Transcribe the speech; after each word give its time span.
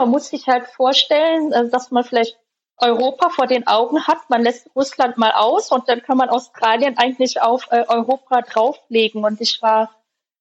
Man 0.00 0.08
muss 0.08 0.30
sich 0.30 0.48
halt 0.48 0.66
vorstellen, 0.66 1.52
äh, 1.52 1.68
dass 1.68 1.90
man 1.90 2.04
vielleicht 2.04 2.38
Europa 2.78 3.28
vor 3.28 3.46
den 3.46 3.66
Augen 3.66 4.06
hat. 4.06 4.16
Man 4.30 4.42
lässt 4.42 4.70
Russland 4.74 5.18
mal 5.18 5.32
aus 5.32 5.70
und 5.70 5.90
dann 5.90 6.00
kann 6.00 6.16
man 6.16 6.30
Australien 6.30 6.96
eigentlich 6.96 7.42
auf 7.42 7.66
äh, 7.70 7.84
Europa 7.86 8.40
drauflegen. 8.40 9.24
Und 9.24 9.42
ich 9.42 9.60
war 9.60 9.90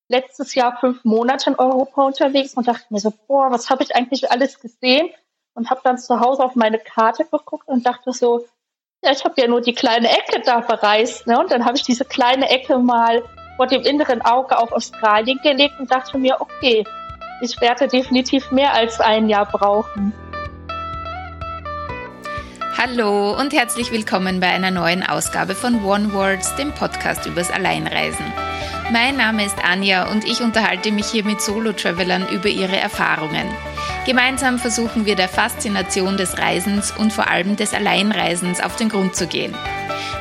letztes 0.07 0.55
Jahr 0.55 0.77
fünf 0.79 1.03
Monate 1.03 1.49
in 1.49 1.59
Europa 1.59 2.03
unterwegs 2.03 2.53
und 2.53 2.69
dachte 2.69 2.85
mir 2.89 3.01
so, 3.01 3.11
boah, 3.27 3.51
was 3.51 3.69
habe 3.69 3.83
ich 3.83 3.93
eigentlich 3.93 4.31
alles 4.31 4.61
gesehen? 4.61 5.09
Und 5.55 5.69
habe 5.69 5.81
dann 5.83 5.97
zu 5.97 6.21
Hause 6.21 6.41
auf 6.41 6.55
meine 6.55 6.79
Karte 6.79 7.25
geguckt 7.25 7.67
und 7.67 7.85
dachte 7.85 8.13
so, 8.13 8.45
ja, 9.03 9.11
ich 9.11 9.25
habe 9.25 9.41
ja 9.41 9.47
nur 9.47 9.59
die 9.59 9.73
kleine 9.73 10.09
Ecke 10.09 10.39
da 10.39 10.61
bereist. 10.61 11.27
Ne? 11.27 11.37
Und 11.37 11.51
dann 11.51 11.65
habe 11.65 11.75
ich 11.75 11.83
diese 11.83 12.05
kleine 12.05 12.49
Ecke 12.49 12.77
mal 12.77 13.23
vor 13.57 13.67
dem 13.67 13.81
inneren 13.81 14.21
Auge 14.21 14.57
auf 14.57 14.71
Australien 14.71 15.37
gelegt 15.43 15.81
und 15.81 15.91
dachte 15.91 16.17
mir, 16.17 16.37
okay, 16.39 16.85
ich 17.41 17.59
werde 17.61 17.87
definitiv 17.87 18.51
mehr 18.51 18.73
als 18.73 18.99
ein 18.99 19.29
Jahr 19.29 19.45
brauchen. 19.45 20.13
Hallo 22.77 23.37
und 23.37 23.53
herzlich 23.53 23.91
willkommen 23.91 24.39
bei 24.39 24.47
einer 24.47 24.71
neuen 24.71 25.03
Ausgabe 25.03 25.53
von 25.53 25.83
One 25.83 26.13
Words, 26.13 26.55
dem 26.55 26.71
Podcast 26.71 27.25
übers 27.25 27.51
Alleinreisen. 27.51 28.25
Mein 28.91 29.17
Name 29.17 29.45
ist 29.45 29.57
Anja 29.63 30.09
und 30.09 30.25
ich 30.25 30.41
unterhalte 30.41 30.91
mich 30.91 31.07
hier 31.07 31.23
mit 31.23 31.41
Solo-Travelern 31.41 32.27
über 32.29 32.47
ihre 32.47 32.77
Erfahrungen. 32.77 33.47
Gemeinsam 34.05 34.57
versuchen 34.57 35.05
wir 35.05 35.15
der 35.15 35.29
Faszination 35.29 36.17
des 36.17 36.37
Reisens 36.37 36.93
und 36.97 37.13
vor 37.13 37.29
allem 37.29 37.55
des 37.55 37.73
Alleinreisens 37.73 38.61
auf 38.61 38.77
den 38.77 38.89
Grund 38.89 39.15
zu 39.15 39.27
gehen. 39.27 39.53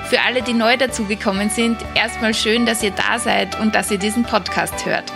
Für 0.07 0.23
alle, 0.23 0.43
die 0.43 0.53
neu 0.53 0.77
dazugekommen 0.77 1.51
sind, 1.51 1.79
erstmal 1.95 2.35
schön, 2.35 2.67
dass 2.67 2.83
ihr 2.83 2.93
da 2.93 3.19
seid 3.19 3.59
und 3.61 3.75
dass 3.75 3.91
ihr 3.91 3.99
diesen 3.99 4.25
Podcast 4.25 4.85
hört. 4.85 5.13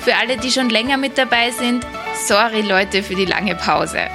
Für 0.00 0.16
alle, 0.16 0.38
die 0.38 0.50
schon 0.50 0.70
länger 0.70 0.96
mit 0.96 1.18
dabei 1.18 1.50
sind, 1.50 1.86
sorry 2.26 2.62
Leute 2.62 3.02
für 3.02 3.14
die 3.14 3.26
lange 3.26 3.54
Pause. 3.54 4.08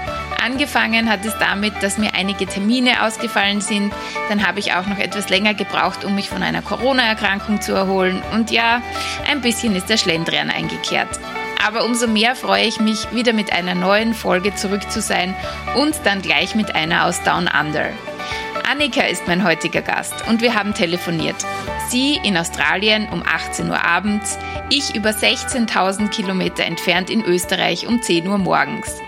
Angefangen 0.43 1.09
hat 1.09 1.26
es 1.26 1.34
damit, 1.39 1.73
dass 1.81 1.98
mir 1.98 2.13
einige 2.13 2.45
Termine 2.45 3.03
ausgefallen 3.03 3.62
sind. 3.62 3.93
Dann 4.29 4.45
habe 4.48 4.60
ich 4.60 4.73
auch 4.73 4.85
noch 4.85 4.99
etwas 4.99 5.29
länger 5.29 5.54
gebraucht, 5.54 6.05
um 6.05 6.13
mich 6.13 6.29
von 6.29 6.43
einer 6.43 6.62
Corona-Erkrankung 6.62 7.62
zu 7.62 7.73
erholen. 7.73 8.21
Und 8.32 8.51
ja, 8.51 8.82
ein 9.27 9.41
bisschen 9.41 9.76
ist 9.76 9.90
der 9.90 9.98
Schlendrian 9.98 10.51
eingekehrt. 10.51 11.20
Aber 11.65 11.84
umso 11.84 12.07
mehr 12.07 12.35
freue 12.35 12.65
ich 12.65 12.79
mich, 12.79 13.12
wieder 13.12 13.34
mit 13.34 13.51
einer 13.51 13.73
neuen 13.73 14.13
Folge 14.13 14.54
zurück 14.54 14.91
zu 14.91 15.01
sein 15.01 15.35
und 15.76 15.95
dann 16.04 16.21
gleich 16.21 16.54
mit 16.54 16.76
einer 16.76 17.05
aus 17.05 17.23
Down 17.23 17.48
Under. 17.48 17.90
Annika 18.68 19.02
ist 19.04 19.27
mein 19.27 19.44
heutiger 19.44 19.84
Gast 19.84 20.27
und 20.27 20.41
wir 20.41 20.55
haben 20.55 20.74
telefoniert. 20.74 21.35
Sie 21.88 22.20
in 22.24 22.35
Australien 22.35 23.07
um 23.12 23.22
18 23.22 23.70
Uhr 23.70 23.84
abends, 23.84 24.40
ich 24.72 24.96
über 24.96 25.12
16.000 25.12 26.10
Kilometer 26.10 26.63
entfernt 26.63 27.12
in 27.12 27.24
Österreich 27.24 27.85
um 27.85 28.02
10 28.02 28.27
Uhr 28.27 28.40
morgens. 28.40 28.99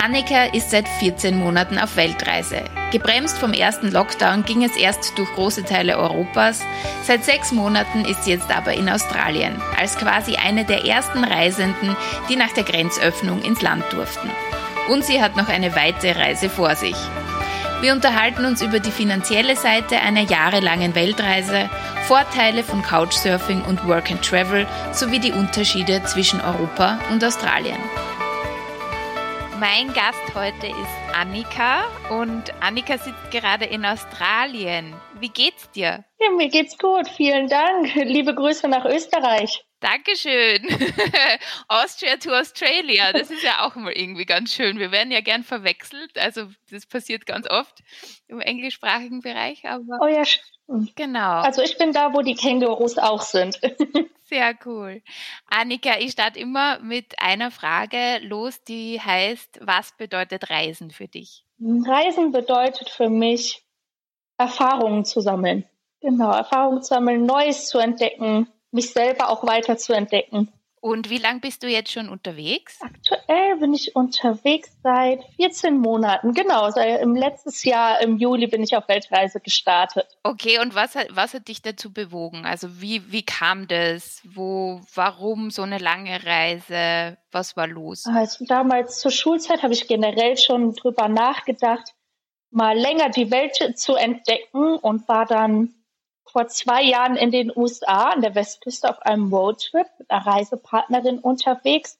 Annika 0.00 0.44
ist 0.44 0.70
seit 0.70 0.86
14 0.86 1.36
Monaten 1.36 1.76
auf 1.76 1.96
Weltreise. 1.96 2.62
Gebremst 2.92 3.36
vom 3.38 3.52
ersten 3.52 3.90
Lockdown 3.90 4.44
ging 4.44 4.62
es 4.62 4.76
erst 4.76 5.18
durch 5.18 5.32
große 5.32 5.64
Teile 5.64 5.98
Europas. 5.98 6.60
Seit 7.02 7.24
sechs 7.24 7.50
Monaten 7.50 8.04
ist 8.04 8.24
sie 8.24 8.30
jetzt 8.32 8.54
aber 8.54 8.74
in 8.74 8.88
Australien, 8.88 9.60
als 9.76 9.96
quasi 9.96 10.36
eine 10.36 10.64
der 10.64 10.84
ersten 10.84 11.24
Reisenden, 11.24 11.96
die 12.28 12.36
nach 12.36 12.52
der 12.52 12.64
Grenzöffnung 12.64 13.42
ins 13.42 13.60
Land 13.60 13.84
durften. 13.92 14.30
Und 14.88 15.04
sie 15.04 15.20
hat 15.20 15.36
noch 15.36 15.48
eine 15.48 15.74
weite 15.74 16.14
Reise 16.14 16.48
vor 16.48 16.76
sich. 16.76 16.96
Wir 17.84 17.92
unterhalten 17.92 18.46
uns 18.46 18.62
über 18.62 18.80
die 18.80 18.90
finanzielle 18.90 19.56
Seite 19.56 19.96
einer 20.00 20.22
jahrelangen 20.22 20.94
Weltreise, 20.94 21.68
Vorteile 22.06 22.64
von 22.64 22.80
Couchsurfing 22.80 23.60
und 23.60 23.86
Work 23.86 24.10
and 24.10 24.24
Travel 24.24 24.66
sowie 24.92 25.18
die 25.18 25.32
Unterschiede 25.32 26.02
zwischen 26.04 26.40
Europa 26.40 26.98
und 27.12 27.22
Australien. 27.22 27.76
Mein 29.60 29.88
Gast 29.88 30.34
heute 30.34 30.68
ist 30.68 31.14
Annika 31.14 31.84
und 32.08 32.54
Annika 32.62 32.96
sitzt 32.96 33.30
gerade 33.30 33.66
in 33.66 33.84
Australien. 33.84 34.94
Wie 35.20 35.28
geht's 35.28 35.70
dir? 35.72 36.06
Ja, 36.18 36.30
mir 36.34 36.48
geht's 36.48 36.78
gut. 36.78 37.06
Vielen 37.06 37.48
Dank. 37.48 37.94
Liebe 37.96 38.34
Grüße 38.34 38.66
nach 38.66 38.86
Österreich. 38.86 39.63
Dankeschön. 39.84 40.66
Austria 41.68 42.16
to 42.16 42.30
Australia. 42.30 43.12
Das 43.12 43.30
ist 43.30 43.42
ja 43.42 43.66
auch 43.66 43.74
mal 43.76 43.92
irgendwie 43.92 44.24
ganz 44.24 44.54
schön. 44.54 44.78
Wir 44.78 44.90
werden 44.90 45.10
ja 45.10 45.20
gern 45.20 45.44
verwechselt. 45.44 46.18
Also 46.18 46.46
das 46.70 46.86
passiert 46.86 47.26
ganz 47.26 47.46
oft 47.50 47.82
im 48.26 48.40
englischsprachigen 48.40 49.20
Bereich. 49.20 49.68
Aber 49.68 49.98
oh 50.00 50.06
ja, 50.06 50.22
genau. 50.96 51.42
Also 51.42 51.60
ich 51.60 51.76
bin 51.76 51.92
da, 51.92 52.14
wo 52.14 52.22
die 52.22 52.34
Kängurus 52.34 52.96
auch 52.96 53.20
sind. 53.20 53.60
Sehr 54.24 54.54
cool. 54.64 55.02
Annika, 55.50 55.98
ich 55.98 56.12
starte 56.12 56.38
immer 56.38 56.78
mit 56.78 57.20
einer 57.20 57.50
Frage 57.50 58.20
los, 58.22 58.64
die 58.64 58.98
heißt, 58.98 59.60
was 59.60 59.94
bedeutet 59.98 60.48
Reisen 60.48 60.92
für 60.92 61.08
dich? 61.08 61.44
Reisen 61.60 62.32
bedeutet 62.32 62.88
für 62.88 63.10
mich, 63.10 63.62
Erfahrungen 64.38 65.04
zu 65.04 65.20
sammeln. 65.20 65.68
Genau, 66.00 66.32
Erfahrungen 66.32 66.82
zu 66.82 66.94
sammeln, 66.94 67.26
Neues 67.26 67.66
zu 67.66 67.78
entdecken, 67.78 68.48
mich 68.74 68.92
selber 68.92 69.30
auch 69.30 69.46
weiter 69.46 69.78
zu 69.78 69.92
entdecken. 69.92 70.52
Und 70.84 71.08
wie 71.08 71.16
lange 71.16 71.40
bist 71.40 71.62
du 71.62 71.66
jetzt 71.66 71.92
schon 71.92 72.10
unterwegs? 72.10 72.78
Aktuell 72.82 73.56
bin 73.56 73.72
ich 73.72 73.96
unterwegs 73.96 74.70
seit 74.82 75.24
14 75.36 75.78
Monaten. 75.78 76.34
Genau, 76.34 76.68
seit 76.68 77.00
im 77.00 77.14
letztes 77.14 77.64
Jahr 77.64 78.02
im 78.02 78.18
Juli 78.18 78.48
bin 78.48 78.62
ich 78.62 78.76
auf 78.76 78.86
Weltreise 78.86 79.40
gestartet. 79.40 80.06
Okay, 80.24 80.58
und 80.58 80.74
was 80.74 80.94
hat, 80.94 81.06
was 81.08 81.32
hat 81.32 81.48
dich 81.48 81.62
dazu 81.62 81.90
bewogen? 81.90 82.44
Also 82.44 82.82
wie, 82.82 83.10
wie 83.10 83.22
kam 83.22 83.66
das? 83.66 84.20
Wo, 84.24 84.82
warum 84.94 85.50
so 85.50 85.62
eine 85.62 85.78
lange 85.78 86.22
Reise? 86.22 87.16
Was 87.32 87.56
war 87.56 87.66
los? 87.66 88.04
Also 88.04 88.44
damals 88.44 88.98
zur 88.98 89.10
Schulzeit 89.10 89.62
habe 89.62 89.72
ich 89.72 89.88
generell 89.88 90.36
schon 90.36 90.74
drüber 90.74 91.08
nachgedacht, 91.08 91.94
mal 92.50 92.76
länger 92.76 93.08
die 93.08 93.30
Welt 93.30 93.78
zu 93.78 93.94
entdecken 93.94 94.76
und 94.76 95.08
war 95.08 95.24
dann 95.24 95.72
vor 96.34 96.48
zwei 96.48 96.82
Jahren 96.82 97.14
in 97.14 97.30
den 97.30 97.56
USA 97.56 98.10
an 98.10 98.20
der 98.20 98.34
Westküste 98.34 98.90
auf 98.90 99.00
einem 99.02 99.32
Roadtrip 99.32 99.86
mit 100.00 100.10
einer 100.10 100.26
Reisepartnerin 100.26 101.20
unterwegs. 101.20 101.96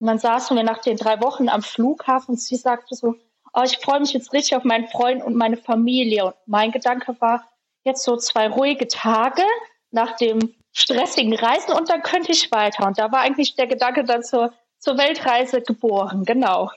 Und 0.00 0.06
dann 0.06 0.18
saßen 0.18 0.56
wir 0.56 0.64
nach 0.64 0.78
den 0.78 0.96
drei 0.96 1.20
Wochen 1.20 1.50
am 1.50 1.60
Flughafen 1.62 2.32
und 2.32 2.40
sie 2.40 2.56
sagte 2.56 2.94
so, 2.94 3.14
oh, 3.52 3.62
ich 3.62 3.76
freue 3.76 4.00
mich 4.00 4.14
jetzt 4.14 4.32
richtig 4.32 4.56
auf 4.56 4.64
meinen 4.64 4.88
Freund 4.88 5.22
und 5.22 5.36
meine 5.36 5.58
Familie. 5.58 6.24
Und 6.24 6.34
mein 6.46 6.72
Gedanke 6.72 7.14
war, 7.20 7.46
jetzt 7.84 8.04
so 8.04 8.16
zwei 8.16 8.48
ruhige 8.48 8.88
Tage 8.88 9.42
nach 9.90 10.16
dem 10.16 10.54
stressigen 10.72 11.34
Reisen 11.34 11.74
und 11.74 11.90
dann 11.90 12.02
könnte 12.02 12.32
ich 12.32 12.50
weiter. 12.50 12.86
Und 12.86 12.98
da 12.98 13.12
war 13.12 13.20
eigentlich 13.20 13.54
der 13.54 13.66
Gedanke 13.66 14.04
dann 14.04 14.22
zur, 14.22 14.54
zur 14.84 14.98
Weltreise 14.98 15.62
geboren, 15.62 16.24
genau. 16.24 16.70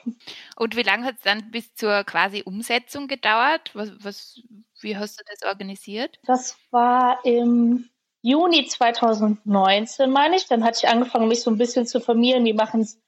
Und 0.56 0.76
wie 0.76 0.82
lange 0.82 1.04
hat 1.04 1.16
es 1.16 1.22
dann 1.22 1.50
bis 1.50 1.74
zur 1.74 2.04
quasi 2.04 2.42
Umsetzung 2.44 3.06
gedauert? 3.06 3.70
Was, 3.74 3.92
was, 4.02 4.40
wie 4.80 4.96
hast 4.96 5.20
du 5.20 5.24
das 5.30 5.48
organisiert? 5.48 6.18
Das 6.24 6.56
war 6.70 7.24
im 7.24 7.88
Juni 8.22 8.66
2019, 8.66 10.10
meine 10.10 10.36
ich. 10.36 10.46
Dann 10.46 10.64
hatte 10.64 10.80
ich 10.82 10.88
angefangen, 10.88 11.28
mich 11.28 11.42
so 11.42 11.50
ein 11.50 11.58
bisschen 11.58 11.86
zu 11.86 12.00
formieren. 12.00 12.44
Wie 12.44 12.54
machen 12.54 12.80
es 12.80 12.98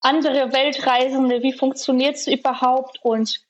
andere 0.00 0.52
Weltreisende? 0.52 1.42
Wie 1.42 1.52
funktioniert 1.52 2.16
es 2.16 2.26
überhaupt? 2.26 2.98
Und 3.02 3.46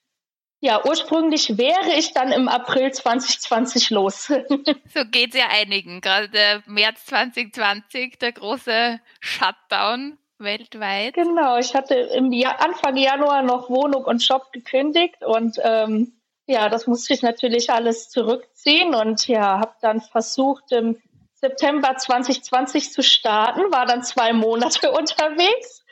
ja, 0.60 0.84
ursprünglich 0.84 1.56
wäre 1.56 1.92
ich 1.96 2.12
dann 2.12 2.32
im 2.32 2.48
April 2.48 2.90
2020 2.90 3.90
los. 3.90 4.26
so 4.94 5.04
geht 5.10 5.34
es 5.34 5.40
ja 5.40 5.48
einigen. 5.50 6.00
Gerade 6.00 6.64
März 6.66 7.06
2020, 7.06 8.18
der 8.18 8.32
große 8.32 9.00
Shutdown 9.20 10.18
weltweit. 10.38 11.14
Genau, 11.14 11.58
ich 11.58 11.74
hatte 11.74 11.94
im 11.94 12.32
Jahr, 12.32 12.60
Anfang 12.60 12.96
Januar 12.96 13.42
noch 13.42 13.70
Wohnung 13.70 14.04
und 14.04 14.26
Job 14.26 14.52
gekündigt 14.52 15.24
und 15.24 15.58
ähm, 15.62 16.12
ja, 16.46 16.68
das 16.68 16.86
musste 16.86 17.12
ich 17.12 17.22
natürlich 17.22 17.70
alles 17.70 18.08
zurückziehen 18.08 18.94
und 18.94 19.26
ja, 19.26 19.58
habe 19.58 19.74
dann 19.80 20.00
versucht, 20.00 20.70
im 20.70 20.96
September 21.34 21.96
2020 21.96 22.92
zu 22.92 23.02
starten, 23.02 23.72
war 23.72 23.84
dann 23.84 24.02
zwei 24.02 24.32
Monate 24.32 24.90
unterwegs 24.92 25.84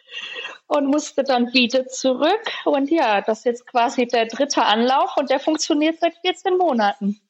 und 0.66 0.86
musste 0.86 1.24
dann 1.24 1.52
wieder 1.52 1.86
zurück. 1.86 2.50
Und 2.64 2.90
ja, 2.90 3.20
das 3.20 3.38
ist 3.38 3.44
jetzt 3.44 3.66
quasi 3.66 4.06
der 4.06 4.26
dritte 4.26 4.64
Anlauf 4.64 5.16
und 5.16 5.30
der 5.30 5.40
funktioniert 5.40 5.98
seit 6.00 6.14
14 6.18 6.56
Monaten. 6.56 7.20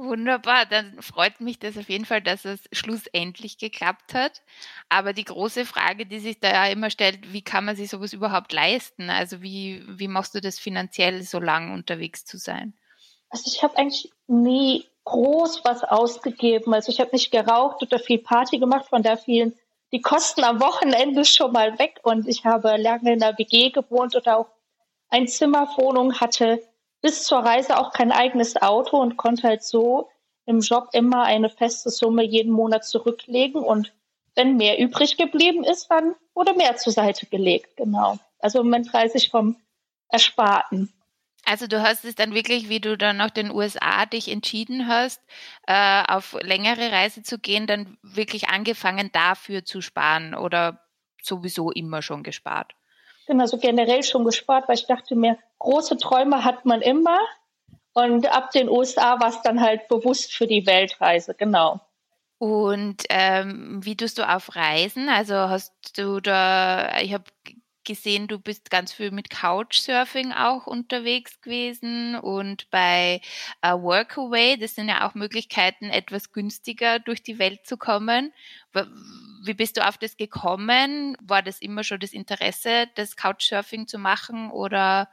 Wunderbar, 0.00 0.64
dann 0.64 1.02
freut 1.02 1.40
mich 1.40 1.58
das 1.58 1.76
auf 1.76 1.88
jeden 1.88 2.04
Fall, 2.04 2.22
dass 2.22 2.44
es 2.44 2.60
schlussendlich 2.70 3.58
geklappt 3.58 4.14
hat. 4.14 4.42
Aber 4.88 5.12
die 5.12 5.24
große 5.24 5.64
Frage, 5.64 6.06
die 6.06 6.20
sich 6.20 6.38
da 6.38 6.52
ja 6.52 6.66
immer 6.72 6.88
stellt, 6.90 7.32
wie 7.32 7.42
kann 7.42 7.64
man 7.64 7.74
sich 7.74 7.90
sowas 7.90 8.12
überhaupt 8.12 8.52
leisten? 8.52 9.10
Also 9.10 9.42
wie, 9.42 9.82
wie 9.88 10.06
machst 10.06 10.36
du 10.36 10.40
das 10.40 10.60
finanziell, 10.60 11.22
so 11.22 11.40
lang 11.40 11.74
unterwegs 11.74 12.24
zu 12.24 12.38
sein? 12.38 12.74
Also 13.28 13.50
ich 13.52 13.64
habe 13.64 13.76
eigentlich 13.76 14.12
nie 14.28 14.86
groß 15.02 15.64
was 15.64 15.82
ausgegeben. 15.82 16.72
Also 16.74 16.92
ich 16.92 17.00
habe 17.00 17.10
nicht 17.10 17.32
geraucht 17.32 17.82
oder 17.82 17.98
viel 17.98 18.18
Party 18.18 18.60
gemacht, 18.60 18.86
von 18.88 19.02
da 19.02 19.16
fielen 19.16 19.52
die 19.90 20.00
Kosten 20.00 20.44
am 20.44 20.60
Wochenende 20.60 21.24
schon 21.24 21.50
mal 21.50 21.76
weg. 21.80 21.98
Und 22.04 22.28
ich 22.28 22.44
habe 22.44 22.76
lange 22.76 23.14
in 23.14 23.18
der 23.18 23.36
WG 23.36 23.70
gewohnt 23.70 24.14
oder 24.14 24.38
auch 24.38 24.48
ein 25.08 25.26
Zimmerwohnung 25.26 26.20
hatte 26.20 26.62
bis 27.00 27.24
zur 27.24 27.38
Reise 27.38 27.78
auch 27.78 27.92
kein 27.92 28.12
eigenes 28.12 28.56
Auto 28.60 28.98
und 28.98 29.16
konnte 29.16 29.48
halt 29.48 29.62
so 29.62 30.08
im 30.46 30.60
Job 30.60 30.88
immer 30.92 31.24
eine 31.24 31.50
feste 31.50 31.90
Summe 31.90 32.24
jeden 32.24 32.52
Monat 32.52 32.84
zurücklegen 32.84 33.62
und 33.62 33.92
wenn 34.34 34.56
mehr 34.56 34.78
übrig 34.78 35.16
geblieben 35.16 35.64
ist, 35.64 35.90
dann 35.90 36.14
wurde 36.34 36.54
mehr 36.54 36.76
zur 36.76 36.92
Seite 36.92 37.26
gelegt, 37.26 37.76
genau. 37.76 38.18
Also 38.38 38.60
im 38.60 38.66
Moment 38.66 38.94
reise 38.94 39.18
ich 39.18 39.30
vom 39.30 39.56
Ersparten. 40.08 40.92
Also 41.44 41.66
du 41.66 41.82
hast 41.82 42.04
es 42.04 42.14
dann 42.14 42.34
wirklich, 42.34 42.68
wie 42.68 42.80
du 42.80 42.96
dann 42.96 43.16
nach 43.16 43.30
den 43.30 43.50
USA 43.50 44.06
dich 44.06 44.28
entschieden 44.28 44.86
hast, 44.86 45.20
äh, 45.66 46.02
auf 46.06 46.36
längere 46.42 46.92
Reise 46.92 47.22
zu 47.22 47.38
gehen, 47.38 47.66
dann 47.66 47.96
wirklich 48.02 48.48
angefangen 48.48 49.10
dafür 49.12 49.64
zu 49.64 49.80
sparen 49.80 50.34
oder 50.34 50.86
sowieso 51.22 51.70
immer 51.70 52.02
schon 52.02 52.22
gespart? 52.22 52.74
Genau, 53.28 53.44
so 53.44 53.58
generell 53.58 54.02
schon 54.02 54.24
gespart, 54.24 54.68
weil 54.68 54.76
ich 54.76 54.86
dachte 54.86 55.14
mir, 55.14 55.36
große 55.58 55.98
Träume 55.98 56.44
hat 56.44 56.64
man 56.64 56.80
immer. 56.80 57.18
Und 57.92 58.26
ab 58.34 58.52
den 58.52 58.70
USA 58.70 59.20
war 59.20 59.28
es 59.28 59.42
dann 59.42 59.60
halt 59.60 59.86
bewusst 59.88 60.32
für 60.32 60.46
die 60.46 60.66
Weltreise, 60.66 61.34
genau. 61.34 61.78
Und 62.38 63.02
ähm, 63.10 63.84
wie 63.84 63.96
tust 63.96 64.18
du 64.18 64.26
auf 64.26 64.56
Reisen? 64.56 65.08
Also 65.08 65.34
hast 65.34 65.74
du 65.98 66.20
da, 66.20 66.98
ich 67.02 67.12
habe 67.12 67.24
gesehen, 67.88 68.28
du 68.28 68.38
bist 68.38 68.70
ganz 68.70 68.92
viel 68.92 69.10
mit 69.10 69.30
Couchsurfing 69.30 70.32
auch 70.32 70.68
unterwegs 70.68 71.40
gewesen 71.40 72.14
und 72.14 72.70
bei 72.70 73.20
uh, 73.66 73.82
Workaway, 73.82 74.56
das 74.56 74.76
sind 74.76 74.88
ja 74.88 75.08
auch 75.08 75.14
Möglichkeiten, 75.14 75.86
etwas 75.86 76.32
günstiger 76.32 77.00
durch 77.00 77.22
die 77.22 77.40
Welt 77.40 77.66
zu 77.66 77.76
kommen. 77.76 78.32
Wie 79.42 79.54
bist 79.54 79.76
du 79.76 79.88
auf 79.88 79.98
das 79.98 80.16
gekommen? 80.16 81.16
War 81.20 81.42
das 81.42 81.60
immer 81.60 81.82
schon 81.82 81.98
das 81.98 82.12
Interesse, 82.12 82.86
das 82.94 83.16
Couchsurfing 83.16 83.88
zu 83.88 83.98
machen 83.98 84.50
oder 84.52 85.08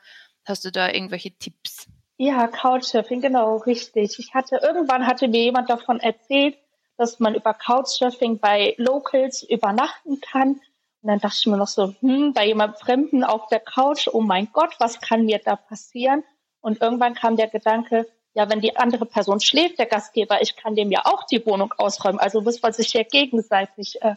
hast 0.45 0.65
du 0.65 0.71
da 0.71 0.91
irgendwelche 0.91 1.31
Tipps? 1.31 1.87
Ja, 2.17 2.47
Couchsurfing, 2.47 3.21
genau, 3.21 3.57
richtig. 3.57 4.19
Ich 4.19 4.33
hatte, 4.33 4.57
irgendwann 4.61 5.07
hatte 5.07 5.27
mir 5.27 5.41
jemand 5.41 5.69
davon 5.69 5.99
erzählt, 5.99 6.57
dass 6.97 7.19
man 7.19 7.35
über 7.35 7.53
Couchsurfing 7.53 8.39
bei 8.39 8.75
Locals 8.77 9.43
übernachten 9.43 10.21
kann. 10.21 10.61
Und 11.05 11.09
dann 11.09 11.19
dachte 11.19 11.37
ich 11.39 11.45
mir 11.45 11.57
noch 11.57 11.67
so, 11.67 11.93
hm, 11.99 12.33
bei 12.33 12.47
jemand 12.47 12.79
Fremden 12.79 13.23
auf 13.23 13.45
der 13.49 13.59
Couch, 13.59 14.07
oh 14.11 14.21
mein 14.21 14.51
Gott, 14.51 14.73
was 14.79 14.99
kann 14.99 15.25
mir 15.25 15.37
da 15.37 15.55
passieren? 15.55 16.23
Und 16.61 16.81
irgendwann 16.81 17.13
kam 17.13 17.35
der 17.35 17.47
Gedanke, 17.47 18.07
ja, 18.33 18.49
wenn 18.49 18.59
die 18.59 18.75
andere 18.75 19.05
Person 19.05 19.39
schläft, 19.39 19.77
der 19.77 19.85
Gastgeber, 19.85 20.41
ich 20.41 20.55
kann 20.55 20.75
dem 20.75 20.91
ja 20.91 21.03
auch 21.05 21.21
die 21.27 21.45
Wohnung 21.45 21.71
ausräumen. 21.77 22.19
Also 22.19 22.41
muss 22.41 22.59
man 22.59 22.73
sich 22.73 22.91
ja 22.93 23.03
gegenseitig 23.03 24.01
äh, 24.01 24.15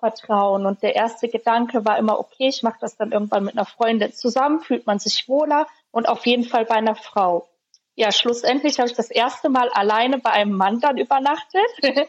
vertrauen. 0.00 0.66
Und 0.66 0.82
der 0.82 0.96
erste 0.96 1.28
Gedanke 1.28 1.84
war 1.84 1.98
immer, 1.98 2.18
okay, 2.18 2.48
ich 2.48 2.64
mache 2.64 2.78
das 2.80 2.96
dann 2.96 3.12
irgendwann 3.12 3.44
mit 3.44 3.54
einer 3.54 3.64
Freundin 3.64 4.12
zusammen, 4.12 4.58
fühlt 4.58 4.88
man 4.88 4.98
sich 4.98 5.28
wohler 5.28 5.68
und 5.92 6.08
auf 6.08 6.26
jeden 6.26 6.42
Fall 6.42 6.64
bei 6.64 6.74
einer 6.74 6.96
Frau. 6.96 7.48
Ja, 7.94 8.10
schlussendlich 8.10 8.80
habe 8.80 8.88
ich 8.88 8.96
das 8.96 9.12
erste 9.12 9.50
Mal 9.50 9.68
alleine 9.68 10.18
bei 10.18 10.30
einem 10.30 10.54
Mann 10.54 10.80
dann 10.80 10.98
übernachtet. 10.98 11.70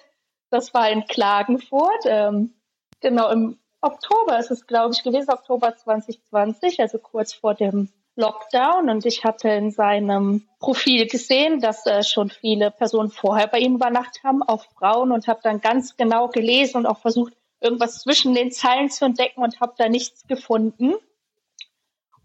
das 0.50 0.74
war 0.74 0.89
in 0.89 1.06
Klagenfurt. 1.06 2.06
Ähm, 2.07 2.56
genau, 3.01 3.30
im 3.30 3.60
Oktober 3.86 4.40
ist 4.40 4.50
es, 4.50 4.66
glaube 4.66 4.94
ich, 4.94 5.04
gewesen, 5.04 5.30
Oktober 5.30 5.76
2020, 5.76 6.80
also 6.80 6.98
kurz 6.98 7.34
vor 7.34 7.54
dem 7.54 7.90
Lockdown. 8.16 8.90
Und 8.90 9.06
ich 9.06 9.24
hatte 9.24 9.50
in 9.50 9.70
seinem 9.70 10.48
Profil 10.60 11.06
gesehen, 11.06 11.62
dass 11.62 11.86
äh, 11.86 12.02
schon 12.04 12.32
viele 12.32 12.72
Personen 12.72 13.12
vorher 13.12 13.46
bei 13.46 13.60
ihm 13.60 13.76
übernachtet 13.76 14.24
haben, 14.24 14.42
auch 14.42 14.66
Frauen, 14.78 15.12
und 15.12 15.28
habe 15.28 15.42
dann 15.44 15.62
ganz 15.62 15.98
genau 15.98 16.30
gelesen 16.30 16.78
und 16.78 16.86
auch 16.88 16.98
versucht, 16.98 17.34
irgendwas 17.62 18.02
zwischen 18.02 18.34
den 18.34 18.52
Zeilen 18.52 18.90
zu 18.90 19.06
entdecken 19.06 19.44
und 19.44 19.60
habe 19.60 19.76
da 19.78 19.88
nichts 19.88 20.26
gefunden. 20.28 20.96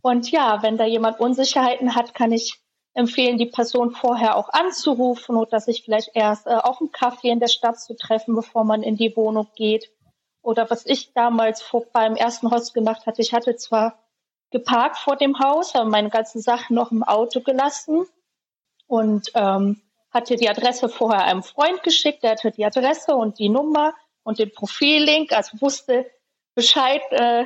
Und 0.01 0.31
ja, 0.31 0.63
wenn 0.63 0.79
da 0.79 0.87
jemand 0.87 1.21
Unsicherheiten 1.21 1.95
hat, 1.95 2.15
kann 2.15 2.33
ich 2.33 2.59
empfehlen, 2.95 3.37
die 3.37 3.47
Person 3.47 3.91
vorher 3.91 4.37
auch 4.37 4.49
anzurufen 4.49 5.37
oder 5.37 5.61
sich 5.61 5.83
vielleicht 5.85 6.11
erst 6.15 6.47
äh, 6.47 6.55
auf 6.55 6.81
einen 6.81 6.91
Kaffee 6.91 7.29
in 7.29 7.39
der 7.39 7.49
Stadt 7.49 7.79
zu 7.79 7.95
treffen, 7.95 8.35
bevor 8.35 8.65
man 8.65 8.83
in 8.83 8.97
die 8.97 9.15
Wohnung 9.15 9.49
geht. 9.57 9.91
Oder 10.43 10.71
was 10.71 10.87
ich 10.87 11.13
damals 11.13 11.63
vor, 11.63 11.85
beim 11.93 12.17
ersten 12.17 12.51
Haus 12.51 12.73
gemacht 12.73 13.07
hatte, 13.07 13.21
ich 13.21 13.33
hatte 13.35 13.57
zwar 13.57 13.99
geparkt 14.51 14.99
vor 14.99 15.17
dem 15.17 15.39
Haus, 15.39 15.75
aber 15.75 15.89
meine 15.89 16.11
ganzen 16.11 16.41
Sachen 16.41 16.75
noch 16.75 16.91
im 16.91 17.03
Auto 17.03 17.41
gelassen 17.41 18.07
und 18.87 19.31
ähm, 19.35 19.81
hatte 20.11 20.37
die 20.37 20.49
Adresse 20.49 20.89
vorher 20.89 21.25
einem 21.25 21.43
Freund 21.43 21.83
geschickt, 21.83 22.23
der 22.23 22.33
hatte 22.33 22.51
die 22.51 22.65
Adresse 22.65 23.15
und 23.15 23.39
die 23.39 23.49
Nummer 23.49 23.95
und 24.23 24.39
den 24.39 24.53
Profillink, 24.53 25.33
also 25.33 25.61
wusste 25.61 26.11
Bescheid, 26.55 27.03
äh, 27.11 27.45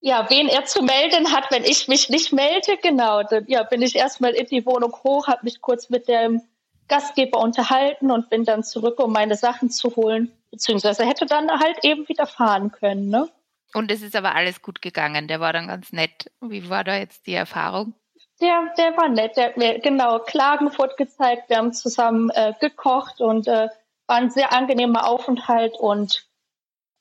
ja, 0.00 0.28
wen 0.28 0.48
er 0.48 0.64
zu 0.64 0.82
melden 0.82 1.32
hat, 1.32 1.50
wenn 1.50 1.64
ich 1.64 1.86
mich 1.86 2.08
nicht 2.08 2.32
melde. 2.32 2.76
Genau, 2.82 3.22
dann 3.22 3.46
ja, 3.46 3.62
bin 3.62 3.82
ich 3.82 3.94
erstmal 3.94 4.32
in 4.32 4.46
die 4.46 4.66
Wohnung 4.66 4.92
hoch, 5.04 5.28
habe 5.28 5.44
mich 5.44 5.60
kurz 5.60 5.90
mit 5.90 6.08
dem 6.08 6.42
Gastgeber 6.88 7.38
unterhalten 7.38 8.10
und 8.10 8.28
bin 8.28 8.44
dann 8.44 8.64
zurück, 8.64 8.98
um 8.98 9.12
meine 9.12 9.36
Sachen 9.36 9.70
zu 9.70 9.94
holen 9.94 10.36
beziehungsweise 10.52 11.04
hätte 11.04 11.26
dann 11.26 11.50
halt 11.50 11.84
eben 11.84 12.08
wieder 12.08 12.26
fahren 12.26 12.70
können. 12.70 13.08
Ne? 13.08 13.28
Und 13.74 13.90
es 13.90 14.02
ist 14.02 14.14
aber 14.14 14.36
alles 14.36 14.62
gut 14.62 14.80
gegangen. 14.80 15.26
Der 15.26 15.40
war 15.40 15.52
dann 15.52 15.66
ganz 15.66 15.92
nett. 15.92 16.30
Wie 16.40 16.70
war 16.70 16.84
da 16.84 16.96
jetzt 16.96 17.26
die 17.26 17.34
Erfahrung? 17.34 17.94
Der, 18.40 18.72
der 18.76 18.96
war 18.96 19.08
nett. 19.08 19.36
Der 19.36 19.46
hat 19.46 19.56
mir 19.56 19.80
genau 19.80 20.20
Klagenfurt 20.20 20.96
gezeigt. 20.96 21.48
Wir 21.48 21.56
haben 21.56 21.72
zusammen 21.72 22.30
äh, 22.30 22.52
gekocht 22.60 23.20
und 23.20 23.48
äh, 23.48 23.68
war 24.06 24.16
ein 24.16 24.30
sehr 24.30 24.52
angenehmer 24.52 25.08
Aufenthalt 25.08 25.74
und 25.78 26.28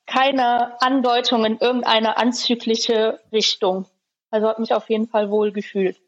keine 0.06 0.82
Andeutung 0.82 1.46
in 1.46 1.58
irgendeine 1.58 2.18
anzügliche 2.18 3.20
Richtung. 3.32 3.86
Also 4.30 4.48
hat 4.48 4.60
mich 4.60 4.74
auf 4.74 4.90
jeden 4.90 5.08
Fall 5.08 5.30
wohl 5.30 5.52
gefühlt. 5.52 6.00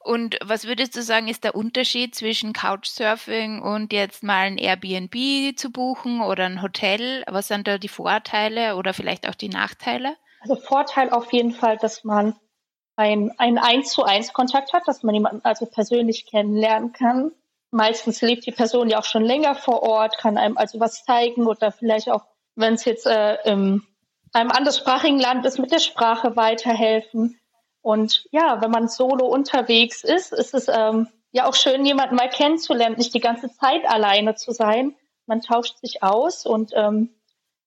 Und 0.00 0.36
was 0.44 0.66
würdest 0.66 0.96
du 0.96 1.02
sagen, 1.02 1.28
ist 1.28 1.44
der 1.44 1.54
Unterschied 1.54 2.14
zwischen 2.14 2.52
Couchsurfing 2.52 3.62
und 3.62 3.92
jetzt 3.92 4.22
mal 4.22 4.46
ein 4.46 4.58
Airbnb 4.58 5.56
zu 5.56 5.70
buchen 5.70 6.20
oder 6.20 6.44
ein 6.44 6.62
Hotel? 6.62 7.24
Was 7.26 7.48
sind 7.48 7.66
da 7.66 7.78
die 7.78 7.88
Vorteile 7.88 8.76
oder 8.76 8.94
vielleicht 8.94 9.28
auch 9.28 9.34
die 9.34 9.48
Nachteile? 9.48 10.16
Also 10.40 10.56
Vorteil 10.56 11.10
auf 11.10 11.32
jeden 11.32 11.52
Fall, 11.52 11.78
dass 11.78 12.04
man 12.04 12.36
ein, 12.96 13.32
einen 13.38 13.58
1 13.58 13.90
zu 13.90 14.04
1 14.04 14.32
Kontakt 14.32 14.72
hat, 14.72 14.82
dass 14.86 15.02
man 15.02 15.14
jemanden 15.14 15.40
also 15.44 15.66
persönlich 15.66 16.26
kennenlernen 16.26 16.92
kann. 16.92 17.32
Meistens 17.70 18.22
lebt 18.22 18.46
die 18.46 18.52
Person 18.52 18.88
ja 18.88 19.00
auch 19.00 19.04
schon 19.04 19.24
länger 19.24 19.54
vor 19.54 19.82
Ort, 19.82 20.18
kann 20.18 20.38
einem 20.38 20.56
also 20.56 20.78
was 20.78 21.04
zeigen 21.04 21.46
oder 21.46 21.72
vielleicht 21.72 22.08
auch, 22.08 22.24
wenn 22.54 22.74
es 22.74 22.84
jetzt 22.84 23.06
äh, 23.06 23.36
in 23.44 23.82
einem 24.32 24.50
anderssprachigen 24.50 25.18
Land 25.18 25.44
ist, 25.44 25.58
mit 25.58 25.72
der 25.72 25.80
Sprache 25.80 26.36
weiterhelfen. 26.36 27.40
Und 27.84 28.26
ja, 28.30 28.62
wenn 28.62 28.70
man 28.70 28.88
solo 28.88 29.26
unterwegs 29.26 30.04
ist, 30.04 30.32
ist 30.32 30.54
es 30.54 30.68
ähm, 30.68 31.06
ja 31.32 31.46
auch 31.46 31.54
schön, 31.54 31.84
jemanden 31.84 32.16
mal 32.16 32.30
kennenzulernen, 32.30 32.96
nicht 32.96 33.12
die 33.12 33.20
ganze 33.20 33.52
Zeit 33.52 33.86
alleine 33.86 34.36
zu 34.36 34.52
sein. 34.52 34.94
Man 35.26 35.42
tauscht 35.42 35.76
sich 35.80 36.02
aus 36.02 36.46
und 36.46 36.72
ähm, 36.74 37.10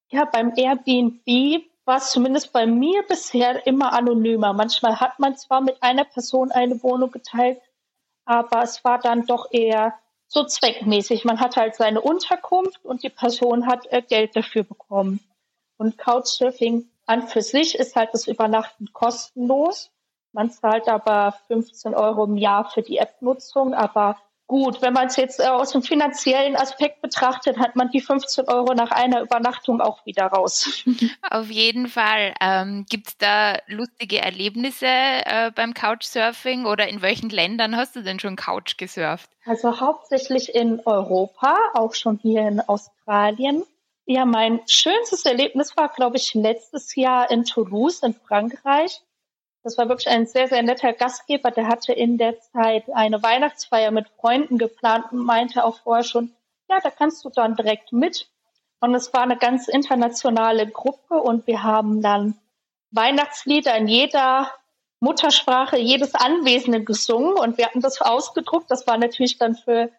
ja, 0.09 0.25
beim 0.25 0.53
Airbnb 0.55 1.63
war 1.85 1.97
es 1.97 2.09
zumindest 2.09 2.51
bei 2.51 2.65
mir 2.65 3.03
bisher 3.03 3.67
immer 3.67 3.93
anonymer. 3.93 4.53
Manchmal 4.53 4.99
hat 4.99 5.19
man 5.19 5.37
zwar 5.37 5.61
mit 5.61 5.83
einer 5.83 6.03
Person 6.03 6.51
eine 6.51 6.81
Wohnung 6.81 7.11
geteilt, 7.11 7.61
aber 8.25 8.63
es 8.63 8.83
war 8.83 8.97
dann 8.97 9.27
doch 9.27 9.51
eher 9.51 9.99
so 10.27 10.45
zweckmäßig. 10.45 11.25
Man 11.25 11.39
hat 11.39 11.57
halt 11.57 11.75
seine 11.75 12.01
Unterkunft 12.01 12.83
und 12.83 13.03
die 13.03 13.11
Person 13.11 13.67
hat 13.67 13.85
äh, 13.91 14.01
Geld 14.01 14.35
dafür 14.35 14.63
bekommen. 14.63 15.19
Und 15.77 15.99
Couchsurfing 15.99 16.89
an 17.05 17.27
für 17.27 17.43
sich 17.43 17.75
ist 17.75 17.95
halt 17.95 18.09
das 18.13 18.25
Übernachten 18.25 18.91
kostenlos. 18.93 19.91
Man 20.37 20.51
zahlt 20.51 20.87
aber 20.87 21.33
15 21.47 21.95
Euro 21.95 22.25
im 22.25 22.37
Jahr 22.37 22.69
für 22.69 22.83
die 22.83 22.99
App-Nutzung. 22.99 23.73
Aber 23.73 24.17
gut, 24.45 24.83
wenn 24.83 24.93
man 24.93 25.07
es 25.07 25.15
jetzt 25.15 25.39
äh, 25.39 25.47
aus 25.47 25.71
dem 25.71 25.81
finanziellen 25.81 26.55
Aspekt 26.55 27.01
betrachtet, 27.01 27.57
hat 27.57 27.75
man 27.75 27.89
die 27.89 28.01
15 28.01 28.47
Euro 28.47 28.75
nach 28.75 28.91
einer 28.91 29.21
Übernachtung 29.21 29.81
auch 29.81 30.05
wieder 30.05 30.27
raus. 30.27 30.85
Auf 31.31 31.49
jeden 31.49 31.87
Fall. 31.87 32.35
Ähm, 32.39 32.85
Gibt 32.87 33.07
es 33.07 33.17
da 33.17 33.57
lustige 33.65 34.19
Erlebnisse 34.19 34.85
äh, 34.85 35.49
beim 35.55 35.73
Couchsurfing 35.73 36.67
oder 36.67 36.87
in 36.87 37.01
welchen 37.01 37.31
Ländern 37.31 37.75
hast 37.75 37.95
du 37.95 38.03
denn 38.03 38.19
schon 38.19 38.35
Couch 38.35 38.77
gesurft? 38.77 39.31
Also 39.43 39.79
hauptsächlich 39.79 40.53
in 40.53 40.81
Europa, 40.85 41.57
auch 41.73 41.95
schon 41.95 42.19
hier 42.21 42.47
in 42.47 42.61
Australien. 42.61 43.63
Ja, 44.05 44.25
mein 44.25 44.61
schönstes 44.67 45.25
Erlebnis 45.25 45.75
war, 45.75 45.89
glaube 45.89 46.17
ich, 46.17 46.35
letztes 46.35 46.93
Jahr 46.93 47.31
in 47.31 47.43
Toulouse 47.43 48.03
in 48.03 48.13
Frankreich. 48.13 49.01
Das 49.67 49.77
war 49.77 49.89
wirklich 49.89 50.07
ein 50.07 50.25
sehr, 50.25 50.47
sehr 50.47 50.63
netter 50.63 50.93
Gastgeber. 50.93 51.51
Der 51.51 51.67
hatte 51.67 51.91
in 51.91 52.17
der 52.17 52.39
Zeit 52.39 52.85
eine 52.93 53.21
Weihnachtsfeier 53.21 53.91
mit 53.91 54.07
Freunden 54.07 54.57
geplant 54.57 55.11
und 55.11 55.25
meinte 55.25 55.65
auch 55.65 55.81
vorher 55.81 56.05
schon, 56.05 56.31
ja, 56.69 56.79
da 56.79 56.89
kannst 56.89 57.25
du 57.25 57.29
dann 57.29 57.57
direkt 57.57 57.91
mit. 57.91 58.29
Und 58.79 58.95
es 58.95 59.13
war 59.13 59.23
eine 59.23 59.35
ganz 59.35 59.67
internationale 59.67 60.67
Gruppe 60.67 61.15
und 61.15 61.47
wir 61.47 61.63
haben 61.63 62.01
dann 62.01 62.35
Weihnachtslieder 62.91 63.75
in 63.75 63.89
jeder 63.89 64.53
Muttersprache 65.01 65.77
jedes 65.77 66.15
Anwesenden 66.15 66.85
gesungen 66.85 67.33
und 67.33 67.57
wir 67.57 67.65
hatten 67.65 67.81
das 67.81 67.99
ausgedruckt. 67.99 68.71
Das 68.71 68.87
war 68.87 68.97
natürlich 68.97 69.37
dann 69.37 69.55
für, 69.55 69.89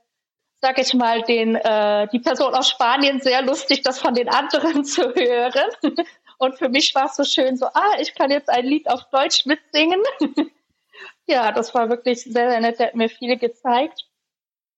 sag 0.63 0.79
ich 0.79 0.95
mal, 0.95 1.21
den 1.21 1.57
äh, 1.57 2.09
die 2.09 2.21
Person 2.21 2.55
aus 2.55 2.71
Spanien 2.71 3.21
sehr 3.21 3.43
lustig, 3.43 3.83
das 3.83 3.99
von 3.99 4.15
den 4.15 4.31
anderen 4.31 4.83
zu 4.87 5.03
hören. 5.15 5.95
Und 6.39 6.57
für 6.57 6.69
mich 6.69 6.95
war 6.95 7.07
es 7.07 7.17
so 7.17 7.25
schön, 7.25 7.57
so, 7.57 7.67
ah, 7.67 7.99
ich 8.01 8.15
kann 8.15 8.31
jetzt 8.31 8.49
ein 8.49 8.65
Lied 8.65 8.89
auf 8.89 9.05
Deutsch 9.11 9.45
mitsingen. 9.45 10.01
ja, 11.27 11.53
das 11.53 11.75
war 11.75 11.89
wirklich 11.89 12.23
sehr, 12.23 12.51
sehr 12.51 12.61
nett. 12.61 12.79
Der 12.79 12.89
hat 12.89 12.95
mir 12.95 13.09
viele 13.09 13.37
gezeigt. 13.37 14.07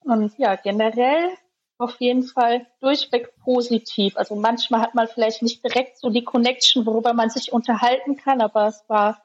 Und 0.00 0.37
ja, 0.38 0.57
generell 0.57 1.37
auf 1.76 2.00
jeden 2.00 2.25
Fall 2.25 2.67
durchweg 2.81 3.35
positiv. 3.43 4.17
Also 4.17 4.35
manchmal 4.35 4.81
hat 4.81 4.95
man 4.95 5.09
vielleicht 5.09 5.43
nicht 5.43 5.64
direkt 5.64 5.99
so 5.99 6.11
die 6.11 6.25
Connection, 6.25 6.87
worüber 6.87 7.14
man 7.14 7.31
sich 7.31 7.52
unterhalten 7.52 8.17
kann, 8.17 8.40
aber 8.40 8.67
es 8.67 8.85
war 8.88 9.23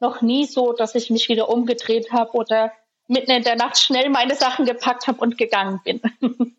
noch 0.00 0.20
nie 0.20 0.44
so, 0.44 0.72
dass 0.72 0.94
ich 0.96 1.10
mich 1.10 1.28
wieder 1.28 1.48
umgedreht 1.48 2.12
habe 2.12 2.32
oder 2.32 2.72
mitten 3.06 3.30
in 3.30 3.44
der 3.44 3.56
Nacht 3.56 3.78
schnell 3.78 4.08
meine 4.08 4.34
Sachen 4.34 4.66
gepackt 4.66 5.06
habe 5.06 5.20
und 5.20 5.38
gegangen 5.38 5.80
bin. 5.84 6.00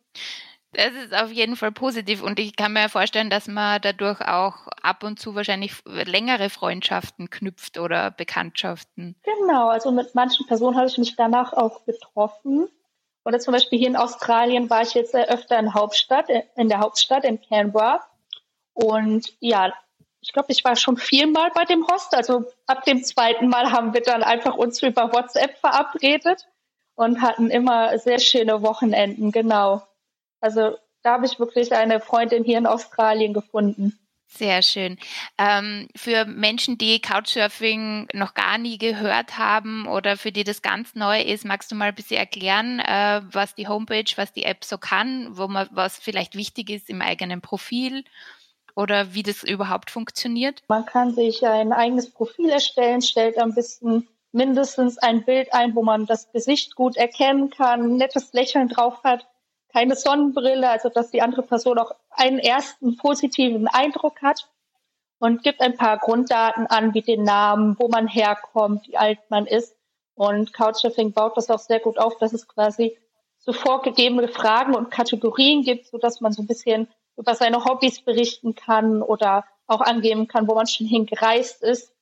Das 0.73 0.93
ist 0.93 1.13
auf 1.13 1.31
jeden 1.31 1.55
Fall 1.55 1.71
positiv 1.71 2.23
und 2.23 2.39
ich 2.39 2.55
kann 2.55 2.73
mir 2.73 2.89
vorstellen, 2.89 3.29
dass 3.29 3.47
man 3.47 3.79
dadurch 3.81 4.21
auch 4.21 4.67
ab 4.81 5.03
und 5.03 5.19
zu 5.19 5.35
wahrscheinlich 5.35 5.73
längere 5.85 6.49
Freundschaften 6.49 7.29
knüpft 7.29 7.77
oder 7.77 8.09
Bekanntschaften. 8.11 9.15
Genau, 9.23 9.69
also 9.69 9.91
mit 9.91 10.15
manchen 10.15 10.47
Personen 10.47 10.75
habe 10.77 10.87
ich 10.87 10.97
mich 10.97 11.15
danach 11.15 11.53
auch 11.53 11.85
getroffen. 11.85 12.67
Oder 13.25 13.39
zum 13.39 13.53
Beispiel 13.53 13.79
hier 13.79 13.87
in 13.87 13.95
Australien 13.95 14.69
war 14.69 14.81
ich 14.81 14.93
jetzt 14.95 15.15
öfter 15.15 15.57
in 15.57 15.73
Hauptstadt, 15.73 16.27
in 16.55 16.69
der 16.69 16.79
Hauptstadt 16.79 17.23
in 17.23 17.39
Canberra. 17.39 18.01
Und 18.73 19.31
ja, 19.39 19.71
ich 20.21 20.33
glaube, 20.33 20.51
ich 20.51 20.63
war 20.65 20.75
schon 20.75 20.97
viermal 20.97 21.51
bei 21.53 21.65
dem 21.65 21.87
Host. 21.87 22.15
Also 22.15 22.45
ab 22.65 22.83
dem 22.85 23.03
zweiten 23.03 23.47
Mal 23.47 23.71
haben 23.71 23.93
wir 23.93 24.01
dann 24.01 24.23
einfach 24.23 24.55
uns 24.55 24.81
über 24.81 25.13
WhatsApp 25.13 25.57
verabredet 25.59 26.47
und 26.95 27.21
hatten 27.21 27.49
immer 27.49 27.97
sehr 27.99 28.19
schöne 28.19 28.61
Wochenenden, 28.61 29.31
genau. 29.31 29.83
Also 30.43 30.75
da 31.03 31.13
habe 31.13 31.25
ich 31.25 31.39
wirklich 31.39 31.71
eine 31.71 32.01
Freundin 32.01 32.43
hier 32.43 32.57
in 32.57 32.67
Australien 32.67 33.33
gefunden. 33.33 33.97
Sehr 34.27 34.61
schön. 34.61 34.97
Ähm, 35.37 35.87
für 35.95 36.25
Menschen, 36.25 36.77
die 36.77 36.99
Couchsurfing 36.99 38.09
noch 38.13 38.33
gar 38.33 38.57
nie 38.57 38.77
gehört 38.77 39.37
haben 39.37 39.87
oder 39.87 40.17
für 40.17 40.33
die 40.33 40.43
das 40.43 40.61
ganz 40.61 40.95
neu 40.95 41.21
ist, 41.21 41.45
magst 41.45 41.71
du 41.71 41.75
mal 41.75 41.89
ein 41.89 41.95
bisschen 41.95 42.17
erklären, 42.17 42.79
äh, 42.79 43.21
was 43.31 43.55
die 43.55 43.69
Homepage, 43.69 44.11
was 44.17 44.33
die 44.33 44.43
App 44.43 44.65
so 44.65 44.77
kann, 44.77 45.29
wo 45.37 45.47
man, 45.47 45.69
was 45.71 45.97
vielleicht 45.97 46.35
wichtig 46.35 46.69
ist 46.71 46.89
im 46.89 47.01
eigenen 47.01 47.39
Profil 47.39 48.03
oder 48.75 49.13
wie 49.13 49.23
das 49.23 49.43
überhaupt 49.43 49.91
funktioniert? 49.91 50.61
Man 50.67 50.85
kann 50.85 51.13
sich 51.13 51.45
ein 51.45 51.71
eigenes 51.71 52.11
Profil 52.11 52.49
erstellen, 52.49 53.01
stellt 53.01 53.37
am 53.37 53.53
besten 53.53 54.09
mindestens 54.33 54.97
ein 54.97 55.23
Bild 55.23 55.53
ein, 55.53 55.73
wo 55.73 55.83
man 55.83 56.05
das 56.05 56.29
Gesicht 56.33 56.75
gut 56.75 56.97
erkennen 56.97 57.49
kann, 57.49 57.95
nettes 57.95 58.33
Lächeln 58.33 58.67
drauf 58.67 59.03
hat 59.05 59.25
keine 59.73 59.95
Sonnenbrille, 59.95 60.69
also 60.69 60.89
dass 60.89 61.09
die 61.09 61.21
andere 61.21 61.41
Person 61.41 61.79
auch 61.79 61.95
einen 62.11 62.39
ersten 62.39 62.95
positiven 62.95 63.67
Eindruck 63.67 64.21
hat 64.21 64.47
und 65.19 65.43
gibt 65.43 65.61
ein 65.61 65.75
paar 65.75 65.97
Grunddaten 65.97 66.67
an, 66.67 66.93
wie 66.93 67.01
den 67.01 67.23
Namen, 67.23 67.75
wo 67.79 67.87
man 67.87 68.07
herkommt, 68.07 68.87
wie 68.87 68.97
alt 68.97 69.19
man 69.29 69.47
ist. 69.47 69.75
Und 70.15 70.53
Couchsurfing 70.53 71.13
baut 71.13 71.35
das 71.37 71.49
auch 71.49 71.59
sehr 71.59 71.79
gut 71.79 71.97
auf, 71.97 72.17
dass 72.19 72.33
es 72.33 72.47
quasi 72.47 72.97
so 73.39 73.51
vorgegebene 73.51 74.27
Fragen 74.27 74.75
und 74.75 74.91
Kategorien 74.91 75.63
gibt, 75.63 75.87
so 75.87 75.97
dass 75.97 76.21
man 76.21 76.31
so 76.31 76.43
ein 76.43 76.47
bisschen 76.47 76.87
über 77.17 77.35
seine 77.35 77.65
Hobbys 77.65 78.01
berichten 78.01 78.53
kann 78.53 79.01
oder 79.01 79.45
auch 79.65 79.81
angeben 79.81 80.27
kann, 80.27 80.47
wo 80.47 80.53
man 80.53 80.67
schon 80.67 80.87
hingereist 80.87 81.63
ist. 81.63 81.93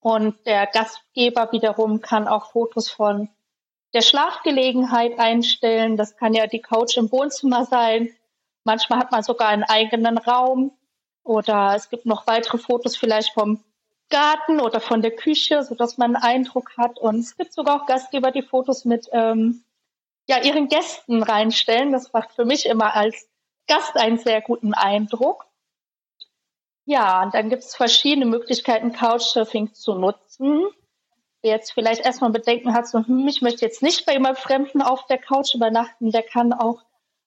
Und 0.00 0.46
der 0.46 0.66
Gastgeber 0.66 1.52
wiederum 1.52 2.00
kann 2.00 2.28
auch 2.28 2.52
Fotos 2.52 2.88
von 2.88 3.28
der 3.92 4.02
Schlafgelegenheit 4.02 5.18
einstellen. 5.18 5.96
Das 5.96 6.16
kann 6.16 6.34
ja 6.34 6.46
die 6.46 6.60
Couch 6.60 6.96
im 6.96 7.10
Wohnzimmer 7.10 7.64
sein. 7.64 8.10
Manchmal 8.64 9.00
hat 9.00 9.10
man 9.10 9.22
sogar 9.22 9.48
einen 9.48 9.64
eigenen 9.64 10.18
Raum 10.18 10.72
oder 11.24 11.74
es 11.74 11.88
gibt 11.88 12.06
noch 12.06 12.26
weitere 12.26 12.58
Fotos 12.58 12.96
vielleicht 12.96 13.32
vom 13.32 13.62
Garten 14.10 14.60
oder 14.60 14.80
von 14.80 15.02
der 15.02 15.14
Küche, 15.14 15.62
so 15.62 15.74
dass 15.74 15.96
man 15.96 16.16
einen 16.16 16.24
Eindruck 16.24 16.76
hat. 16.76 16.98
Und 16.98 17.20
es 17.20 17.36
gibt 17.36 17.52
sogar 17.52 17.82
auch 17.82 17.86
Gastgeber, 17.86 18.30
die 18.30 18.42
Fotos 18.42 18.84
mit 18.84 19.08
ähm, 19.12 19.64
ja, 20.28 20.42
ihren 20.42 20.68
Gästen 20.68 21.22
reinstellen. 21.22 21.92
Das 21.92 22.12
macht 22.12 22.32
für 22.32 22.44
mich 22.44 22.66
immer 22.66 22.94
als 22.94 23.28
Gast 23.66 23.96
einen 23.96 24.18
sehr 24.18 24.40
guten 24.40 24.74
Eindruck. 24.74 25.46
Ja, 26.84 27.22
und 27.22 27.34
dann 27.34 27.50
gibt 27.50 27.62
es 27.62 27.76
verschiedene 27.76 28.26
Möglichkeiten, 28.26 28.92
Couchsurfing 28.92 29.74
zu 29.74 29.94
nutzen 29.94 30.66
jetzt 31.42 31.72
vielleicht 31.72 32.04
erstmal 32.04 32.30
Bedenken 32.30 32.74
hat, 32.74 32.86
so, 32.86 32.98
hm, 32.98 33.26
ich 33.28 33.42
möchte 33.42 33.64
jetzt 33.64 33.82
nicht 33.82 34.06
bei 34.06 34.12
jemand 34.12 34.38
Fremden 34.38 34.82
auf 34.82 35.06
der 35.06 35.18
Couch 35.18 35.54
übernachten, 35.54 36.10
der 36.10 36.22
kann 36.22 36.52
auch 36.52 36.82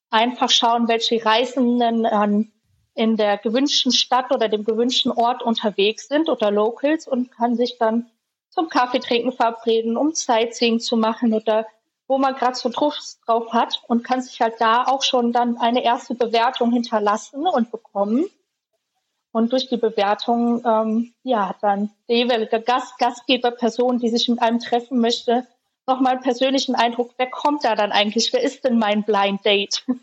einfach 0.10 0.50
schauen, 0.50 0.88
welche 0.88 1.26
Reisenden 1.26 2.06
ähm, 2.10 2.52
in 2.96 3.18
der 3.18 3.38
gewünschten 3.38 3.92
Stadt 3.92 4.32
oder 4.32 4.50
dem 4.50 4.64
gewünschten 4.64 5.12
Ort 5.12 5.42
unterwegs 5.42 6.08
sind 6.08 6.30
oder 6.30 6.52
Locals 6.52 7.08
und 7.08 7.32
kann 7.32 7.56
sich 7.56 7.78
dann 7.80 8.12
zum 8.50 8.70
Kaffeetrinken 8.70 9.32
verabreden, 9.32 9.98
um 9.98 10.14
Sightseeing 10.14 10.80
zu 10.80 10.96
machen 10.96 11.34
oder 11.34 11.66
wo 12.08 12.20
man 12.20 12.36
gerade 12.36 12.56
so 12.56 12.70
Lust 12.70 13.22
drauf 13.26 13.52
hat 13.52 13.82
und 13.88 14.04
kann 14.04 14.22
sich 14.22 14.40
halt 14.40 14.56
da 14.60 14.84
auch 14.84 15.02
schon 15.02 15.32
dann 15.32 15.58
eine 15.58 15.84
erste 15.84 16.14
Bewertung 16.14 16.72
hinterlassen 16.72 17.48
und 17.48 17.72
bekommen 17.72 18.26
und 19.34 19.52
durch 19.52 19.68
die 19.68 19.78
Bewertung, 19.78 20.64
ähm, 20.64 21.14
ja, 21.24 21.56
dann 21.60 21.90
der 22.08 22.18
jeweilige 22.18 22.62
Gast, 22.62 22.98
Gastgeber, 23.00 23.52
Person, 23.52 24.00
die 24.00 24.10
sich 24.10 24.30
mit 24.30 24.42
einem 24.42 24.60
treffen 24.60 25.00
möchte, 25.00 25.46
nochmal 25.88 26.14
einen 26.14 26.22
persönlichen 26.22 26.76
Eindruck, 26.76 27.16
wer 27.18 27.30
kommt 27.30 27.66
da 27.66 27.76
dann 27.76 27.92
eigentlich? 27.92 28.32
Wer 28.32 28.44
ist 28.44 28.64
denn 28.64 28.78
mein 28.78 29.04
Blind 29.04 29.44
Date? 29.44 29.84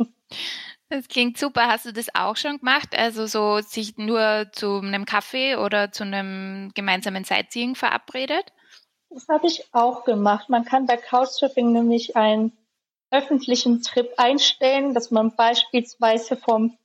Das 0.93 1.07
klingt 1.07 1.39
super. 1.39 1.69
Hast 1.69 1.87
du 1.87 1.93
das 1.93 2.13
auch 2.17 2.37
schon 2.37 2.59
gemacht? 2.59 2.99
Also 2.99 3.27
so 3.27 3.61
sich 3.61 3.97
nur 3.97 4.49
zu 4.51 4.81
einem 4.81 5.05
Kaffee 5.05 5.55
oder 5.55 5.93
zu 5.93 6.03
einem 6.03 6.73
gemeinsamen 6.75 7.23
Sightseeing 7.23 7.77
verabredet? 7.77 8.53
Das 9.09 9.29
habe 9.29 9.47
ich 9.47 9.73
auch 9.73 10.03
gemacht. 10.03 10.49
Man 10.49 10.65
kann 10.65 10.87
bei 10.87 10.97
Couchsurfing 10.97 11.71
nämlich 11.71 12.17
einen 12.17 12.51
öffentlichen 13.13 13.83
Trip 13.83 14.13
einstellen, 14.17 14.93
dass 14.93 15.13
man 15.13 15.37
beispielsweise 15.37 16.37
vom 16.37 16.77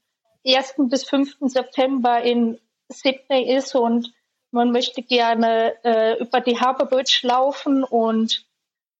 1. 0.45 0.75
bis 0.89 1.03
5. 1.05 1.37
September 1.41 2.21
in 2.21 2.59
Sydney 2.89 3.55
ist 3.55 3.75
und 3.75 4.13
man 4.51 4.71
möchte 4.71 5.01
gerne 5.01 5.75
äh, 5.83 6.19
über 6.19 6.39
die 6.39 6.59
Harbour 6.59 6.87
Bridge 6.87 7.19
laufen 7.23 7.83
und 7.83 8.45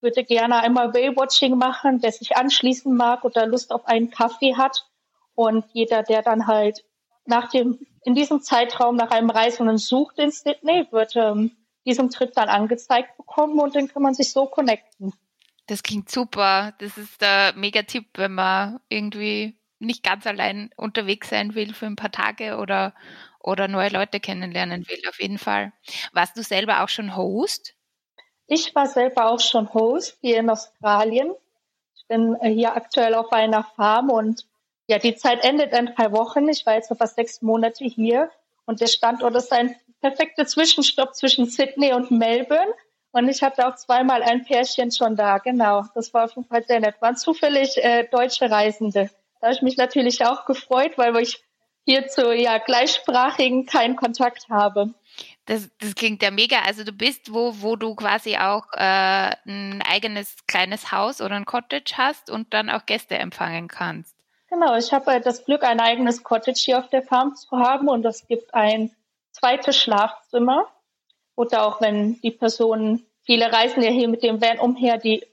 würde 0.02 0.24
gerne 0.24 0.60
einmal 0.60 0.94
Whale-Watching 0.94 1.58
machen, 1.58 2.00
der 2.00 2.12
sich 2.12 2.36
anschließen 2.36 2.96
mag 2.96 3.24
oder 3.24 3.46
Lust 3.48 3.72
auf 3.72 3.86
einen 3.86 4.12
Kaffee 4.12 4.56
hat. 4.56 4.88
Und 5.34 5.66
jeder, 5.74 6.04
der 6.04 6.22
dann 6.22 6.48
halt 6.48 6.84
nach 7.26 7.50
dem, 7.50 7.80
in 8.04 8.16
diesem 8.16 8.42
Zeitraum 8.42 8.96
nach 8.96 9.12
einem 9.12 9.30
Reisenden 9.30 9.78
sucht 9.78 10.20
in 10.20 10.32
Sydney, 10.32 10.88
wird 10.92 11.16
ähm, 11.16 11.52
diesem 11.86 12.10
Trip 12.10 12.32
dann 12.34 12.50
angezeigt 12.50 13.18
bekommen 13.18 13.60
und 13.60 13.76
dann 13.76 13.88
kann 13.88 14.02
man 14.02 14.14
sich 14.14 14.32
so 14.32 14.46
connecten. 14.46 15.14
Das 15.68 15.84
klingt 15.84 16.10
super. 16.10 16.74
Das 16.80 16.98
ist 16.98 17.22
der 17.22 17.54
Mega-Tipp, 17.56 18.06
wenn 18.16 18.34
man 18.34 18.80
irgendwie 18.90 19.58
nicht 19.86 20.04
ganz 20.04 20.28
allein 20.28 20.70
unterwegs 20.76 21.30
sein 21.30 21.56
will 21.56 21.74
für 21.74 21.86
ein 21.86 21.96
paar 21.96 22.12
Tage 22.12 22.58
oder, 22.58 22.94
oder 23.40 23.68
neue 23.68 23.90
Leute 23.90 24.20
kennenlernen 24.20 24.88
will, 24.88 25.02
auf 25.08 25.20
jeden 25.20 25.38
Fall. 25.38 25.72
Warst 26.14 26.38
du 26.38 26.44
selber 26.44 26.84
auch 26.84 26.90
schon 26.90 27.16
Host? 27.16 27.76
Ich 28.48 28.76
war 28.76 28.88
selber 28.88 29.30
auch 29.30 29.40
schon 29.40 29.74
Host 29.74 30.18
hier 30.22 30.38
in 30.38 30.50
Australien. 30.50 31.34
Ich 31.96 32.08
bin 32.08 32.36
äh, 32.42 32.50
hier 32.50 32.76
aktuell 32.76 33.16
auf 33.16 33.32
einer 33.32 33.64
Farm 33.64 34.10
und 34.10 34.46
ja, 34.88 35.00
die 35.00 35.16
Zeit 35.16 35.44
endet 35.44 35.74
in 35.74 35.88
drei 35.88 36.12
Wochen. 36.12 36.48
Ich 36.50 36.66
war 36.66 36.76
jetzt 36.76 36.92
noch 36.92 36.98
fast 36.98 37.16
sechs 37.16 37.42
Monate 37.42 37.86
hier 37.86 38.30
und 38.66 38.82
der 38.82 38.88
Standort 38.88 39.36
ist 39.36 39.52
ein 39.52 39.76
perfekter 40.02 40.46
Zwischenstopp 40.46 41.16
zwischen 41.16 41.48
Sydney 41.48 41.94
und 41.94 42.12
Melbourne. 42.12 42.74
Und 43.12 43.30
ich 43.30 43.42
hatte 43.42 43.68
auch 43.68 43.76
zweimal 43.76 44.22
ein 44.24 44.44
Pärchen 44.44 44.92
schon 44.92 45.16
da, 45.16 45.38
genau. 45.38 45.86
Das 45.96 46.14
war 46.14 46.26
auf 46.26 46.36
jeden 46.36 46.48
Fall 46.48 46.64
sehr 46.66 46.82
nett. 46.82 46.96
Waren 47.00 47.16
zufällig 47.16 47.78
äh, 47.78 48.08
deutsche 48.12 48.52
Reisende. 48.52 49.10
Da 49.46 49.50
habe 49.50 49.58
ich 49.58 49.62
mich 49.62 49.78
natürlich 49.78 50.26
auch 50.26 50.46
gefreut, 50.46 50.98
weil 50.98 51.16
ich 51.18 51.44
hier 51.86 52.08
zu 52.08 52.34
ja, 52.34 52.58
Gleichsprachigen 52.58 53.68
keinen 53.68 53.96
Kontakt 53.96 54.50
habe. 54.50 54.96
Das, 55.46 55.70
das 55.80 55.94
klingt 55.94 56.24
ja 56.24 56.32
mega. 56.32 56.62
Also 56.66 56.84
du 56.84 56.92
bist 56.92 57.32
wo, 57.32 57.54
wo 57.62 57.76
du 57.76 57.94
quasi 57.94 58.38
auch 58.38 58.66
äh, 58.74 59.36
ein 59.46 59.84
eigenes 59.88 60.36
kleines 60.48 60.92
Haus 60.92 61.22
oder 61.22 61.36
ein 61.36 61.46
Cottage 61.46 61.94
hast 61.96 62.32
und 62.32 62.56
dann 62.56 62.72
auch 62.72 62.88
Gäste 62.88 63.20
empfangen 63.20 63.68
kannst. 63.68 64.16
Genau, 64.50 64.76
ich 64.78 64.92
habe 64.92 65.22
das 65.22 65.46
Glück, 65.46 65.64
ein 65.64 65.80
eigenes 65.80 66.24
Cottage 66.24 66.60
hier 66.66 66.80
auf 66.80 66.90
der 66.90 67.04
Farm 67.04 67.36
zu 67.36 67.56
haben 67.56 67.88
und 67.88 68.04
es 68.04 68.26
gibt 68.26 68.52
ein 68.56 68.96
zweites 69.30 69.78
Schlafzimmer. 69.78 70.66
Oder 71.36 71.68
auch 71.68 71.82
wenn 71.82 72.20
die 72.22 72.32
Personen, 72.32 73.06
viele 73.22 73.54
reisen 73.54 73.84
ja 73.84 73.92
hier 73.92 74.08
mit 74.08 74.24
dem 74.24 74.42
Van 74.42 74.58
umher, 74.58 74.98
die 74.98 75.24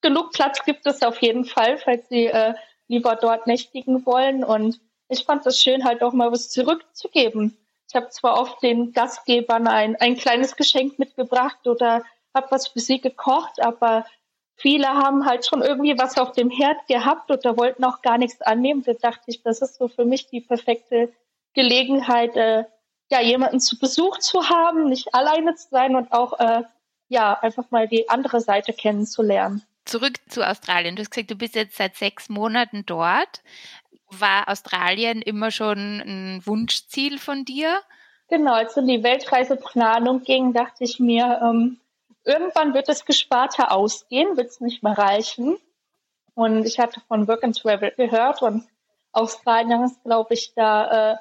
genug 0.00 0.32
Platz 0.32 0.64
gibt 0.64 0.86
es 0.86 1.02
auf 1.02 1.22
jeden 1.22 1.44
Fall, 1.44 1.78
falls 1.78 2.08
sie 2.08 2.26
äh, 2.26 2.54
lieber 2.90 3.14
dort 3.14 3.46
nächtigen 3.46 4.04
wollen. 4.04 4.42
Und 4.42 4.80
ich 5.08 5.24
fand 5.24 5.46
es 5.46 5.62
schön, 5.62 5.84
halt 5.84 6.02
auch 6.02 6.12
mal 6.12 6.32
was 6.32 6.50
zurückzugeben. 6.50 7.56
Ich 7.88 7.94
habe 7.94 8.08
zwar 8.10 8.38
oft 8.38 8.62
den 8.62 8.92
Gastgebern 8.92 9.68
ein, 9.68 9.96
ein 9.96 10.16
kleines 10.16 10.56
Geschenk 10.56 10.98
mitgebracht 10.98 11.66
oder 11.66 12.04
habe 12.34 12.50
was 12.50 12.68
für 12.68 12.80
sie 12.80 13.00
gekocht, 13.00 13.60
aber 13.62 14.06
viele 14.56 14.88
haben 14.88 15.24
halt 15.24 15.46
schon 15.46 15.62
irgendwie 15.62 15.98
was 15.98 16.18
auf 16.18 16.32
dem 16.32 16.50
Herd 16.50 16.86
gehabt 16.88 17.30
oder 17.30 17.56
wollten 17.56 17.84
auch 17.84 18.02
gar 18.02 18.18
nichts 18.18 18.42
annehmen. 18.42 18.82
Da 18.84 18.92
dachte 18.92 19.24
ich, 19.26 19.42
das 19.42 19.62
ist 19.62 19.76
so 19.76 19.88
für 19.88 20.04
mich 20.04 20.26
die 20.26 20.40
perfekte 20.40 21.12
Gelegenheit, 21.54 22.36
äh, 22.36 22.64
ja, 23.10 23.20
jemanden 23.20 23.60
zu 23.60 23.78
Besuch 23.78 24.18
zu 24.18 24.48
haben, 24.48 24.88
nicht 24.88 25.14
alleine 25.14 25.54
zu 25.54 25.68
sein 25.70 25.96
und 25.96 26.12
auch 26.12 26.38
äh, 26.38 26.62
ja, 27.08 27.38
einfach 27.40 27.70
mal 27.70 27.88
die 27.88 28.08
andere 28.08 28.40
Seite 28.40 28.72
kennenzulernen 28.72 29.64
zurück 29.84 30.14
zu 30.28 30.46
Australien. 30.46 30.96
Du 30.96 31.02
hast 31.02 31.10
gesagt, 31.10 31.30
du 31.30 31.36
bist 31.36 31.54
jetzt 31.54 31.76
seit 31.76 31.96
sechs 31.96 32.28
Monaten 32.28 32.84
dort. 32.86 33.42
War 34.10 34.48
Australien 34.48 35.22
immer 35.22 35.50
schon 35.50 36.00
ein 36.00 36.42
Wunschziel 36.44 37.18
von 37.18 37.44
dir? 37.44 37.80
Genau, 38.28 38.54
als 38.54 38.76
um 38.76 38.86
die 38.86 39.02
Weltreiseplanung 39.02 40.22
ging, 40.22 40.52
dachte 40.52 40.84
ich 40.84 41.00
mir, 41.00 41.40
ähm, 41.42 41.80
irgendwann 42.24 42.74
wird 42.74 42.88
das 42.88 43.04
Gesparte 43.04 43.70
ausgehen, 43.70 44.36
wird 44.36 44.48
es 44.48 44.60
nicht 44.60 44.82
mehr 44.82 44.96
reichen. 44.96 45.56
Und 46.34 46.64
ich 46.64 46.78
hatte 46.78 47.00
von 47.08 47.26
Work 47.28 47.44
and 47.44 47.58
Travel 47.58 47.92
gehört 47.96 48.42
und 48.42 48.64
Australien 49.12 49.84
ist, 49.84 50.02
glaube 50.04 50.34
ich, 50.34 50.54
da 50.54 51.12
äh, 51.12 51.16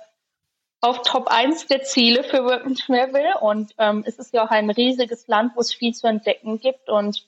auf 0.82 1.02
Top 1.02 1.28
1 1.28 1.68
der 1.68 1.82
Ziele 1.82 2.24
für 2.24 2.44
Work 2.46 2.66
and 2.66 2.80
Travel. 2.80 3.34
Und 3.42 3.74
ähm, 3.78 4.04
es 4.06 4.20
ist 4.20 4.34
ja 4.34 4.46
auch 4.46 4.52
ein 4.52 4.70
riesiges 4.70 5.28
Land, 5.28 5.54
wo 5.56 5.62
es 5.62 5.74
viel 5.74 5.94
zu 5.94 6.08
entdecken 6.08 6.60
gibt. 6.60 6.90
Und 6.90 7.28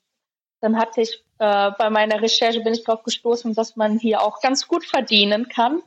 dann 0.62 0.77
hatte 0.77 1.01
ich 1.01 1.24
äh, 1.39 1.72
bei 1.77 1.89
meiner 1.89 2.22
Recherche 2.22 2.62
bin 2.62 2.74
ich 2.74 2.84
darauf 2.84 3.03
gestoßen, 3.03 3.53
dass 3.56 3.75
man 3.75 4.00
hier 4.00 4.22
auch 4.22 4.41
ganz 4.41 4.68
gut 4.68 4.86
verdienen 4.86 5.50
kann. 5.50 5.82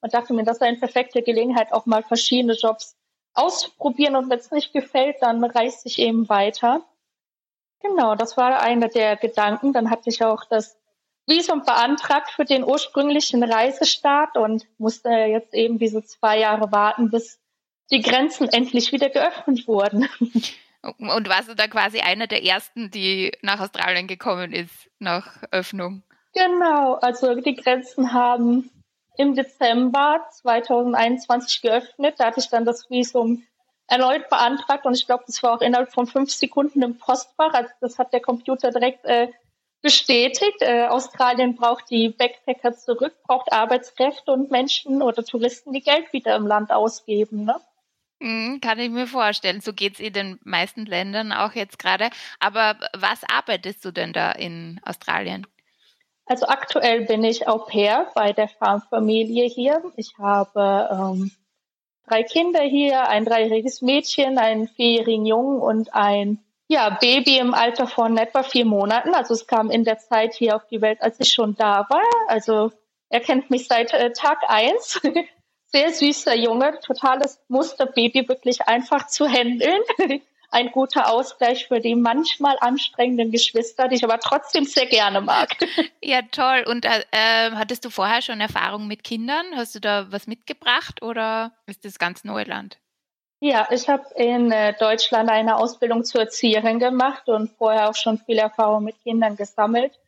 Und 0.00 0.14
dachte 0.14 0.34
mir, 0.34 0.44
das 0.44 0.58
ist 0.58 0.62
eine 0.62 0.78
perfekte 0.78 1.22
Gelegenheit, 1.22 1.72
auch 1.72 1.86
mal 1.86 2.02
verschiedene 2.02 2.54
Jobs 2.54 2.96
auszuprobieren. 3.34 4.16
Und 4.16 4.30
wenn 4.30 4.38
es 4.38 4.50
nicht 4.50 4.72
gefällt, 4.72 5.16
dann 5.20 5.44
reise 5.44 5.86
ich 5.86 5.98
eben 5.98 6.28
weiter. 6.28 6.82
Genau, 7.80 8.14
das 8.14 8.36
war 8.36 8.60
einer 8.60 8.88
der 8.88 9.16
Gedanken. 9.16 9.72
Dann 9.72 9.90
hatte 9.90 10.08
ich 10.08 10.24
auch 10.24 10.44
das 10.44 10.78
Visum 11.26 11.62
beantragt 11.64 12.30
für 12.30 12.44
den 12.44 12.64
ursprünglichen 12.64 13.42
Reisestart 13.42 14.36
und 14.36 14.66
musste 14.78 15.10
jetzt 15.10 15.54
eben 15.54 15.78
diese 15.78 16.04
zwei 16.04 16.38
Jahre 16.38 16.72
warten, 16.72 17.10
bis 17.10 17.40
die 17.90 18.00
Grenzen 18.00 18.48
endlich 18.48 18.92
wieder 18.92 19.10
geöffnet 19.10 19.66
wurden. 19.68 20.08
Und 20.98 21.28
warst 21.28 21.48
du 21.48 21.54
da 21.54 21.66
quasi 21.68 22.00
einer 22.00 22.26
der 22.26 22.44
ersten, 22.44 22.90
die 22.90 23.32
nach 23.42 23.60
Australien 23.60 24.06
gekommen 24.06 24.52
ist, 24.52 24.90
nach 24.98 25.42
Öffnung? 25.50 26.02
Genau, 26.34 26.94
also 26.94 27.34
die 27.34 27.56
Grenzen 27.56 28.12
haben 28.12 28.70
im 29.16 29.34
Dezember 29.34 30.26
2021 30.30 31.62
geöffnet. 31.62 32.16
Da 32.18 32.26
hatte 32.26 32.40
ich 32.40 32.48
dann 32.48 32.64
das 32.64 32.90
Visum 32.90 33.42
erneut 33.88 34.28
beantragt 34.28 34.84
und 34.84 34.94
ich 34.94 35.06
glaube, 35.06 35.24
das 35.26 35.42
war 35.42 35.54
auch 35.54 35.60
innerhalb 35.60 35.92
von 35.92 36.06
fünf 36.06 36.30
Sekunden 36.30 36.82
im 36.82 36.98
Postfach. 36.98 37.54
Also 37.54 37.70
das 37.80 37.98
hat 37.98 38.12
der 38.12 38.20
Computer 38.20 38.70
direkt 38.70 39.04
äh, 39.04 39.28
bestätigt. 39.80 40.60
Äh, 40.60 40.86
Australien 40.88 41.54
braucht 41.54 41.90
die 41.90 42.08
Backpacker 42.08 42.72
zurück, 42.76 43.14
braucht 43.26 43.52
Arbeitskräfte 43.52 44.32
und 44.32 44.50
Menschen 44.50 45.02
oder 45.02 45.24
Touristen, 45.24 45.72
die 45.72 45.82
Geld 45.82 46.12
wieder 46.12 46.36
im 46.36 46.46
Land 46.46 46.72
ausgeben. 46.72 47.44
Ne? 47.44 47.56
Mhm, 48.20 48.60
kann 48.60 48.78
ich 48.78 48.90
mir 48.90 49.06
vorstellen. 49.06 49.60
So 49.60 49.72
geht 49.72 49.94
es 49.94 50.00
in 50.00 50.12
den 50.12 50.40
meisten 50.44 50.86
Ländern 50.86 51.32
auch 51.32 51.52
jetzt 51.52 51.78
gerade. 51.78 52.10
Aber 52.40 52.78
was 52.96 53.22
arbeitest 53.24 53.84
du 53.84 53.90
denn 53.90 54.12
da 54.12 54.32
in 54.32 54.80
Australien? 54.84 55.46
Also 56.24 56.46
aktuell 56.46 57.04
bin 57.04 57.22
ich 57.22 57.46
Au 57.46 57.58
pair 57.58 58.10
bei 58.14 58.32
der 58.32 58.48
Farmfamilie 58.48 59.46
hier. 59.46 59.80
Ich 59.96 60.14
habe 60.18 60.88
ähm, 60.90 61.30
drei 62.08 62.22
Kinder 62.24 62.62
hier, 62.62 63.08
ein 63.08 63.24
dreijähriges 63.24 63.80
Mädchen, 63.82 64.38
einen 64.38 64.66
vierjährigen 64.66 65.26
Jungen 65.26 65.60
und 65.60 65.94
ein 65.94 66.42
ja, 66.68 66.90
Baby 66.90 67.38
im 67.38 67.54
Alter 67.54 67.86
von 67.86 68.18
etwa 68.18 68.42
vier 68.42 68.64
Monaten. 68.64 69.14
Also 69.14 69.34
es 69.34 69.46
kam 69.46 69.70
in 69.70 69.84
der 69.84 69.98
Zeit 69.98 70.34
hier 70.34 70.56
auf 70.56 70.66
die 70.66 70.80
Welt, 70.80 71.00
als 71.00 71.20
ich 71.20 71.32
schon 71.32 71.54
da 71.54 71.86
war. 71.88 72.02
Also 72.26 72.72
er 73.08 73.20
kennt 73.20 73.50
mich 73.50 73.68
seit 73.68 73.92
äh, 73.92 74.12
Tag 74.12 74.38
eins. 74.48 75.00
Sehr 75.66 75.92
süßer 75.92 76.34
Junge, 76.34 76.78
totales 76.80 77.40
Musterbaby, 77.48 78.28
wirklich 78.28 78.62
einfach 78.62 79.06
zu 79.08 79.26
handeln. 79.28 79.80
Ein 80.50 80.70
guter 80.70 81.12
Ausgleich 81.12 81.66
für 81.66 81.80
die 81.80 81.96
manchmal 81.96 82.56
anstrengenden 82.60 83.32
Geschwister, 83.32 83.88
die 83.88 83.96
ich 83.96 84.04
aber 84.04 84.20
trotzdem 84.20 84.64
sehr 84.64 84.86
gerne 84.86 85.20
mag. 85.20 85.56
Ja, 86.02 86.22
toll. 86.30 86.64
Und 86.68 86.84
äh, 86.84 87.02
äh, 87.10 87.50
hattest 87.50 87.84
du 87.84 87.90
vorher 87.90 88.22
schon 88.22 88.40
Erfahrung 88.40 88.86
mit 88.86 89.02
Kindern? 89.02 89.44
Hast 89.56 89.74
du 89.74 89.80
da 89.80 90.06
was 90.12 90.28
mitgebracht 90.28 91.02
oder 91.02 91.50
ist 91.66 91.84
das 91.84 91.98
ganz 91.98 92.22
Neuland? 92.22 92.78
Ja, 93.40 93.66
ich 93.70 93.88
habe 93.88 94.04
in 94.14 94.52
äh, 94.52 94.72
Deutschland 94.78 95.28
eine 95.28 95.56
Ausbildung 95.56 96.04
zur 96.04 96.22
Erzieherin 96.22 96.78
gemacht 96.78 97.28
und 97.28 97.50
vorher 97.58 97.90
auch 97.90 97.96
schon 97.96 98.18
viel 98.18 98.38
Erfahrung 98.38 98.84
mit 98.84 99.02
Kindern 99.02 99.36
gesammelt 99.36 99.98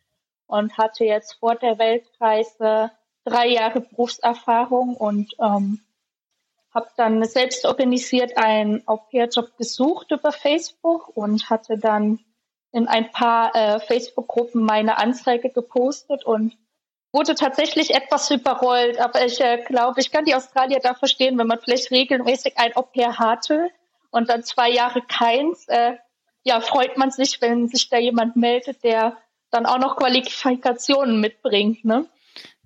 und 0.47 0.77
hatte 0.77 1.03
jetzt 1.03 1.33
vor 1.33 1.55
der 1.55 1.77
Weltreise 1.77 2.91
drei 3.25 3.47
Jahre 3.47 3.81
Berufserfahrung 3.81 4.95
und 4.95 5.33
ähm, 5.39 5.81
habe 6.73 6.89
dann 6.97 7.23
selbst 7.25 7.65
organisiert 7.65 8.37
einen 8.37 8.87
Au-pair-Job 8.87 9.57
gesucht 9.57 10.11
über 10.11 10.31
Facebook 10.31 11.15
und 11.15 11.49
hatte 11.49 11.77
dann 11.77 12.19
in 12.71 12.87
ein 12.87 13.11
paar 13.11 13.55
äh, 13.55 13.79
Facebook-Gruppen 13.79 14.63
meine 14.63 14.97
Anzeige 14.97 15.49
gepostet 15.49 16.23
und 16.23 16.55
wurde 17.11 17.33
tatsächlich 17.33 17.95
etwas 17.95 18.29
überrollt. 18.29 18.99
Aber 18.99 19.25
ich 19.25 19.41
äh, 19.41 19.63
glaube, 19.63 19.99
ich 19.99 20.11
kann 20.11 20.25
die 20.25 20.35
Australier 20.35 20.79
da 20.79 20.93
verstehen, 20.93 21.37
wenn 21.37 21.47
man 21.47 21.59
vielleicht 21.59 21.89
regelmäßig 21.89 22.57
ein 22.57 22.75
Au-pair 22.75 23.17
hatte 23.17 23.69
und 24.11 24.29
dann 24.29 24.43
zwei 24.43 24.69
Jahre 24.69 25.01
keins. 25.01 25.67
Äh, 25.67 25.97
ja, 26.43 26.61
freut 26.61 26.97
man 26.97 27.11
sich, 27.11 27.41
wenn 27.41 27.67
sich 27.67 27.89
da 27.89 27.97
jemand 27.97 28.35
meldet, 28.35 28.83
der 28.83 29.17
dann 29.49 29.65
auch 29.65 29.79
noch 29.79 29.97
Qualifikationen 29.97 31.19
mitbringt. 31.19 31.83
Ne? 31.83 32.05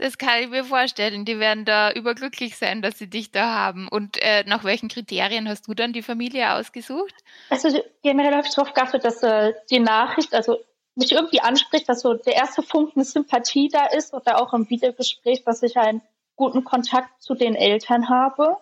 Das 0.03 0.17
kann 0.17 0.43
ich 0.43 0.49
mir 0.49 0.65
vorstellen. 0.65 1.23
Die 1.23 1.39
werden 1.39 1.63
da 1.63 1.89
überglücklich 1.89 2.57
sein, 2.57 2.81
dass 2.81 2.99
sie 2.99 3.09
dich 3.09 3.31
da 3.31 3.55
haben. 3.55 3.87
Und 3.87 4.21
äh, 4.21 4.43
nach 4.45 4.65
welchen 4.65 4.89
Kriterien 4.89 5.47
hast 5.47 5.65
du 5.65 5.73
dann 5.73 5.93
die 5.93 6.01
Familie 6.01 6.55
ausgesucht? 6.55 7.15
Also 7.49 7.69
generell 8.01 8.33
habe 8.35 8.45
ich 8.45 8.53
darauf 8.53 8.73
geachtet, 8.73 9.05
dass 9.05 9.23
äh, 9.23 9.53
die 9.69 9.79
Nachricht, 9.79 10.33
also 10.33 10.57
mich 10.95 11.13
irgendwie 11.13 11.39
anspricht, 11.39 11.87
dass 11.87 12.01
so 12.01 12.15
der 12.15 12.35
erste 12.35 12.61
Funken 12.63 13.05
Sympathie 13.05 13.69
da 13.69 13.85
ist 13.85 14.13
oder 14.13 14.41
auch 14.41 14.53
im 14.53 14.69
Videogespräch, 14.69 15.45
dass 15.45 15.63
ich 15.63 15.77
einen 15.77 16.01
guten 16.35 16.65
Kontakt 16.65 17.21
zu 17.21 17.33
den 17.33 17.55
Eltern 17.55 18.09
habe. 18.09 18.57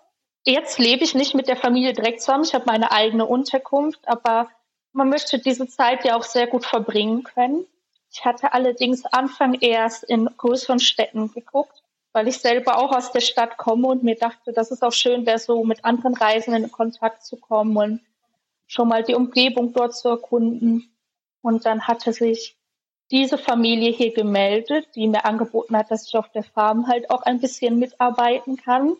Jetzt 0.45 0.77
lebe 0.77 1.03
ich 1.03 1.15
nicht 1.15 1.33
mit 1.33 1.47
der 1.47 1.57
Familie 1.57 1.93
direkt 1.93 2.21
zusammen. 2.21 2.43
Ich 2.43 2.53
habe 2.53 2.65
meine 2.67 2.91
eigene 2.91 3.25
Unterkunft, 3.25 4.07
aber 4.07 4.47
man 4.93 5.09
möchte 5.09 5.39
diese 5.39 5.65
Zeit 5.65 6.05
ja 6.05 6.17
auch 6.17 6.23
sehr 6.23 6.45
gut 6.45 6.67
verbringen 6.67 7.23
können. 7.23 7.65
Ich 8.11 8.25
hatte 8.25 8.51
allerdings 8.51 9.05
Anfang 9.05 9.53
erst 9.53 10.03
in 10.03 10.25
größeren 10.25 10.79
Städten 10.79 11.31
geguckt, 11.31 11.81
weil 12.11 12.27
ich 12.27 12.39
selber 12.39 12.77
auch 12.77 12.91
aus 12.91 13.13
der 13.13 13.21
Stadt 13.21 13.57
komme 13.57 13.87
und 13.87 14.03
mir 14.03 14.15
dachte, 14.15 14.51
dass 14.51 14.69
es 14.69 14.81
auch 14.81 14.91
schön 14.91 15.25
wäre, 15.25 15.39
so 15.39 15.63
mit 15.63 15.85
anderen 15.85 16.15
Reisenden 16.15 16.65
in 16.65 16.71
Kontakt 16.71 17.23
zu 17.25 17.37
kommen 17.37 17.77
und 17.77 18.01
schon 18.67 18.89
mal 18.89 19.03
die 19.03 19.15
Umgebung 19.15 19.71
dort 19.71 19.95
zu 19.95 20.09
erkunden. 20.09 20.91
Und 21.41 21.65
dann 21.65 21.87
hatte 21.87 22.11
sich 22.11 22.57
diese 23.11 23.37
Familie 23.37 23.91
hier 23.91 24.13
gemeldet, 24.13 24.89
die 24.95 25.07
mir 25.07 25.23
angeboten 25.23 25.77
hat, 25.77 25.89
dass 25.89 26.07
ich 26.07 26.15
auf 26.15 26.29
der 26.29 26.43
Farm 26.43 26.87
halt 26.87 27.09
auch 27.09 27.23
ein 27.23 27.39
bisschen 27.39 27.79
mitarbeiten 27.79 28.57
kann. 28.57 28.97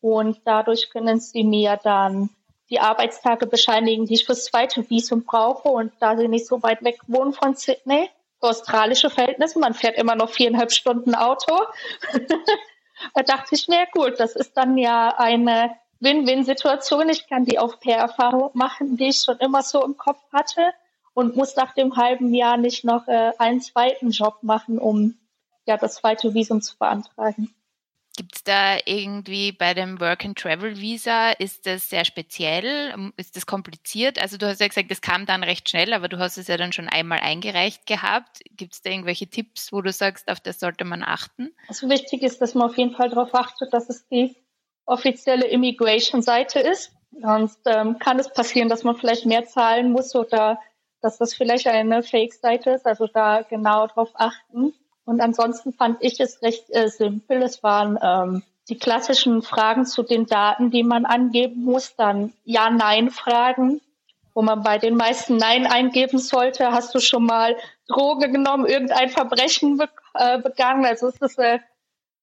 Und 0.00 0.40
dadurch 0.44 0.90
können 0.90 1.18
sie 1.18 1.42
mir 1.42 1.78
dann 1.82 2.30
die 2.70 2.78
Arbeitstage 2.78 3.46
bescheinigen, 3.46 4.06
die 4.06 4.14
ich 4.14 4.24
fürs 4.24 4.44
zweite 4.44 4.88
Visum 4.88 5.24
brauche. 5.24 5.68
Und 5.68 5.92
da 5.98 6.16
sie 6.16 6.28
nicht 6.28 6.46
so 6.46 6.62
weit 6.62 6.84
weg 6.84 7.00
wohnen 7.08 7.32
von 7.32 7.56
Sydney, 7.56 8.08
australische 8.48 9.10
Verhältnisse, 9.10 9.58
man 9.58 9.74
fährt 9.74 9.96
immer 9.96 10.14
noch 10.14 10.30
viereinhalb 10.30 10.72
Stunden 10.72 11.14
Auto, 11.14 11.58
da 13.14 13.22
dachte 13.22 13.54
ich, 13.54 13.68
na 13.68 13.84
gut, 13.92 14.18
das 14.18 14.36
ist 14.36 14.56
dann 14.56 14.76
ja 14.78 15.14
eine 15.16 15.76
Win-Win-Situation. 16.00 17.08
Ich 17.08 17.28
kann 17.28 17.44
die 17.44 17.58
Auf-Pair-Erfahrung 17.58 18.50
machen, 18.54 18.96
die 18.96 19.08
ich 19.08 19.22
schon 19.22 19.38
immer 19.38 19.62
so 19.62 19.84
im 19.84 19.96
Kopf 19.96 20.20
hatte 20.32 20.72
und 21.14 21.36
muss 21.36 21.56
nach 21.56 21.72
dem 21.72 21.96
halben 21.96 22.34
Jahr 22.34 22.56
nicht 22.56 22.84
noch 22.84 23.08
äh, 23.08 23.32
einen 23.38 23.60
zweiten 23.60 24.10
Job 24.10 24.38
machen, 24.42 24.78
um 24.78 25.16
ja 25.64 25.76
das 25.76 25.94
zweite 25.96 26.34
Visum 26.34 26.60
zu 26.60 26.76
beantragen. 26.78 27.54
Gibt 28.16 28.36
es 28.36 28.44
da 28.44 28.78
irgendwie 28.86 29.52
bei 29.52 29.74
dem 29.74 30.00
Work-and-Travel-Visa, 30.00 31.32
ist 31.32 31.66
das 31.66 31.90
sehr 31.90 32.04
speziell? 32.06 33.12
Ist 33.16 33.36
das 33.36 33.44
kompliziert? 33.44 34.20
Also 34.20 34.38
du 34.38 34.46
hast 34.46 34.60
ja 34.60 34.68
gesagt, 34.68 34.90
das 34.90 35.02
kam 35.02 35.26
dann 35.26 35.44
recht 35.44 35.68
schnell, 35.68 35.92
aber 35.92 36.08
du 36.08 36.18
hast 36.18 36.38
es 36.38 36.48
ja 36.48 36.56
dann 36.56 36.72
schon 36.72 36.88
einmal 36.88 37.20
eingereicht 37.20 37.86
gehabt. 37.86 38.40
Gibt 38.56 38.72
es 38.72 38.82
da 38.82 38.90
irgendwelche 38.90 39.26
Tipps, 39.26 39.72
wo 39.72 39.82
du 39.82 39.92
sagst, 39.92 40.28
auf 40.28 40.40
das 40.40 40.58
sollte 40.60 40.84
man 40.84 41.02
achten? 41.02 41.54
Also 41.68 41.90
wichtig 41.90 42.22
ist, 42.22 42.40
dass 42.40 42.54
man 42.54 42.70
auf 42.70 42.78
jeden 42.78 42.94
Fall 42.94 43.10
darauf 43.10 43.34
achtet, 43.34 43.72
dass 43.74 43.90
es 43.90 44.08
die 44.08 44.34
offizielle 44.86 45.46
Immigration-Seite 45.46 46.60
ist. 46.60 46.92
Sonst 47.20 47.60
ähm, 47.66 47.98
kann 47.98 48.18
es 48.18 48.32
passieren, 48.32 48.68
dass 48.68 48.84
man 48.84 48.96
vielleicht 48.96 49.26
mehr 49.26 49.44
zahlen 49.44 49.92
muss 49.92 50.14
oder 50.14 50.58
dass 51.02 51.18
das 51.18 51.34
vielleicht 51.34 51.66
eine 51.66 52.02
Fake-Seite 52.02 52.70
ist, 52.70 52.86
also 52.86 53.06
da 53.06 53.42
genau 53.42 53.86
drauf 53.86 54.10
achten. 54.14 54.74
Und 55.06 55.20
ansonsten 55.20 55.72
fand 55.72 56.02
ich 56.02 56.20
es 56.20 56.42
recht 56.42 56.64
äh, 56.70 56.88
simpel. 56.88 57.42
Es 57.42 57.62
waren 57.62 57.98
ähm, 58.02 58.42
die 58.68 58.76
klassischen 58.76 59.40
Fragen 59.42 59.86
zu 59.86 60.02
den 60.02 60.26
Daten, 60.26 60.70
die 60.70 60.82
man 60.82 61.06
angeben 61.06 61.62
muss, 61.64 61.94
dann 61.94 62.32
Ja-Nein-Fragen, 62.44 63.80
wo 64.34 64.42
man 64.42 64.64
bei 64.64 64.78
den 64.78 64.96
meisten 64.96 65.36
Nein 65.36 65.66
eingeben 65.66 66.18
sollte. 66.18 66.72
Hast 66.72 66.92
du 66.94 66.98
schon 66.98 67.24
mal 67.24 67.56
Droge 67.88 68.30
genommen, 68.30 68.66
irgendein 68.66 69.08
Verbrechen 69.08 69.76
be 69.78 69.88
äh, 70.14 70.40
begangen? 70.40 70.84
Also 70.84 71.06
es 71.06 71.20
ist 71.20 71.38
äh, 71.38 71.60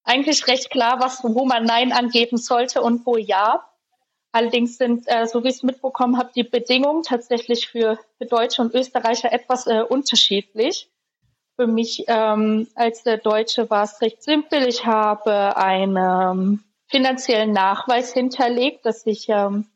eigentlich 0.03 0.45
recht 0.47 0.69
klar, 0.69 0.99
was, 0.99 1.23
wo 1.23 1.45
man 1.45 1.63
Nein 1.63 1.93
angeben 1.93 2.37
sollte 2.37 2.81
und 2.81 3.05
wo 3.05 3.15
Ja. 3.15 3.65
Allerdings 4.33 4.77
sind, 4.77 5.05
äh, 5.07 5.25
so 5.27 5.43
wie 5.43 5.49
ich 5.49 5.57
es 5.57 5.63
mitbekommen 5.63 6.17
habe, 6.17 6.31
die 6.35 6.43
Bedingungen 6.43 7.03
tatsächlich 7.03 7.69
für, 7.69 7.99
für 8.17 8.25
Deutsche 8.25 8.61
und 8.61 8.73
Österreicher 8.73 9.31
etwas 9.31 9.67
äh, 9.67 9.83
unterschiedlich. 9.87 10.89
Für 11.55 11.67
mich 11.67 12.05
ähm, 12.07 12.67
als 12.73 13.03
der 13.03 13.17
Deutsche 13.17 13.69
war 13.69 13.83
es 13.83 14.01
recht 14.01 14.23
simpel. 14.23 14.67
Ich 14.67 14.85
habe 14.85 15.55
einen 15.55 15.97
ähm, 15.97 16.63
finanziellen 16.87 17.51
Nachweis 17.51 18.13
hinterlegt, 18.13 18.85
dass 18.85 19.05
ich 19.05 19.29
ähm, 19.29 19.67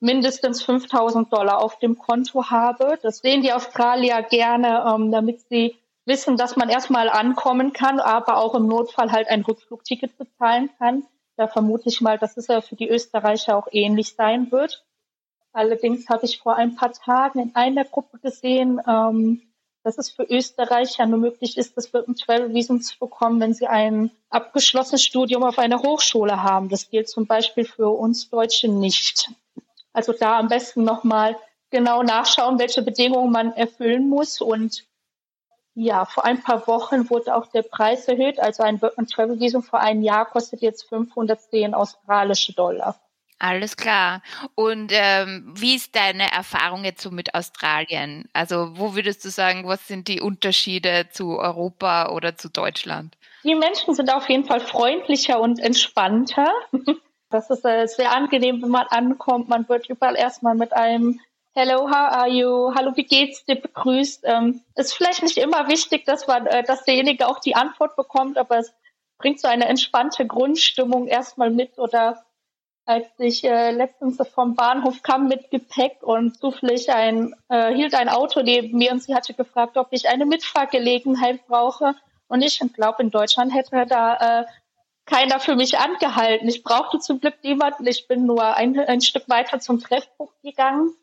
mindestens 0.00 0.62
5000 0.62 1.32
Dollar 1.32 1.62
auf 1.62 1.78
dem 1.78 1.98
Konto 1.98 2.50
habe. 2.50 2.98
Das 3.02 3.18
sehen 3.18 3.42
die 3.42 3.52
Australier 3.52 4.22
gerne, 4.22 4.84
ähm, 4.88 5.10
damit 5.10 5.40
sie 5.48 5.76
wissen, 6.06 6.36
dass 6.36 6.56
man 6.56 6.68
erstmal 6.68 7.10
ankommen 7.10 7.72
kann, 7.72 8.00
aber 8.00 8.38
auch 8.38 8.54
im 8.54 8.66
Notfall 8.66 9.12
halt 9.12 9.28
ein 9.28 9.42
Rückflugticket 9.42 10.16
bezahlen 10.16 10.70
kann. 10.78 11.04
Da 11.36 11.48
vermute 11.48 11.88
ich 11.88 12.00
mal, 12.00 12.18
dass 12.18 12.36
es 12.36 12.46
ja 12.46 12.62
für 12.62 12.76
die 12.76 12.88
Österreicher 12.88 13.56
auch 13.56 13.68
ähnlich 13.70 14.14
sein 14.14 14.50
wird. 14.50 14.84
Allerdings 15.52 16.08
habe 16.08 16.24
ich 16.24 16.38
vor 16.38 16.56
ein 16.56 16.76
paar 16.76 16.92
Tagen 16.92 17.40
in 17.40 17.54
einer 17.54 17.84
Gruppe 17.84 18.18
gesehen, 18.18 18.80
ähm, 18.86 19.42
dass 19.86 19.98
es 19.98 20.10
für 20.10 20.24
Österreicher 20.24 21.06
nur 21.06 21.20
möglich 21.20 21.56
ist, 21.56 21.76
das 21.76 21.94
Work 21.94 22.06
Travel 22.16 22.52
Visum 22.52 22.82
zu 22.82 22.98
bekommen, 22.98 23.38
wenn 23.38 23.54
sie 23.54 23.68
ein 23.68 24.10
abgeschlossenes 24.30 25.04
Studium 25.04 25.44
auf 25.44 25.60
einer 25.60 25.80
Hochschule 25.80 26.42
haben. 26.42 26.68
Das 26.68 26.90
gilt 26.90 27.08
zum 27.08 27.26
Beispiel 27.26 27.64
für 27.64 27.90
uns 27.90 28.28
Deutsche 28.28 28.66
nicht. 28.66 29.30
Also 29.92 30.12
da 30.12 30.40
am 30.40 30.48
besten 30.48 30.82
nochmal 30.82 31.36
genau 31.70 32.02
nachschauen, 32.02 32.58
welche 32.58 32.82
Bedingungen 32.82 33.30
man 33.30 33.52
erfüllen 33.52 34.08
muss. 34.08 34.40
Und 34.40 34.82
ja, 35.74 36.04
vor 36.04 36.24
ein 36.24 36.42
paar 36.42 36.66
Wochen 36.66 37.08
wurde 37.08 37.36
auch 37.36 37.46
der 37.46 37.62
Preis 37.62 38.08
erhöht. 38.08 38.40
Also 38.40 38.64
ein 38.64 38.82
Work 38.82 38.98
and 38.98 39.08
Travel 39.08 39.38
Visum 39.38 39.62
für 39.62 39.78
ein 39.78 40.02
Jahr 40.02 40.26
kostet 40.26 40.62
jetzt 40.62 40.88
510 40.88 41.74
australische 41.74 42.54
Dollar. 42.54 43.00
Alles 43.38 43.76
klar. 43.76 44.22
Und 44.54 44.90
ähm, 44.94 45.52
wie 45.54 45.74
ist 45.74 45.94
deine 45.94 46.32
Erfahrung 46.32 46.84
jetzt 46.84 47.02
so 47.02 47.10
mit 47.10 47.34
Australien? 47.34 48.28
Also 48.32 48.78
wo 48.78 48.94
würdest 48.94 49.24
du 49.24 49.28
sagen, 49.28 49.66
was 49.66 49.86
sind 49.86 50.08
die 50.08 50.20
Unterschiede 50.20 51.08
zu 51.10 51.38
Europa 51.38 52.10
oder 52.10 52.36
zu 52.36 52.48
Deutschland? 52.48 53.16
Die 53.44 53.54
Menschen 53.54 53.94
sind 53.94 54.10
auf 54.10 54.28
jeden 54.28 54.46
Fall 54.46 54.60
freundlicher 54.60 55.40
und 55.40 55.58
entspannter. 55.58 56.52
Das 57.28 57.50
ist 57.50 57.64
äh, 57.64 57.86
sehr 57.88 58.12
angenehm, 58.12 58.62
wenn 58.62 58.70
man 58.70 58.86
ankommt. 58.86 59.48
Man 59.48 59.68
wird 59.68 59.88
überall 59.90 60.14
erstmal 60.14 60.54
mit 60.54 60.72
einem 60.72 61.18
Hello, 61.54 61.88
how 61.88 62.12
are 62.12 62.28
you? 62.28 62.72
Hallo, 62.74 62.92
wie 62.96 63.04
geht's 63.04 63.44
dir? 63.46 63.60
begrüßt. 63.60 64.24
Ähm, 64.24 64.60
ist 64.74 64.94
vielleicht 64.94 65.22
nicht 65.22 65.36
immer 65.36 65.68
wichtig, 65.68 66.04
dass 66.04 66.26
man, 66.28 66.46
äh, 66.46 66.62
dass 66.62 66.84
derjenige 66.84 67.26
auch 67.26 67.40
die 67.40 67.56
Antwort 67.56 67.96
bekommt, 67.96 68.38
aber 68.38 68.58
es 68.58 68.72
bringt 69.18 69.40
so 69.40 69.48
eine 69.48 69.64
entspannte 69.64 70.26
Grundstimmung 70.26 71.06
erstmal 71.06 71.50
mit 71.50 71.78
oder 71.78 72.25
als 72.86 73.08
ich 73.18 73.42
äh, 73.42 73.72
letztens 73.72 74.16
vom 74.32 74.54
Bahnhof 74.54 75.02
kam 75.02 75.26
mit 75.26 75.50
Gepäck 75.50 76.02
und 76.02 76.38
zufällig 76.38 76.90
ein, 76.90 77.34
äh, 77.48 77.74
hielt 77.74 77.94
ein 77.94 78.08
Auto 78.08 78.42
neben 78.42 78.78
mir 78.78 78.92
und 78.92 79.02
sie 79.02 79.14
hatte 79.14 79.34
gefragt, 79.34 79.76
ob 79.76 79.88
ich 79.90 80.08
eine 80.08 80.24
Mitfahrgelegenheit 80.24 81.46
brauche. 81.48 81.94
Und 82.28 82.42
ich 82.42 82.60
glaube, 82.74 83.02
in 83.02 83.10
Deutschland 83.10 83.52
hätte 83.52 83.86
da 83.86 84.40
äh, 84.40 84.44
keiner 85.04 85.40
für 85.40 85.56
mich 85.56 85.78
angehalten. 85.78 86.48
Ich 86.48 86.62
brauchte 86.62 87.00
zum 87.00 87.20
Glück 87.20 87.34
niemanden. 87.42 87.86
Ich 87.86 88.06
bin 88.06 88.24
nur 88.24 88.54
ein, 88.56 88.78
ein 88.78 89.00
Stück 89.00 89.28
weiter 89.28 89.58
zum 89.58 89.80
Treffpunkt 89.80 90.40
gegangen. 90.42 90.94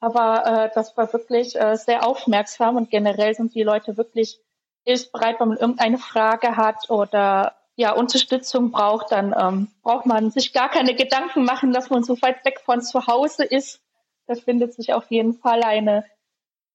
Aber 0.00 0.46
äh, 0.46 0.70
das 0.74 0.96
war 0.96 1.12
wirklich 1.12 1.60
äh, 1.60 1.76
sehr 1.76 2.06
aufmerksam 2.06 2.76
und 2.76 2.90
generell 2.90 3.34
sind 3.34 3.54
die 3.54 3.62
Leute 3.62 3.96
wirklich 3.96 4.40
hilfsbereit, 4.84 5.38
wenn 5.38 5.48
man 5.48 5.58
irgendeine 5.58 5.98
Frage 5.98 6.56
hat 6.56 6.90
oder 6.90 7.54
ja, 7.74 7.92
Unterstützung 7.92 8.70
braucht, 8.70 9.12
dann 9.12 9.34
ähm, 9.38 9.68
braucht 9.82 10.06
man 10.06 10.30
sich 10.30 10.52
gar 10.52 10.70
keine 10.70 10.94
Gedanken 10.94 11.44
machen, 11.44 11.72
dass 11.72 11.90
man 11.90 12.04
so 12.04 12.20
weit 12.20 12.44
weg 12.44 12.60
von 12.64 12.82
zu 12.82 13.06
Hause 13.06 13.44
ist. 13.44 13.80
Da 14.26 14.34
findet 14.34 14.74
sich 14.74 14.92
auf 14.92 15.10
jeden 15.10 15.34
Fall 15.34 15.62
eine 15.62 16.04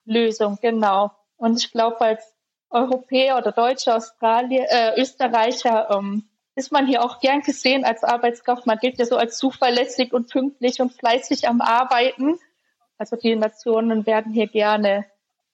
Lösung, 0.05 0.57
genau. 0.61 1.11
Und 1.37 1.59
ich 1.59 1.71
glaube, 1.71 2.01
als 2.01 2.35
Europäer 2.69 3.37
oder 3.37 3.51
Deutsche, 3.51 3.95
Australier, 3.95 4.65
äh, 4.69 4.99
Österreicher 4.99 5.89
ähm, 5.91 6.27
ist 6.55 6.71
man 6.71 6.87
hier 6.87 7.03
auch 7.03 7.19
gern 7.19 7.41
gesehen 7.41 7.85
als 7.85 8.03
Arbeitskraft. 8.03 8.65
Man 8.65 8.79
gilt 8.79 8.97
ja 8.97 9.05
so 9.05 9.15
als 9.15 9.37
zuverlässig 9.37 10.11
und 10.11 10.29
pünktlich 10.29 10.81
und 10.81 10.91
fleißig 10.91 11.47
am 11.47 11.61
Arbeiten. 11.61 12.39
Also 12.97 13.15
die 13.15 13.35
Nationen 13.35 14.05
werden 14.07 14.33
hier 14.33 14.47
gerne, 14.47 15.05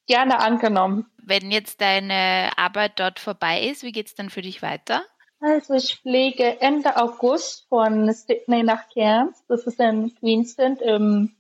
gerne 0.08 0.40
angenommen. 0.40 1.06
Wenn 1.18 1.52
jetzt 1.52 1.82
deine 1.82 2.52
Arbeit 2.56 2.94
dort 3.00 3.20
vorbei 3.20 3.64
ist, 3.64 3.84
wie 3.84 3.92
geht 3.92 4.08
es 4.08 4.16
dann 4.16 4.30
für 4.30 4.42
dich 4.42 4.62
weiter? 4.62 5.04
Also 5.46 5.74
ich 5.74 5.98
fliege 5.98 6.62
Ende 6.62 6.96
August 6.96 7.68
von 7.68 8.10
Sydney 8.14 8.64
nach 8.64 8.88
Cairns. 8.88 9.44
Das 9.50 9.68
ist 9.68 9.78
in 9.78 10.16
Queensland 10.16 10.82
im 10.82 11.36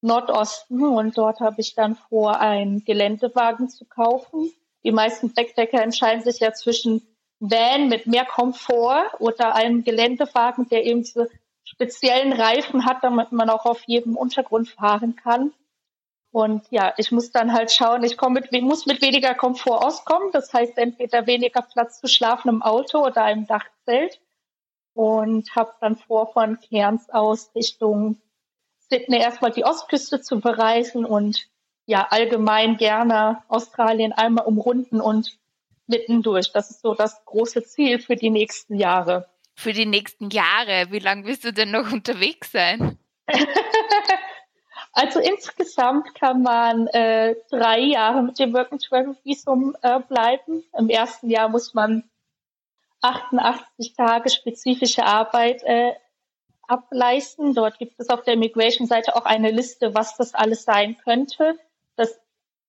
Nordosten 0.00 0.82
und 0.82 1.18
dort 1.18 1.40
habe 1.40 1.60
ich 1.60 1.74
dann 1.74 1.94
vor, 1.94 2.40
einen 2.40 2.86
Geländewagen 2.86 3.68
zu 3.68 3.84
kaufen. 3.84 4.50
Die 4.82 4.92
meisten 4.92 5.34
Backpacker 5.34 5.82
entscheiden 5.82 6.22
sich 6.22 6.40
ja 6.40 6.54
zwischen 6.54 7.02
Van 7.38 7.90
mit 7.90 8.06
mehr 8.06 8.24
Komfort 8.24 9.10
oder 9.18 9.54
einem 9.54 9.84
Geländewagen, 9.84 10.66
der 10.70 10.86
eben 10.86 11.02
diese 11.02 11.28
speziellen 11.64 12.32
Reifen 12.32 12.86
hat, 12.86 13.04
damit 13.04 13.30
man 13.30 13.50
auch 13.50 13.66
auf 13.66 13.82
jedem 13.82 14.16
Untergrund 14.16 14.70
fahren 14.70 15.16
kann. 15.16 15.52
Und 16.30 16.66
ja, 16.70 16.92
ich 16.98 17.10
muss 17.10 17.30
dann 17.30 17.52
halt 17.52 17.72
schauen, 17.72 18.04
ich 18.04 18.16
komme 18.16 18.40
mit, 18.40 18.62
muss 18.62 18.86
mit 18.86 19.00
weniger 19.00 19.34
Komfort 19.34 19.84
auskommen. 19.84 20.30
Das 20.32 20.52
heißt 20.52 20.76
entweder 20.76 21.26
weniger 21.26 21.62
Platz 21.62 22.00
zu 22.00 22.08
schlafen 22.08 22.48
im 22.48 22.62
Auto 22.62 23.04
oder 23.04 23.30
im 23.30 23.46
Dachzelt. 23.46 24.20
Und 24.94 25.54
habe 25.54 25.72
dann 25.80 25.96
vor, 25.96 26.32
von 26.32 26.58
Cairns 26.60 27.08
aus 27.10 27.50
Richtung 27.54 28.20
Sydney 28.90 29.18
erstmal 29.18 29.52
die 29.52 29.64
Ostküste 29.64 30.20
zu 30.20 30.40
bereisen 30.40 31.04
und 31.04 31.48
ja, 31.86 32.06
allgemein 32.10 32.76
gerne 32.76 33.42
Australien 33.48 34.12
einmal 34.12 34.44
umrunden 34.44 35.00
und 35.00 35.38
mittendurch. 35.86 36.52
Das 36.52 36.70
ist 36.70 36.82
so 36.82 36.94
das 36.94 37.24
große 37.24 37.64
Ziel 37.64 37.98
für 37.98 38.16
die 38.16 38.30
nächsten 38.30 38.76
Jahre. 38.76 39.28
Für 39.54 39.72
die 39.72 39.86
nächsten 39.86 40.30
Jahre? 40.30 40.88
Wie 40.90 40.98
lange 40.98 41.24
wirst 41.24 41.44
du 41.44 41.52
denn 41.52 41.70
noch 41.70 41.90
unterwegs 41.90 42.52
sein? 42.52 42.98
Also 45.00 45.20
insgesamt 45.20 46.12
kann 46.16 46.42
man 46.42 46.88
äh, 46.88 47.36
drei 47.50 47.78
Jahre 47.78 48.20
mit 48.20 48.40
dem 48.40 48.52
Work 48.52 48.72
and 48.72 48.82
Travel 48.82 49.16
Visum 49.22 49.76
äh, 49.82 50.00
bleiben. 50.00 50.64
Im 50.76 50.88
ersten 50.88 51.30
Jahr 51.30 51.48
muss 51.48 51.72
man 51.72 52.02
88 53.00 53.94
Tage 53.94 54.28
spezifische 54.28 55.04
Arbeit 55.04 55.62
äh, 55.62 55.92
ableisten. 56.66 57.54
Dort 57.54 57.78
gibt 57.78 58.00
es 58.00 58.08
auf 58.08 58.24
der 58.24 58.34
Immigration-Seite 58.34 59.14
auch 59.14 59.24
eine 59.24 59.52
Liste, 59.52 59.94
was 59.94 60.16
das 60.16 60.34
alles 60.34 60.64
sein 60.64 60.96
könnte. 61.04 61.56
Das, 61.94 62.18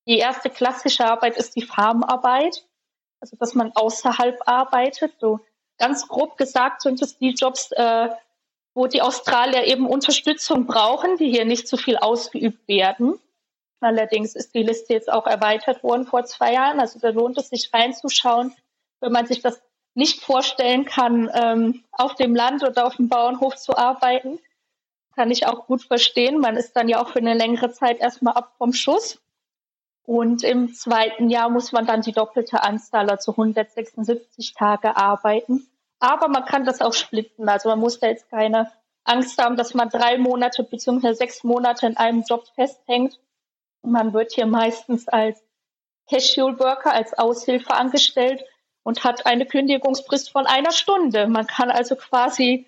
die 0.06 0.20
erste 0.20 0.52
klassische 0.52 1.06
Arbeit 1.06 1.36
ist 1.36 1.56
die 1.56 1.64
Farmarbeit, 1.64 2.64
also 3.22 3.38
dass 3.38 3.56
man 3.56 3.72
außerhalb 3.74 4.38
arbeitet. 4.46 5.14
So 5.20 5.40
ganz 5.80 6.08
grob 6.08 6.38
gesagt 6.38 6.84
sind 6.84 7.02
es 7.02 7.18
die 7.18 7.32
Jobs, 7.32 7.72
äh, 7.72 8.10
wo 8.74 8.88
die 8.88 9.02
Australier 9.02 9.66
eben 9.66 9.88
Unterstützung 9.88 10.66
brauchen, 10.66 11.18
die 11.18 11.30
hier 11.30 11.46
nicht 11.46 11.68
so 11.68 11.78
viel 11.78 11.98
ausgeübt 11.98 12.68
werden. 12.68 13.20
Allerdings 13.82 14.36
ist 14.36 14.54
die 14.54 14.64
Liste 14.64 14.94
jetzt 14.94 15.12
auch 15.12 15.26
erweitert 15.26 15.84
worden 15.84 16.06
vor 16.06 16.26
zwei 16.26 16.54
Jahren. 16.54 16.80
Also 16.80 17.00
da 17.00 17.10
lohnt 17.10 17.38
es 17.38 17.50
sich 17.50 17.74
reinzuschauen, 17.74 18.54
wenn 19.00 19.12
man 19.12 19.26
sich 19.26 19.42
das 19.42 19.62
nicht 19.94 20.22
vorstellen 20.22 20.86
kann, 20.86 21.30
ähm, 21.34 21.84
auf 21.92 22.16
dem 22.16 22.36
Land 22.36 22.64
oder 22.64 22.86
auf 22.86 22.96
dem 22.98 23.10
Bauernhof 23.10 23.56
zu 23.56 23.78
arbeiten. 23.78 24.40
Kann 25.16 25.32
ich 25.32 25.48
auch 25.48 25.66
gut 25.66 25.84
verstehen. 25.84 26.40
Man 26.40 26.56
ist 26.56 26.74
dann 26.74 26.90
ja 26.90 27.02
auch 27.02 27.10
für 27.10 27.20
eine 27.20 27.34
längere 27.34 27.72
Zeit 27.72 28.00
erstmal 28.00 28.34
ab 28.34 28.54
vom 28.58 28.74
Schuss. 28.74 29.20
Und 30.04 30.44
im 30.44 30.74
zweiten 30.74 31.30
Jahr 31.30 31.50
muss 31.50 31.72
man 31.72 31.86
dann 31.86 32.02
die 32.02 32.14
doppelte 32.14 32.64
Anzahl, 32.64 33.10
also 33.10 33.32
176 33.32 34.54
Tage 34.54 34.96
arbeiten. 34.98 35.69
Aber 36.00 36.28
man 36.28 36.46
kann 36.46 36.66
das 36.66 36.82
auch 36.82 36.94
splitten. 36.94 37.50
Also 37.50 37.70
man 37.70 37.80
muss 37.80 38.00
da 38.00 38.08
jetzt 38.08 38.30
keine 38.30 38.72
Angst 39.04 39.42
haben, 39.42 39.58
dass 39.58 39.74
man 39.74 39.90
drei 39.90 40.18
Monate 40.18 40.64
bzw. 40.64 41.14
sechs 41.14 41.44
Monate 41.44 41.88
in 41.88 41.98
einem 41.98 42.24
Job 42.24 42.48
festhängt. 42.56 43.20
Man 43.82 44.14
wird 44.14 44.34
hier 44.34 44.46
meistens 44.46 45.08
als 45.08 45.44
Casual 46.10 46.60
Worker, 46.60 46.94
als 46.94 47.18
Aushilfe 47.18 47.74
angestellt 47.74 48.44
und 48.84 49.04
hat 49.04 49.26
eine 49.26 49.46
Kündigungsfrist 49.46 50.32
von 50.32 50.46
einer 50.48 50.72
Stunde. 50.72 51.28
Man 51.28 51.48
kann 51.48 51.70
also 51.70 51.96
quasi 51.96 52.68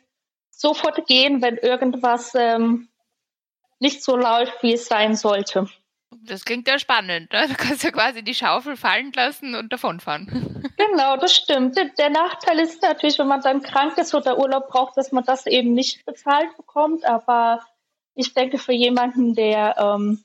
sofort 0.51 1.05
gehen, 1.07 1.41
wenn 1.41 1.57
irgendwas 1.57 2.33
ähm, 2.35 2.89
nicht 3.79 4.03
so 4.03 4.15
läuft, 4.15 4.61
wie 4.61 4.73
es 4.73 4.85
sein 4.85 5.15
sollte. 5.15 5.67
Das 6.23 6.45
klingt 6.45 6.67
ja 6.67 6.77
spannend. 6.77 7.31
Ne? 7.31 7.47
Du 7.47 7.55
kannst 7.55 7.83
ja 7.83 7.91
quasi 7.91 8.23
die 8.23 8.33
Schaufel 8.33 8.75
fallen 8.75 9.11
lassen 9.13 9.55
und 9.55 9.71
davonfahren. 9.71 10.57
Genau, 10.77 11.15
das 11.15 11.35
stimmt. 11.35 11.77
Der 11.77 12.09
Nachteil 12.09 12.59
ist 12.59 12.81
natürlich, 12.81 13.19
wenn 13.19 13.27
man 13.27 13.41
dann 13.41 13.61
krank 13.61 13.99
ist 13.99 14.15
oder 14.15 14.39
Urlaub 14.39 14.67
braucht, 14.69 14.97
dass 14.97 15.11
man 15.11 15.23
das 15.23 15.45
eben 15.45 15.73
nicht 15.73 16.03
bezahlt 16.05 16.57
bekommt. 16.57 17.05
Aber 17.05 17.61
ich 18.15 18.33
denke, 18.33 18.57
für 18.57 18.73
jemanden, 18.73 19.35
der 19.35 19.75
ähm, 19.77 20.23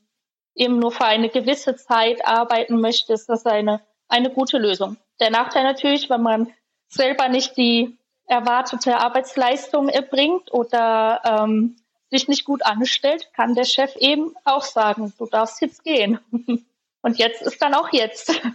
eben 0.54 0.78
nur 0.78 0.92
für 0.92 1.04
eine 1.04 1.28
gewisse 1.28 1.76
Zeit 1.76 2.26
arbeiten 2.26 2.80
möchte, 2.80 3.12
ist 3.12 3.28
das 3.28 3.44
eine, 3.44 3.82
eine 4.08 4.30
gute 4.30 4.56
Lösung. 4.56 4.96
Der 5.20 5.30
Nachteil 5.30 5.64
natürlich, 5.64 6.08
wenn 6.08 6.22
man 6.22 6.50
selber 6.88 7.28
nicht 7.28 7.56
die 7.58 7.98
erwartete 8.26 8.96
Arbeitsleistung 8.96 9.88
erbringt 9.88 10.52
oder 10.52 11.20
ähm, 11.24 11.76
sich 12.10 12.28
nicht 12.28 12.44
gut 12.44 12.64
anstellt, 12.64 13.30
kann 13.34 13.54
der 13.54 13.64
Chef 13.64 13.94
eben 13.96 14.34
auch 14.44 14.62
sagen, 14.62 15.12
du 15.18 15.26
darfst 15.26 15.60
jetzt 15.60 15.84
gehen. 15.84 16.18
Und 17.02 17.18
jetzt 17.18 17.42
ist 17.42 17.60
dann 17.62 17.74
auch 17.74 17.92
jetzt. 17.92 18.40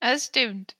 Das 0.00 0.26
stimmt. 0.26 0.76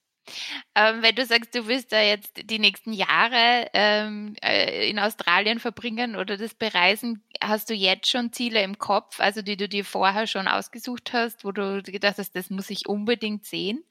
Ähm, 0.77 1.03
wenn 1.03 1.14
du 1.14 1.25
sagst, 1.25 1.55
du 1.55 1.66
willst 1.66 1.90
da 1.92 2.01
jetzt 2.01 2.33
die 2.51 2.59
nächsten 2.59 2.92
Jahre 2.92 3.66
ähm, 3.73 4.37
äh, 4.42 4.88
in 4.88 5.01
Australien 5.01 5.59
verbringen 5.59 6.14
oder 6.14 6.37
das 6.37 6.55
bereisen, 6.55 7.25
hast 7.42 7.71
du 7.71 7.75
jetzt 7.75 8.09
schon 8.09 8.33
Ziele 8.33 8.62
im 8.62 8.79
Kopf, 8.79 9.18
also 9.18 9.42
die 9.42 9.57
du 9.57 9.68
dir 9.68 9.85
vorher 9.85 10.29
schon 10.29 10.47
ausgesucht 10.47 11.12
hast, 11.12 11.44
wo 11.44 11.51
du 11.51 11.83
gedacht 11.83 12.18
hast, 12.18 12.37
das 12.37 12.51
muss 12.51 12.71
ich 12.71 12.88
unbedingt 12.88 13.44
sehen? 13.44 13.85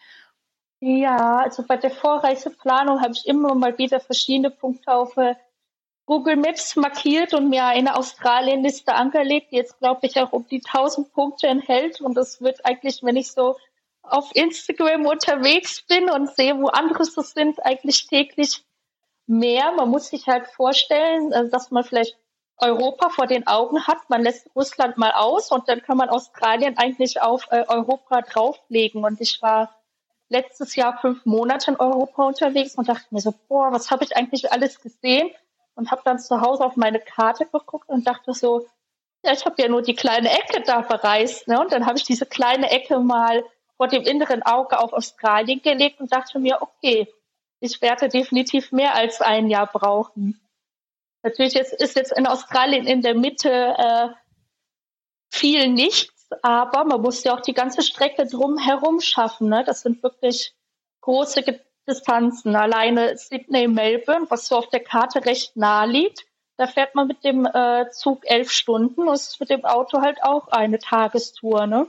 Ja, 0.80 1.38
also 1.38 1.64
bei 1.64 1.76
der 1.76 1.92
Vorreiseplanung 1.92 3.02
habe 3.02 3.14
ich 3.14 3.28
immer 3.28 3.56
mal 3.56 3.78
wieder 3.78 4.00
verschiedene 4.00 4.52
Punkte 4.52 4.94
auf 4.94 5.18
äh, 5.18 5.36
Google 6.08 6.38
Maps 6.38 6.78
markiert 6.78 7.34
und 7.34 7.50
mir 7.50 7.66
eine 7.66 7.98
Australien-Liste 7.98 8.96
angelegt, 8.96 9.52
die 9.52 9.58
jetzt, 9.58 9.78
glaube 9.78 10.08
ich, 10.08 10.18
auch 10.18 10.32
um 10.32 10.48
die 10.48 10.64
1000 10.66 11.12
Punkte 11.12 11.48
enthält. 11.48 12.00
Und 12.00 12.16
das 12.16 12.42
wird 12.42 12.66
eigentlich, 12.66 13.04
wenn 13.04 13.18
ich 13.18 13.34
so 13.34 13.58
auf 14.04 14.34
Instagram 14.34 15.06
unterwegs 15.06 15.82
bin 15.82 16.10
und 16.10 16.34
sehe, 16.34 16.58
wo 16.62 16.68
andere 16.68 17.04
so 17.04 17.22
sind, 17.22 17.64
eigentlich 17.66 18.08
täglich 18.08 18.64
mehr. 19.26 19.74
Man 19.74 19.90
muss 19.90 20.08
sich 20.08 20.28
halt 20.28 20.48
vorstellen, 20.48 21.34
äh, 21.34 21.50
dass 21.50 21.72
man 21.72 21.84
vielleicht 21.84 22.18
Europa 22.58 23.10
vor 23.10 23.28
den 23.28 23.46
Augen 23.46 23.86
hat. 23.86 24.10
Man 24.10 24.24
lässt 24.24 24.50
Russland 24.56 24.98
mal 24.98 25.12
aus 25.12 25.52
und 25.52 25.68
dann 25.68 25.82
kann 25.82 25.98
man 25.98 26.08
Australien 26.08 26.78
eigentlich 26.78 27.22
auf 27.22 27.48
äh, 27.52 27.66
Europa 27.68 28.22
drauflegen. 28.22 29.04
Und 29.04 29.20
ich 29.20 29.42
war 29.42 29.76
letztes 30.30 30.78
Jahr 30.78 30.98
fünf 31.00 31.26
Monate 31.26 31.72
in 31.72 31.78
Europa 31.78 32.24
unterwegs 32.24 32.76
und 32.76 32.88
dachte 32.88 33.08
mir 33.12 33.20
so, 33.20 33.34
boah, 33.50 33.74
was 33.74 33.92
habe 33.92 34.06
ich 34.06 34.16
eigentlich 34.16 34.54
alles 34.54 34.80
gesehen? 34.80 35.30
Und 35.78 35.92
habe 35.92 36.02
dann 36.04 36.20
zu 36.20 36.42
Hause 36.42 36.66
auf 36.66 36.76
meine 36.76 37.00
Karte 37.00 37.46
geguckt 37.46 37.88
und 37.88 38.08
dachte 38.08 38.34
so, 38.34 38.68
ja, 39.24 39.32
ich 39.32 39.46
habe 39.46 39.62
ja 39.62 39.68
nur 39.68 39.84
die 39.84 39.96
kleine 39.96 40.32
Ecke 40.32 40.62
da 40.62 40.82
bereist. 40.82 41.48
Ne? 41.48 41.60
Und 41.60 41.72
dann 41.72 41.86
habe 41.86 41.98
ich 41.98 42.04
diese 42.04 42.26
kleine 42.26 42.72
Ecke 42.72 43.00
mal 43.00 43.44
vor 43.78 43.88
dem 43.88 44.02
inneren 44.04 44.42
Auge 44.42 44.80
auf 44.80 44.92
Australien 44.92 45.62
gelegt 45.62 46.02
und 46.02 46.12
dachte 46.12 46.40
mir, 46.40 46.62
okay, 46.62 47.08
ich 47.60 47.80
werde 47.82 48.10
definitiv 48.10 48.72
mehr 48.72 48.96
als 48.96 49.22
ein 49.22 49.50
Jahr 49.50 49.68
brauchen. 49.68 50.42
Natürlich 51.22 51.56
ist, 51.56 51.74
ist 51.74 51.96
jetzt 51.96 52.12
in 52.12 52.26
Australien 52.26 52.88
in 52.88 53.02
der 53.02 53.14
Mitte 53.14 53.52
äh, 53.52 54.08
viel 55.30 55.68
nichts, 55.68 56.30
aber 56.42 56.86
man 56.86 57.02
muss 57.02 57.24
ja 57.24 57.36
auch 57.36 57.42
die 57.42 57.54
ganze 57.54 57.84
Strecke 57.84 58.26
drumherum 58.26 59.00
schaffen. 59.00 59.50
Ne? 59.50 59.64
Das 59.64 59.82
sind 59.82 60.02
wirklich 60.02 60.54
große 61.02 61.44
Distanzen. 61.88 62.56
Alleine 62.56 63.18
Sydney, 63.18 63.68
Melbourne, 63.68 64.28
was 64.30 64.48
so 64.48 64.58
auf 64.58 64.70
der 64.70 64.82
Karte 64.82 65.26
recht 65.26 65.56
nahe 65.56 65.88
liegt, 65.88 66.26
da 66.58 66.68
fährt 66.68 66.96
man 66.96 67.08
mit 67.08 67.24
dem 67.24 67.46
äh, 67.46 67.90
Zug 67.92 68.24
elf 68.26 68.52
Stunden 68.52 69.08
und 69.08 69.14
ist 69.14 69.40
mit 69.40 69.50
dem 69.50 69.64
Auto 69.64 70.02
halt 70.02 70.24
auch 70.24 70.48
eine 70.48 70.80
Tagestour. 70.80 71.68
Ne? 71.68 71.88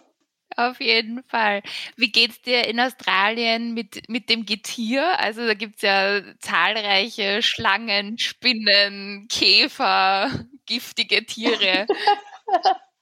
Auf 0.57 0.81
jeden 0.81 1.23
Fall. 1.25 1.63
Wie 1.97 2.11
geht's 2.13 2.43
dir 2.43 2.67
in 2.67 2.81
Australien 2.81 3.75
mit, 3.75 4.09
mit 4.09 4.29
dem 4.29 4.45
Getier? 4.45 5.19
Also 5.21 5.47
da 5.47 5.55
gibt's 5.55 5.83
ja 5.83 6.21
zahlreiche 6.41 7.43
Schlangen, 7.43 8.19
Spinnen, 8.19 9.29
Käfer, 9.29 10.31
giftige 10.67 11.25
Tiere. 11.25 11.87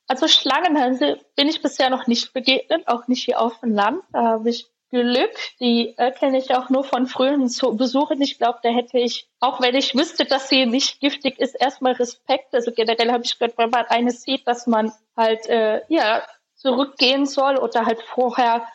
Also 0.08 0.28
Schlangenhänse 0.28 1.18
bin 1.34 1.48
ich 1.48 1.62
bisher 1.62 1.90
noch 1.90 2.06
nicht 2.06 2.32
begegnet, 2.32 2.86
auch 2.86 3.08
nicht 3.08 3.24
hier 3.24 3.40
auf 3.40 3.58
dem 3.58 3.74
Land. 3.74 4.04
Da 4.12 4.22
habe 4.22 4.50
ich 4.50 4.68
Glück. 4.90 5.34
Die 5.60 5.94
äh, 5.96 6.12
kenne 6.12 6.38
ich 6.38 6.54
auch 6.54 6.70
nur 6.70 6.84
von 6.84 7.06
früheren 7.06 7.50
Besuchen. 7.76 8.20
Ich 8.22 8.38
glaube, 8.38 8.60
da 8.62 8.68
hätte 8.68 8.98
ich, 8.98 9.28
auch 9.40 9.60
wenn 9.60 9.74
ich 9.74 9.94
wüsste, 9.94 10.24
dass 10.24 10.48
sie 10.48 10.66
nicht 10.66 11.00
giftig 11.00 11.38
ist, 11.38 11.54
erstmal 11.54 11.92
Respekt. 11.92 12.54
Also 12.54 12.72
generell 12.72 13.12
habe 13.12 13.24
ich 13.24 13.38
gehört, 13.38 13.58
wenn 13.58 13.70
man 13.70 13.86
eine 13.86 14.10
sieht, 14.10 14.46
dass 14.46 14.66
man 14.66 14.92
halt 15.16 15.46
äh, 15.46 15.82
ja 15.88 16.22
zurückgehen 16.54 17.26
soll 17.26 17.56
oder 17.56 17.86
halt 17.86 18.00
vorher, 18.02 18.66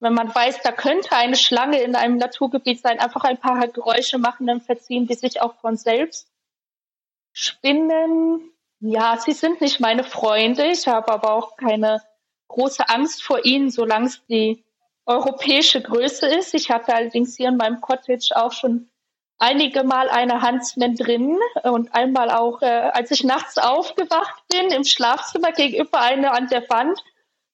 wenn 0.00 0.14
man 0.14 0.34
weiß, 0.34 0.62
da 0.62 0.72
könnte 0.72 1.12
eine 1.12 1.36
Schlange 1.36 1.80
in 1.80 1.94
einem 1.96 2.16
Naturgebiet 2.16 2.80
sein, 2.80 3.00
einfach 3.00 3.24
ein 3.24 3.38
paar 3.38 3.58
halt 3.58 3.74
Geräusche 3.74 4.18
machen, 4.18 4.46
dann 4.46 4.60
verziehen 4.60 5.06
die 5.06 5.14
sich 5.14 5.40
auch 5.40 5.54
von 5.60 5.76
selbst. 5.76 6.28
Spinnen, 7.32 8.50
ja, 8.80 9.16
sie 9.18 9.32
sind 9.32 9.60
nicht 9.60 9.80
meine 9.80 10.04
Freunde. 10.04 10.66
Ich 10.66 10.88
habe 10.88 11.12
aber 11.12 11.32
auch 11.32 11.56
keine 11.56 12.02
große 12.48 12.88
Angst 12.88 13.22
vor 13.22 13.44
ihnen, 13.44 13.70
solange 13.70 14.06
es 14.06 14.24
die 14.26 14.64
europäische 15.08 15.82
Größe 15.82 16.26
ist. 16.26 16.54
Ich 16.54 16.70
hatte 16.70 16.94
allerdings 16.94 17.36
hier 17.36 17.48
in 17.48 17.56
meinem 17.56 17.80
Cottage 17.80 18.30
auch 18.34 18.52
schon 18.52 18.88
einige 19.38 19.82
Mal 19.82 20.08
eine 20.08 20.42
Huntsman 20.42 20.94
drin 20.94 21.36
und 21.64 21.94
einmal 21.94 22.30
auch, 22.30 22.62
äh, 22.62 22.66
als 22.66 23.10
ich 23.10 23.24
nachts 23.24 23.58
aufgewacht 23.58 24.42
bin, 24.52 24.70
im 24.70 24.84
Schlafzimmer 24.84 25.52
gegenüber 25.52 26.00
eine 26.00 26.32
an 26.32 26.48
der 26.48 26.68
Wand 26.68 27.02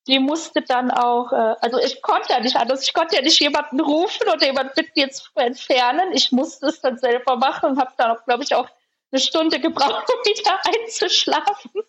die 0.07 0.19
musste 0.19 0.61
dann 0.63 0.91
auch, 0.91 1.33
äh, 1.33 1.57
also 1.61 1.79
ich 1.79 2.03
konnte 2.03 2.33
ja 2.33 2.41
nicht 2.41 2.57
anders, 2.57 2.83
ich 2.83 2.93
konnte 2.93 3.17
ja 3.17 3.23
nicht 3.23 3.41
jemanden 3.41 3.81
rufen 3.81 4.29
oder 4.29 4.45
jemanden 4.45 4.73
bitten 4.75 4.99
jetzt 4.99 5.31
entfernen. 5.35 6.13
Ich 6.13 6.31
musste 6.31 6.67
es 6.67 6.81
dann 6.81 6.99
selber 6.99 7.37
machen 7.37 7.71
und 7.71 7.81
habe 7.81 7.93
dann 7.97 8.11
auch, 8.11 8.25
glaube 8.25 8.43
ich, 8.43 8.55
auch 8.55 8.69
eine 9.11 9.21
Stunde 9.21 9.61
gebraucht, 9.61 10.07
um 10.13 10.31
wieder 10.31 10.61
einzuschlafen. 10.65 11.83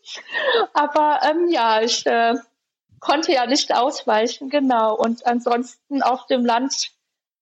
Aber 0.74 1.20
ähm, 1.30 1.50
ja, 1.50 1.82
ich 1.82 2.06
äh, 2.06 2.36
konnte 3.06 3.32
ja 3.32 3.46
nicht 3.46 3.74
ausweichen, 3.74 4.50
genau. 4.50 4.96
Und 4.96 5.26
ansonsten 5.28 6.02
auf 6.02 6.26
dem 6.26 6.44
Land 6.44 6.92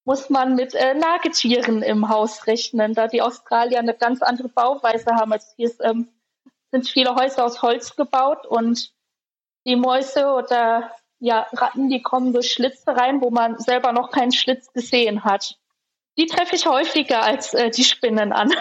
muss 0.06 0.30
man 0.30 0.56
mit 0.56 0.76
äh, 0.76 0.94
Nagetieren 0.94 1.82
im 1.82 2.10
Haus 2.10 2.46
rechnen, 2.48 2.94
da 2.94 3.08
die 3.08 3.22
Australier 3.22 3.80
eine 3.80 3.94
ganz 3.94 4.22
andere 4.22 4.50
Bauweise 4.50 5.16
haben 5.16 5.32
als 5.32 5.54
hier. 5.56 5.72
Ähm, 5.80 6.10
sind 6.72 6.90
viele 6.90 7.16
Häuser 7.16 7.46
aus 7.46 7.62
Holz 7.62 7.96
gebaut 7.96 8.46
und 8.46 8.92
die 9.66 9.76
Mäuse 9.76 10.28
oder 10.28 10.92
ja, 11.20 11.48
Ratten, 11.54 11.90
die 11.90 12.02
kommen 12.02 12.34
durch 12.34 12.52
Schlitze 12.52 12.98
rein, 12.98 13.22
wo 13.22 13.30
man 13.30 13.58
selber 13.60 13.94
noch 13.94 14.12
keinen 14.12 14.34
Schlitz 14.34 14.74
gesehen 14.74 15.24
hat. 15.24 15.58
Die 16.18 16.26
treffe 16.26 16.56
ich 16.56 16.66
häufiger 16.66 17.24
als 17.24 17.54
äh, 17.54 17.70
die 17.70 17.86
Spinnen 17.86 18.34
an. 18.34 18.52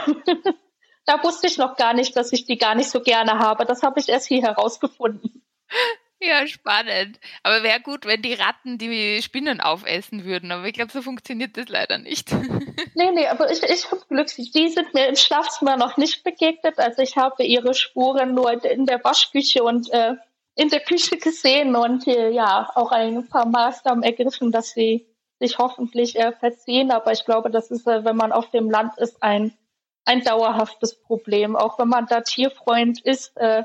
da 1.07 1.23
wusste 1.25 1.49
ich 1.49 1.59
noch 1.59 1.77
gar 1.77 1.95
nicht, 1.95 2.17
dass 2.17 2.33
ich 2.33 2.45
die 2.45 2.59
gar 2.59 2.77
nicht 2.77 2.91
so 2.91 3.01
gerne 3.01 3.41
habe. 3.41 3.65
Das 3.65 3.83
habe 3.83 3.99
ich 3.99 4.09
erst 4.09 4.29
hier 4.29 4.43
herausgefunden. 4.43 5.43
Ja, 6.25 6.47
spannend. 6.47 7.19
Aber 7.43 7.65
wäre 7.65 7.81
gut, 7.81 8.07
wenn 8.07 8.23
die 8.23 8.35
Ratten 8.35 8.79
die 8.79 9.21
Spinnen 9.23 9.61
aufessen 9.61 10.25
würden. 10.25 10.53
Aber 10.53 10.65
ich 10.67 10.73
glaube, 10.73 10.93
so 10.93 11.03
funktioniert 11.03 11.57
das 11.57 11.69
leider 11.69 11.99
nicht. 11.99 12.31
nee, 12.95 13.11
nee, 13.13 13.27
aber 13.27 13.51
ich, 13.51 13.61
ich 13.65 13.91
habe 13.91 14.03
Glück. 14.09 14.29
Die 14.37 14.69
sind 14.69 14.95
mir 14.95 15.09
im 15.09 15.17
Schlafzimmer 15.17 15.77
noch 15.77 15.97
nicht 15.97 16.23
begegnet. 16.23 16.79
Also 16.79 17.03
ich 17.03 17.17
habe 17.17 17.43
ihre 17.43 17.75
Spuren 17.75 18.35
nur 18.35 18.65
in 18.65 18.87
der 18.87 19.03
Waschküche 19.03 19.65
und 19.65 19.91
äh, 19.93 20.15
in 20.55 20.69
der 20.69 20.81
Küche 20.81 21.17
gesehen 21.17 21.75
und 21.75 22.07
äh, 22.07 22.31
ja, 22.31 22.71
auch 22.75 22.93
ein 22.93 23.29
paar 23.29 23.47
Maßnahmen 23.47 24.05
ergriffen, 24.05 24.53
dass 24.53 24.71
sie 24.71 25.09
sich 25.41 25.59
hoffentlich 25.59 26.17
äh, 26.17 26.31
verziehen. 26.31 26.93
Aber 26.93 27.11
ich 27.11 27.25
glaube, 27.25 27.51
das 27.51 27.73
ist, 27.73 27.89
äh, 27.89 28.05
wenn 28.05 28.17
man 28.17 28.31
auf 28.31 28.51
dem 28.51 28.71
Land 28.71 28.97
ist, 28.99 29.21
ein, 29.25 29.57
ein 30.05 30.23
dauerhaftes 30.23 31.01
Problem. 31.01 31.57
Auch 31.57 31.81
wenn 31.81 31.89
man 31.89 32.07
da 32.07 32.21
Tierfreund 32.21 33.01
ist, 33.01 33.37
äh, 33.39 33.65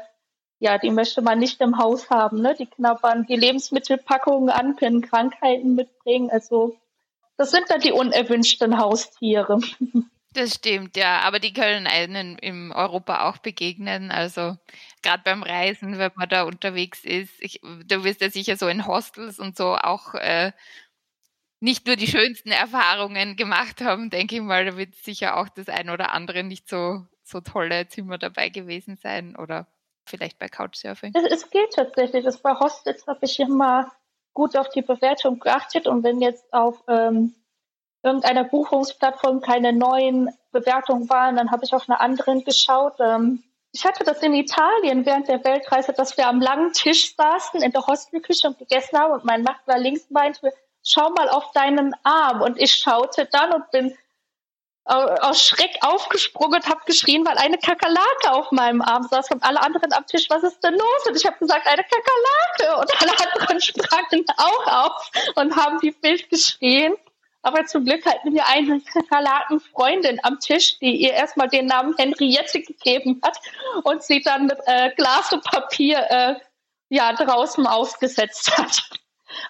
ja, 0.59 0.77
die 0.77 0.89
möchte 0.89 1.21
man 1.21 1.39
nicht 1.39 1.61
im 1.61 1.77
Haus 1.77 2.09
haben. 2.09 2.41
Ne? 2.41 2.55
Die 2.57 2.65
knabbern 2.65 3.25
die 3.27 3.35
Lebensmittelpackungen 3.35 4.49
an, 4.49 4.75
können 4.75 5.01
Krankheiten 5.01 5.75
mitbringen. 5.75 6.29
Also 6.31 6.75
das 7.37 7.51
sind 7.51 7.69
dann 7.69 7.81
die 7.81 7.91
unerwünschten 7.91 8.77
Haustiere. 8.77 9.59
Das 10.33 10.53
stimmt, 10.53 10.95
ja. 10.97 11.21
Aber 11.21 11.39
die 11.39 11.51
können 11.51 11.87
einen 11.87 12.37
in 12.37 12.71
Europa 12.71 13.27
auch 13.27 13.37
begegnen. 13.39 14.11
Also 14.11 14.55
gerade 15.01 15.23
beim 15.23 15.41
Reisen, 15.41 15.97
wenn 15.97 16.11
man 16.15 16.29
da 16.29 16.43
unterwegs 16.43 17.03
ist. 17.03 17.33
Ich, 17.39 17.59
du 17.61 18.03
wirst 18.03 18.21
ja 18.21 18.29
sicher 18.29 18.55
so 18.55 18.67
in 18.67 18.85
Hostels 18.85 19.39
und 19.39 19.57
so 19.57 19.75
auch 19.75 20.13
äh, 20.13 20.51
nicht 21.59 21.87
nur 21.87 21.95
die 21.95 22.05
schönsten 22.05 22.51
Erfahrungen 22.51 23.35
gemacht 23.35 23.81
haben, 23.81 24.11
denke 24.11 24.35
ich 24.35 24.41
mal. 24.41 24.63
Da 24.65 24.77
wird 24.77 24.93
sicher 24.95 25.37
auch 25.37 25.49
das 25.49 25.69
ein 25.69 25.89
oder 25.89 26.13
andere 26.13 26.43
nicht 26.43 26.69
so, 26.69 27.07
so 27.23 27.41
tolle 27.41 27.87
Zimmer 27.87 28.19
dabei 28.19 28.49
gewesen 28.49 28.97
sein. 28.97 29.35
Oder 29.35 29.65
vielleicht 30.07 30.39
bei 30.39 30.47
Couchsurfing. 30.47 31.13
Es, 31.13 31.49
geht 31.49 31.73
tatsächlich. 31.73 32.23
Das 32.23 32.39
bei 32.39 32.53
Hostels 32.53 33.05
habe 33.07 33.25
ich 33.25 33.39
immer 33.39 33.91
gut 34.33 34.55
auf 34.55 34.69
die 34.69 34.81
Bewertung 34.81 35.39
geachtet. 35.39 35.87
Und 35.87 36.03
wenn 36.03 36.21
jetzt 36.21 36.51
auf 36.53 36.83
ähm, 36.87 37.35
irgendeiner 38.03 38.43
Buchungsplattform 38.43 39.41
keine 39.41 39.73
neuen 39.73 40.29
Bewertungen 40.51 41.09
waren. 41.09 41.35
Dann 41.35 41.51
habe 41.51 41.65
ich 41.65 41.73
auf 41.73 41.89
einer 41.89 42.01
anderen 42.01 42.43
geschaut. 42.43 42.95
Ähm, 42.99 43.43
ich 43.71 43.85
hatte 43.85 44.03
das 44.03 44.23
in 44.23 44.33
Italien 44.33 45.05
während 45.05 45.27
der 45.27 45.43
Weltreise, 45.43 45.93
dass 45.93 46.17
wir 46.17 46.27
am 46.27 46.41
langen 46.41 46.73
Tisch 46.73 47.15
saßen 47.15 47.61
in 47.61 47.71
der 47.71 47.85
Hostelküche 47.85 48.47
und 48.47 48.57
gegessen 48.57 48.97
haben 48.97 49.13
und 49.13 49.25
mein 49.25 49.43
Nachbar 49.43 49.77
links 49.77 50.09
meinte, 50.09 50.53
schau 50.83 51.09
mal 51.09 51.29
auf 51.29 51.51
deinen 51.51 51.93
Arm. 52.03 52.41
Und 52.41 52.59
ich 52.59 52.73
schaute 52.73 53.27
dann 53.31 53.53
und 53.53 53.69
bin 53.71 53.95
aus 54.87 55.43
Schreck 55.43 55.77
aufgesprungen 55.81 56.61
und 56.61 56.69
habe 56.69 56.81
geschrien, 56.85 57.25
weil 57.25 57.37
eine 57.37 57.57
Kakerlake 57.57 58.31
auf 58.31 58.51
meinem 58.51 58.81
Arm 58.81 59.03
saß 59.03 59.31
und 59.31 59.43
alle 59.43 59.61
anderen 59.61 59.91
am 59.93 60.05
Tisch, 60.05 60.29
was 60.29 60.43
ist 60.43 60.63
denn 60.63 60.73
los? 60.73 61.07
Und 61.07 61.17
ich 61.17 61.25
habe 61.25 61.37
gesagt, 61.37 61.67
eine 61.67 61.83
Kakerlake. 61.83 62.81
Und 62.81 63.01
alle 63.01 63.11
anderen 63.31 63.61
sprangen 63.61 64.25
auch 64.37 64.67
auf 64.67 65.11
und 65.35 65.55
haben 65.55 65.81
wie 65.81 65.95
wild 66.01 66.29
geschrien. 66.29 66.95
Aber 67.41 67.65
zum 67.65 67.85
Glück 67.85 68.05
hatten 68.05 68.33
wir 68.33 68.45
eine 68.47 68.81
Kakerlaken-Freundin 68.81 70.19
am 70.23 70.39
Tisch, 70.39 70.79
die 70.79 70.95
ihr 70.95 71.13
erstmal 71.13 71.47
den 71.47 71.67
Namen 71.67 71.95
Henriette 71.97 72.61
gegeben 72.61 73.21
hat 73.23 73.37
und 73.83 74.03
sie 74.03 74.21
dann 74.21 74.47
mit 74.47 74.57
äh, 74.65 74.91
Glas 74.95 75.31
und 75.31 75.43
Papier 75.43 75.99
äh, 76.09 76.35
ja, 76.89 77.13
draußen 77.13 77.67
ausgesetzt 77.67 78.57
hat. 78.57 78.89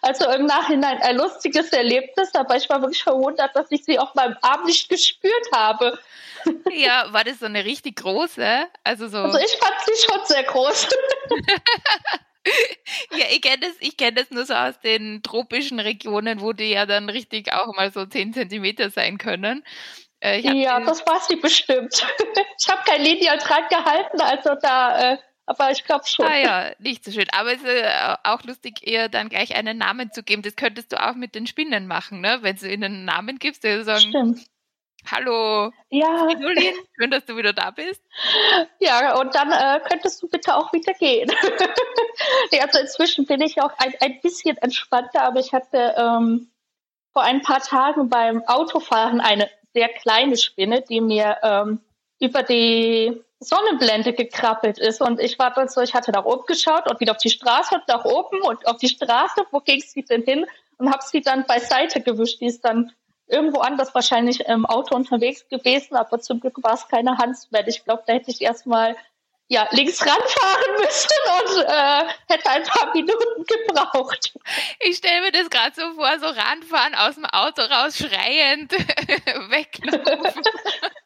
Also 0.02 0.30
im 0.32 0.46
Nachhinein 0.46 1.00
ein 1.02 1.18
lustiges 1.18 1.72
Erlebnis, 1.72 2.34
aber 2.36 2.56
ich 2.56 2.70
war 2.70 2.82
wirklich 2.82 3.04
verwundert, 3.04 3.56
dass 3.56 3.72
ich 3.72 3.84
sie 3.84 4.00
auf 4.00 4.14
meinem 4.16 4.38
Arm 4.42 4.66
nicht 4.66 4.90
gespürt 4.90 5.52
habe. 5.54 6.00
Ja, 6.72 7.12
war 7.12 7.24
das 7.26 7.40
so 7.40 7.46
eine 7.46 7.66
richtig 7.66 7.98
große? 7.98 8.68
Also, 8.84 9.08
so 9.10 9.18
also 9.18 9.38
ich 9.38 9.58
fand 9.58 9.76
sie 9.86 10.08
schon 10.08 10.26
sehr 10.26 10.44
groß. 10.44 10.88
ja, 13.18 13.26
ich 13.32 13.42
kenne 13.42 13.60
das, 13.60 13.74
ich 13.80 13.98
kenn 13.98 14.16
das 14.16 14.32
nur 14.32 14.46
so 14.46 14.54
aus 14.54 14.80
den 14.80 15.24
tropischen 15.24 15.80
Regionen, 15.80 16.40
wo 16.40 16.54
die 16.54 16.70
ja 16.72 16.86
dann 16.86 17.10
richtig 17.10 17.52
auch 17.52 17.76
mal 17.76 17.92
so 17.92 18.06
10 18.06 18.34
Zentimeter 18.34 18.90
sein 18.90 19.18
können. 19.18 19.64
Äh, 20.20 20.40
ja, 20.40 20.80
das 20.80 21.06
war 21.06 21.20
sie 21.22 21.36
bestimmt. 21.36 22.06
ich 22.60 22.70
habe 22.70 22.82
kein 22.86 23.02
Lineal 23.02 23.38
dran 23.38 23.68
gehalten, 23.70 24.22
also 24.22 24.56
da, 24.62 25.14
äh, 25.14 25.18
aber 25.48 25.72
ich 25.72 25.84
glaube 25.86 26.06
schon. 26.06 26.26
Ah 26.26 26.38
ja, 26.38 26.72
nicht 26.78 27.04
so 27.04 27.12
schön. 27.12 27.28
Aber 27.32 27.54
es 27.54 27.62
ist 27.62 27.70
äh, 27.70 28.16
auch 28.24 28.44
lustig, 28.44 28.86
ihr 28.86 29.08
dann 29.08 29.30
gleich 29.30 29.56
einen 29.56 29.78
Namen 29.78 30.12
zu 30.12 30.22
geben. 30.22 30.42
Das 30.42 30.56
könntest 30.56 30.92
du 30.92 31.02
auch 31.02 31.16
mit 31.16 31.36
den 31.36 31.48
Spinnen 31.48 31.88
machen, 31.88 32.22
ne? 32.22 32.40
Wenn 32.42 32.58
du 32.58 32.72
ihnen 32.72 32.84
einen 32.84 33.06
Namen 33.06 33.40
gibst, 33.40 33.64
die 33.64 33.82
sagen, 33.84 34.02
Stimmt. 34.02 34.46
Hallo, 35.10 35.72
ja. 35.90 36.26
Fridolin, 36.26 36.74
schön, 37.00 37.12
dass 37.12 37.24
du 37.24 37.38
wieder 37.38 37.54
da 37.54 37.72
bist. 37.72 38.04
Ja, 38.80 39.18
und 39.20 39.34
dann 39.36 39.52
äh, 39.52 39.80
könntest 39.88 40.22
du 40.22 40.28
bitte 40.28 40.54
auch 40.54 40.74
wieder 40.74 40.94
gehen. 40.94 41.32
ja, 42.52 42.64
also 42.66 42.80
inzwischen 42.80 43.26
bin 43.26 43.40
ich 43.40 43.62
auch 43.62 43.72
ein, 43.78 43.94
ein 44.02 44.20
bisschen 44.20 44.58
entspannter, 44.58 45.24
aber 45.24 45.40
ich 45.40 45.54
hatte 45.54 45.96
ähm, 45.98 46.52
vor 47.14 47.24
ein 47.24 47.42
paar 47.42 47.62
Tagen 47.62 48.10
beim 48.10 48.44
Autofahren 48.48 49.22
eine 49.22 49.50
sehr 49.74 49.88
kleine 49.88 50.36
Spinne, 50.36 50.82
die 50.82 51.00
mir 51.00 51.38
ähm, 51.42 51.80
über 52.20 52.44
die 52.44 53.24
Sonnenblende 53.40 54.14
gekrabbelt 54.14 54.80
ist. 54.80 55.02
Und 55.02 55.20
ich 55.20 55.38
war 55.38 55.54
dann 55.54 55.68
so, 55.68 55.82
ich 55.82 55.94
hatte 55.94 56.12
nach 56.12 56.26
oben 56.26 56.46
geschaut 56.46 56.90
und 56.90 57.00
wieder 57.00 57.12
auf 57.12 57.18
die 57.18 57.30
Straße 57.30 57.76
und 57.76 57.88
nach 57.88 58.06
oben 58.06 58.42
und 58.42 58.68
auf 58.68 58.78
die 58.78 58.90
Straße, 58.90 59.44
wo 59.52 59.60
ging 59.60 59.82
sie 59.82 60.04
denn 60.04 60.24
hin? 60.24 60.46
Und 60.78 60.92
habe 60.92 61.04
sie 61.04 61.22
dann 61.22 61.46
beiseite 61.46 62.02
gewischt. 62.02 62.42
Die 62.42 62.48
ist 62.48 62.64
dann 62.64 62.92
irgendwo 63.28 63.60
anders 63.60 63.94
wahrscheinlich 63.94 64.42
im 64.42 64.66
Auto 64.66 64.96
unterwegs 64.96 65.48
gewesen, 65.50 65.96
aber 65.96 66.20
zum 66.20 66.40
Glück 66.40 66.64
war 66.64 66.74
es 66.74 66.88
keine 66.88 67.18
Hanswelle. 67.18 67.70
Ich 67.70 67.84
glaube, 67.84 68.04
da 68.06 68.14
hätte 68.14 68.32
ich 68.32 68.42
erstmal 68.42 68.96
ja, 69.50 69.68
links 69.72 70.02
ranfahren 70.02 70.76
müssen 70.78 71.10
und 71.40 71.64
äh, 71.64 72.04
hätte 72.28 72.50
ein 72.50 72.64
paar 72.64 72.94
Minuten 72.94 73.46
gebraucht. 73.46 74.34
Ich 74.82 74.98
stelle 74.98 75.22
mir 75.22 75.32
das 75.32 75.50
gerade 75.50 75.74
so 75.74 75.94
vor, 75.94 76.20
so 76.20 76.26
ranfahren, 76.26 76.96
aus 76.96 77.16
dem 77.16 77.26
Auto 77.26 77.62
raus, 77.62 77.98
schreiend, 77.98 78.72
weglaufen. 79.50 80.44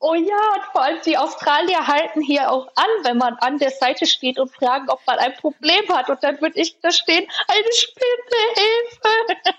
Oh 0.00 0.14
ja, 0.14 0.54
und 0.54 0.64
vor 0.72 0.82
allem 0.82 1.00
die 1.04 1.16
Australier 1.16 1.86
halten 1.86 2.20
hier 2.20 2.50
auch 2.50 2.68
an, 2.74 2.88
wenn 3.04 3.16
man 3.16 3.34
an 3.34 3.58
der 3.58 3.70
Seite 3.70 4.06
steht 4.06 4.38
und 4.38 4.54
fragen, 4.54 4.90
ob 4.90 5.00
man 5.06 5.18
ein 5.18 5.34
Problem 5.34 5.88
hat. 5.88 6.10
Und 6.10 6.22
dann 6.22 6.40
würde 6.40 6.60
ich 6.60 6.78
da 6.80 6.90
stehen, 6.90 7.26
eine 7.48 7.72
Spinne, 7.72 8.42
Hilfe. 8.54 9.54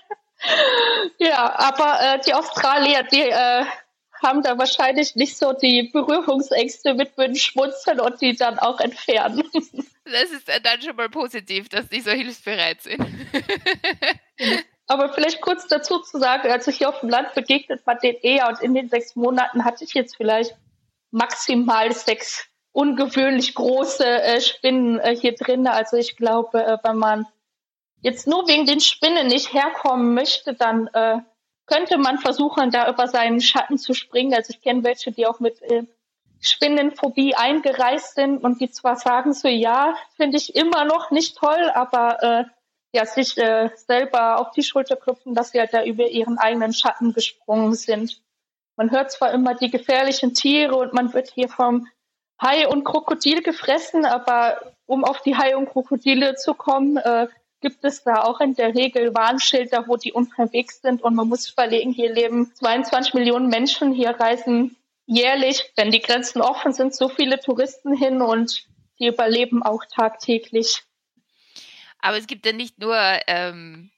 ja, 1.18 1.58
aber 1.58 2.00
äh, 2.00 2.20
die 2.20 2.34
Australier, 2.34 3.02
die 3.02 3.22
äh, 3.22 3.64
haben 4.22 4.42
da 4.42 4.56
wahrscheinlich 4.56 5.16
nicht 5.16 5.36
so 5.36 5.52
die 5.52 5.90
Berührungsängste 5.92 6.94
mit 6.94 7.16
würden 7.16 7.36
schmunzeln 7.36 8.00
und 8.00 8.20
die 8.20 8.36
dann 8.36 8.58
auch 8.58 8.80
entfernen. 8.80 9.42
Das 10.04 10.30
ist 10.30 10.48
dann 10.48 10.82
schon 10.82 10.96
mal 10.96 11.08
positiv, 11.08 11.68
dass 11.68 11.88
die 11.88 12.00
so 12.00 12.10
hilfsbereit 12.10 12.82
sind. 12.82 13.00
Aber 14.90 15.08
vielleicht 15.08 15.40
kurz 15.40 15.68
dazu 15.68 16.00
zu 16.00 16.18
sagen, 16.18 16.50
also 16.50 16.72
hier 16.72 16.88
auf 16.88 16.98
dem 16.98 17.10
Land 17.10 17.32
begegnet 17.34 17.86
man 17.86 17.98
den 18.02 18.16
eher 18.22 18.48
und 18.48 18.60
in 18.60 18.74
den 18.74 18.88
sechs 18.88 19.14
Monaten 19.14 19.64
hatte 19.64 19.84
ich 19.84 19.94
jetzt 19.94 20.16
vielleicht 20.16 20.56
maximal 21.12 21.92
sechs 21.92 22.48
ungewöhnlich 22.72 23.54
große 23.54 24.04
äh, 24.04 24.40
Spinnen 24.40 24.98
äh, 24.98 25.14
hier 25.14 25.36
drin. 25.36 25.68
Also 25.68 25.96
ich 25.96 26.16
glaube, 26.16 26.64
äh, 26.64 26.78
wenn 26.82 26.96
man 26.96 27.26
jetzt 28.00 28.26
nur 28.26 28.48
wegen 28.48 28.66
den 28.66 28.80
Spinnen 28.80 29.28
nicht 29.28 29.52
herkommen 29.52 30.12
möchte, 30.12 30.54
dann 30.54 30.88
äh, 30.88 31.18
könnte 31.66 31.96
man 31.96 32.18
versuchen, 32.18 32.72
da 32.72 32.90
über 32.90 33.06
seinen 33.06 33.40
Schatten 33.40 33.78
zu 33.78 33.94
springen. 33.94 34.34
Also 34.34 34.52
ich 34.52 34.60
kenne 34.60 34.82
welche, 34.82 35.12
die 35.12 35.24
auch 35.24 35.38
mit 35.38 35.62
äh, 35.62 35.84
Spinnenphobie 36.40 37.36
eingereist 37.36 38.16
sind 38.16 38.42
und 38.42 38.60
die 38.60 38.72
zwar 38.72 38.96
sagen 38.96 39.34
so, 39.34 39.46
ja, 39.46 39.94
finde 40.16 40.36
ich 40.36 40.56
immer 40.56 40.84
noch 40.84 41.12
nicht 41.12 41.36
toll, 41.36 41.70
aber 41.74 42.22
äh, 42.24 42.44
ja, 42.92 43.06
sich 43.06 43.36
äh, 43.38 43.70
selber 43.76 44.40
auf 44.40 44.50
die 44.52 44.62
Schulter 44.62 44.96
klopfen, 44.96 45.34
dass 45.34 45.50
sie 45.50 45.60
halt 45.60 45.72
da 45.72 45.84
über 45.84 46.08
ihren 46.08 46.38
eigenen 46.38 46.72
Schatten 46.72 47.12
gesprungen 47.12 47.74
sind. 47.74 48.20
Man 48.76 48.90
hört 48.90 49.12
zwar 49.12 49.32
immer 49.32 49.54
die 49.54 49.70
gefährlichen 49.70 50.34
Tiere 50.34 50.76
und 50.76 50.92
man 50.92 51.12
wird 51.12 51.30
hier 51.30 51.48
vom 51.48 51.86
Hai 52.40 52.66
und 52.66 52.84
Krokodil 52.84 53.42
gefressen, 53.42 54.04
aber 54.06 54.72
um 54.86 55.04
auf 55.04 55.20
die 55.20 55.36
Hai 55.36 55.56
und 55.56 55.68
Krokodile 55.68 56.34
zu 56.36 56.54
kommen, 56.54 56.96
äh, 56.96 57.28
gibt 57.60 57.84
es 57.84 58.02
da 58.02 58.22
auch 58.22 58.40
in 58.40 58.54
der 58.54 58.74
Regel 58.74 59.14
Warnschilder, 59.14 59.84
wo 59.86 59.96
die 59.96 60.12
unterwegs 60.12 60.80
sind 60.80 61.02
und 61.02 61.14
man 61.14 61.28
muss 61.28 61.50
überlegen, 61.52 61.92
hier 61.92 62.12
leben 62.12 62.52
22 62.54 63.14
Millionen 63.14 63.48
Menschen, 63.48 63.92
hier 63.92 64.10
reisen 64.10 64.76
jährlich, 65.06 65.70
wenn 65.76 65.90
die 65.90 66.00
Grenzen 66.00 66.40
offen 66.40 66.72
sind, 66.72 66.94
so 66.94 67.08
viele 67.08 67.38
Touristen 67.38 67.94
hin 67.94 68.22
und 68.22 68.66
die 68.98 69.08
überleben 69.08 69.62
auch 69.62 69.84
tagtäglich. 69.84 70.82
Aber 72.02 72.16
es 72.16 72.26
gibt 72.26 72.46
ja 72.46 72.52
nicht 72.52 72.78
nur 72.78 72.96
ähm, 73.26 73.90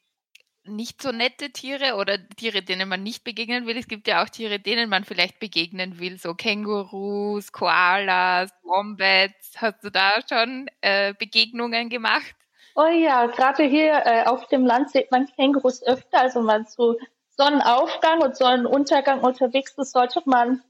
nicht 0.65 1.03
so 1.03 1.11
nette 1.11 1.51
Tiere 1.51 1.97
oder 1.97 2.19
Tiere, 2.37 2.63
denen 2.63 2.89
man 2.89 3.03
nicht 3.03 3.25
begegnen 3.25 3.67
will. 3.67 3.77
Es 3.77 3.89
gibt 3.89 4.07
ja 4.07 4.23
auch 4.23 4.29
Tiere, 4.29 4.61
denen 4.61 4.89
man 4.89 5.05
vielleicht 5.05 5.41
begegnen 5.41 5.99
will, 5.99 6.19
so 6.19 6.35
Kängurus, 6.35 7.53
Koalas, 7.53 8.51
Wombats. 8.63 9.55
Hast 9.57 9.83
du 9.83 9.91
da 9.91 10.13
schon 10.29 10.69
äh, 10.81 11.15
Begegnungen 11.15 11.89
gemacht? 11.89 12.35
Oh 12.75 12.87
ja, 12.87 13.27
gerade 13.27 13.65
hier 13.65 14.03
äh, 14.07 14.25
auf 14.25 14.47
dem 14.49 14.65
Land 14.65 14.91
sieht 14.91 15.11
man 15.11 15.27
Kängurus 15.37 15.83
öfter. 15.83 16.21
Also 16.21 16.41
man 16.41 16.67
zu 16.67 16.97
Sonnenaufgang 17.31 18.21
und 18.23 18.37
Sonnenuntergang 18.37 19.21
unterwegs 19.21 19.77
ist, 19.77 19.93
sollte 19.93 20.23
man 20.27 20.63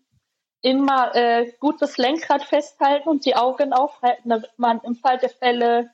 immer 0.62 1.14
äh, 1.14 1.52
gut 1.60 1.82
das 1.82 1.98
Lenkrad 1.98 2.44
festhalten 2.44 3.08
und 3.08 3.26
die 3.26 3.36
Augen 3.36 3.72
aufhalten, 3.72 4.30
damit 4.30 4.50
man 4.56 4.80
im 4.84 4.94
Fall 4.94 5.18
der 5.18 5.28
Fälle 5.28 5.90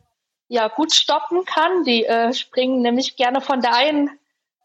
ja 0.49 0.69
gut 0.69 0.93
stoppen 0.93 1.45
kann. 1.45 1.85
Die 1.85 2.05
äh, 2.05 2.33
springen 2.33 2.83
nämlich 2.83 3.17
gerne 3.17 3.41
von 3.41 3.61
der 3.61 3.75
einen 3.75 4.11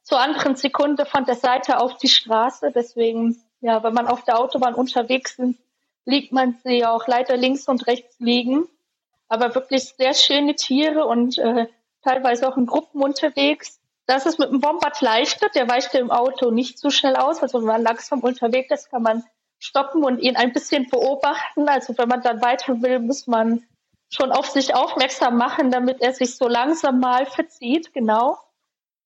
zur 0.04 0.20
anderen 0.20 0.56
Sekunde 0.56 1.06
von 1.06 1.26
der 1.26 1.36
Seite 1.36 1.80
auf 1.80 1.98
die 1.98 2.10
Straße. 2.10 2.72
Deswegen, 2.74 3.42
ja, 3.62 3.84
wenn 3.84 3.94
man 3.94 4.08
auf 4.08 4.24
der 4.24 4.40
Autobahn 4.40 4.74
unterwegs 4.74 5.40
ist, 5.40 5.60
liegt 6.06 6.34
man 6.34 6.58
sie 6.64 6.86
auch 6.86 7.08
leider 7.08 7.38
links 7.38 7.68
und 7.68 7.88
rechts 7.88 8.16
liegen 8.20 8.68
aber 9.34 9.56
wirklich 9.56 9.96
sehr 9.98 10.14
schöne 10.14 10.56
Tiere 10.56 11.08
und 11.08 11.40
äh, 11.40 11.66
teilweise 12.04 12.48
auch 12.48 12.56
in 12.56 12.68
Gruppen 12.68 13.02
unterwegs. 13.02 13.80
Das 14.06 14.28
ist 14.28 14.38
mit 14.38 14.52
dem 14.52 14.62
Wombat 14.62 15.02
leichter, 15.02 15.50
der 15.50 15.68
weicht 15.68 15.96
im 15.96 16.12
Auto 16.12 16.52
nicht 16.52 16.78
so 16.78 16.92
schnell 16.92 17.16
aus. 17.16 17.42
Also 17.42 17.60
wenn 17.60 17.68
man 17.68 17.82
langsam 17.82 18.20
unterwegs 18.20 18.70
ist, 18.72 18.92
kann 18.92 19.02
man 19.02 19.24
stoppen 19.58 20.04
und 20.04 20.20
ihn 20.20 20.36
ein 20.36 20.54
bisschen 20.54 20.88
beobachten. 20.88 21.68
Also 21.68 21.98
wenn 21.98 22.10
man 22.10 22.22
dann 22.22 22.44
weiter 22.44 22.80
will, 22.84 23.00
muss 23.00 23.26
man 23.26 23.64
schon 24.14 24.32
auf 24.32 24.48
sich 24.48 24.76
aufmerksam 24.76 25.38
machen, 25.38 25.72
damit 25.72 26.02
er 26.02 26.14
sich 26.14 26.38
so 26.38 26.48
langsam 26.48 27.00
mal 27.00 27.26
verzieht, 27.26 27.94
genau. 27.94 28.38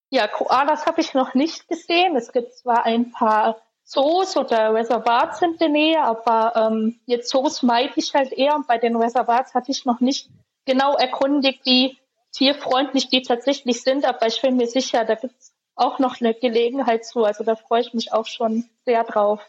Ja, 0.10 0.28
Koalas 0.28 0.86
habe 0.86 1.02
ich 1.02 1.13
noch 1.13 1.34
nicht 1.34 1.67
gesehen. 1.67 2.15
Es 2.15 2.32
gibt 2.32 2.54
zwar 2.54 2.86
ein 2.86 3.12
paar 3.12 3.62
Zoos 3.84 4.36
oder 4.36 4.74
Reservats 4.74 5.41
in 5.41 5.58
der 5.58 5.70
Nähe, 5.70 6.02
aber 6.02 6.54
ähm, 6.56 7.00
jetzt 7.06 7.30
Zoos 7.30 7.63
meide 7.63 7.93
ich 7.96 8.13
halt 8.13 8.34
eher. 8.34 8.56
Und 8.56 8.67
bei 8.67 8.78
den 8.78 8.98
Reservats 8.98 9.54
hatte 9.54 9.72
ich 9.72 9.86
noch 9.86 10.02
nicht 10.02 10.30
genau 10.65 10.96
erkundigt, 10.96 11.65
wie 11.65 11.98
tierfreundlich 12.34 13.08
die 13.08 13.22
tatsächlich 13.22 13.82
sind, 13.82 14.06
aber 14.06 14.28
ich 14.28 14.41
bin 14.41 14.58
mir 14.58 14.67
sicher, 14.67 15.06
da 15.06 15.15
gibt 15.15 15.39
es 15.39 15.54
auch 15.76 16.00
noch 16.00 16.20
eine 16.20 16.34
Gelegenheit 16.34 17.06
zu. 17.06 17.24
Also 17.24 17.46
da 17.46 17.56
freue 17.56 17.82
ich 17.82 17.93
mich 17.93 18.12
auch 18.12 18.26
schon 18.26 18.70
sehr 18.86 19.06
drauf. 19.06 19.41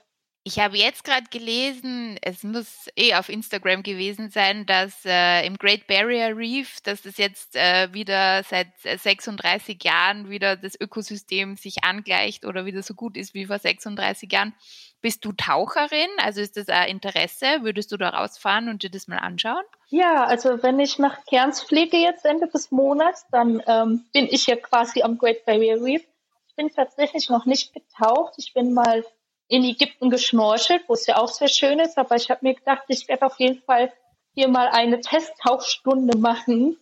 Ich 0.45 0.59
habe 0.59 0.79
jetzt 0.79 1.05
gerade 1.05 1.27
gelesen, 1.31 2.17
es 2.23 2.43
muss 2.43 2.89
eh 2.97 3.15
auf 3.15 3.29
Instagram 3.29 3.83
gewesen 3.83 4.31
sein, 4.31 4.65
dass 4.65 5.05
äh, 5.05 5.47
im 5.47 5.59
Great 5.59 5.87
Barrier 5.87 6.35
Reef, 6.35 6.81
dass 6.83 7.03
das 7.03 7.19
jetzt 7.19 7.55
äh, 7.55 7.93
wieder 7.93 8.43
seit 8.45 8.69
36 8.81 9.83
Jahren 9.85 10.31
wieder 10.31 10.57
das 10.57 10.81
Ökosystem 10.81 11.57
sich 11.57 11.85
angleicht 11.85 12.47
oder 12.47 12.65
wieder 12.65 12.83
so 12.83 12.95
gut 12.95 13.17
ist 13.17 13.35
wie 13.35 13.47
vor 13.47 13.59
36 13.59 14.33
Jahren. 14.33 14.55
Bist 15.01 15.25
du 15.25 15.33
Taucherin? 15.33 16.09
Also 16.19 16.41
ist 16.41 16.57
das 16.57 16.69
ein 16.69 16.89
Interesse? 16.89 17.63
Würdest 17.63 17.93
du 17.93 17.97
da 17.97 18.09
rausfahren 18.09 18.69
und 18.69 18.83
dir 18.83 18.91
das 18.91 19.07
mal 19.07 19.19
anschauen? 19.19 19.65
Ja, 19.89 20.25
also 20.25 20.63
wenn 20.63 20.81
ich 20.81 20.99
nach 20.99 21.25
Cairns 21.27 21.61
fliege 21.61 21.99
jetzt 21.99 22.25
Ende 22.25 22.49
des 22.49 22.71
Monats, 22.71 23.27
dann 23.31 23.63
ähm, 23.67 24.07
bin 24.13 24.27
ich 24.31 24.47
ja 24.47 24.57
quasi 24.57 25.03
am 25.03 25.19
Great 25.19 25.45
Barrier 25.45 25.83
Reef. 25.83 26.03
Ich 26.49 26.57
bin 26.57 26.71
tatsächlich 26.71 27.29
noch 27.29 27.45
nicht 27.45 27.75
getaucht. 27.75 28.35
Ich 28.39 28.55
bin 28.55 28.73
mal 28.73 29.05
in 29.49 29.65
Ägypten 29.65 30.11
geschnorchelt, 30.11 30.85
wo 30.87 30.95
es 30.95 31.07
ja 31.07 31.17
auch 31.17 31.29
sehr 31.29 31.49
schön 31.49 31.79
ist, 31.81 31.99
aber 31.99 32.17
ich 32.17 32.31
habe 32.31 32.41
mir 32.47 32.55
gedacht, 32.55 32.85
ich 32.89 33.09
werde 33.09 33.27
auf 33.27 33.39
jeden 33.39 33.63
Fall 33.63 33.93
hier 34.35 34.49
mal 34.49 34.69
eine 34.69 35.01
Testtauchstunde 35.01 36.17
machen. 36.19 36.77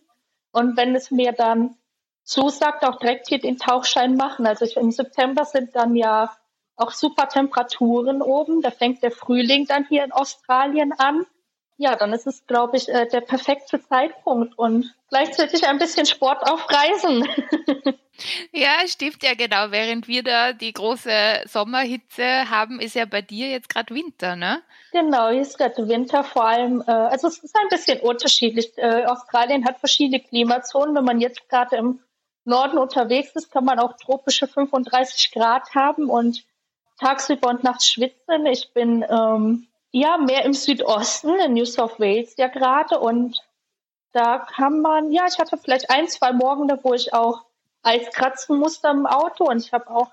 Und 0.51 0.77
wenn 0.77 0.95
es 0.95 1.09
mir 1.09 1.31
dann 1.31 1.75
zusagt, 2.23 2.83
auch 2.83 2.99
direkt 2.99 3.29
hier 3.29 3.39
den 3.39 3.57
Tauchschein 3.57 4.17
machen. 4.17 4.45
Also 4.45 4.65
ich, 4.65 4.75
im 4.75 4.91
September 4.91 5.45
sind 5.45 5.75
dann 5.75 5.95
ja 5.95 6.35
auch 6.75 6.91
super 6.91 7.27
Temperaturen 7.29 8.21
oben, 8.21 8.61
da 8.61 8.69
fängt 8.69 9.01
der 9.01 9.11
Frühling 9.11 9.65
dann 9.65 9.87
hier 9.87 10.03
in 10.03 10.11
Australien 10.11 10.93
an 10.93 11.25
ja, 11.77 11.95
dann 11.95 12.11
ist 12.11 12.25
es, 12.25 12.45
glaube 12.47 12.77
ich, 12.77 12.89
äh, 12.89 13.07
der 13.07 13.21
perfekte 13.21 13.79
Zeitpunkt 13.81 14.57
und 14.57 14.93
gleichzeitig 15.09 15.67
ein 15.67 15.77
bisschen 15.77 16.07
Sport 16.07 16.41
auf 16.49 16.67
Reisen. 16.69 17.27
ja, 18.51 18.79
stimmt 18.87 19.21
ja 19.21 19.35
genau. 19.35 19.69
Während 19.69 20.07
wir 20.07 20.23
da 20.23 20.53
die 20.53 20.73
große 20.73 21.43
Sommerhitze 21.45 22.49
haben, 22.49 22.79
ist 22.79 22.95
ja 22.95 23.05
bei 23.05 23.21
dir 23.21 23.49
jetzt 23.49 23.69
gerade 23.69 23.93
Winter, 23.93 24.35
ne? 24.35 24.61
Genau, 24.91 25.29
hier 25.29 25.41
ist 25.41 25.59
gerade 25.59 25.87
Winter 25.87 26.23
vor 26.23 26.45
allem. 26.45 26.83
Äh, 26.87 26.91
also 26.91 27.27
es 27.27 27.37
ist 27.37 27.55
ein 27.55 27.69
bisschen 27.69 27.99
unterschiedlich. 27.99 28.75
Äh, 28.77 29.05
Australien 29.05 29.65
hat 29.65 29.77
verschiedene 29.77 30.19
Klimazonen. 30.19 30.95
Wenn 30.95 31.05
man 31.05 31.21
jetzt 31.21 31.47
gerade 31.47 31.75
im 31.75 31.99
Norden 32.43 32.79
unterwegs 32.79 33.35
ist, 33.35 33.51
kann 33.51 33.65
man 33.65 33.77
auch 33.77 33.93
tropische 33.97 34.47
35 34.47 35.31
Grad 35.31 35.75
haben 35.75 36.09
und 36.09 36.43
tagsüber 36.99 37.49
und 37.49 37.63
nachts 37.63 37.87
schwitzen. 37.87 38.47
Ich 38.47 38.73
bin 38.73 39.05
ähm, 39.07 39.67
ja, 39.91 40.17
mehr 40.17 40.45
im 40.45 40.53
Südosten, 40.53 41.39
in 41.39 41.53
New 41.53 41.65
South 41.65 41.99
Wales 41.99 42.35
ja 42.37 42.47
gerade. 42.47 42.99
Und 42.99 43.39
da 44.11 44.39
kann 44.39 44.81
man, 44.81 45.11
ja, 45.11 45.25
ich 45.27 45.39
hatte 45.39 45.57
vielleicht 45.57 45.89
ein, 45.89 46.07
zwei 46.07 46.33
Morgen, 46.33 46.69
wo 46.83 46.93
ich 46.93 47.13
auch 47.13 47.43
Eis 47.83 48.09
kratzen 48.11 48.57
musste 48.57 48.89
im 48.89 49.05
Auto. 49.05 49.45
Und 49.45 49.57
ich 49.57 49.73
habe 49.73 49.89
auch 49.89 50.11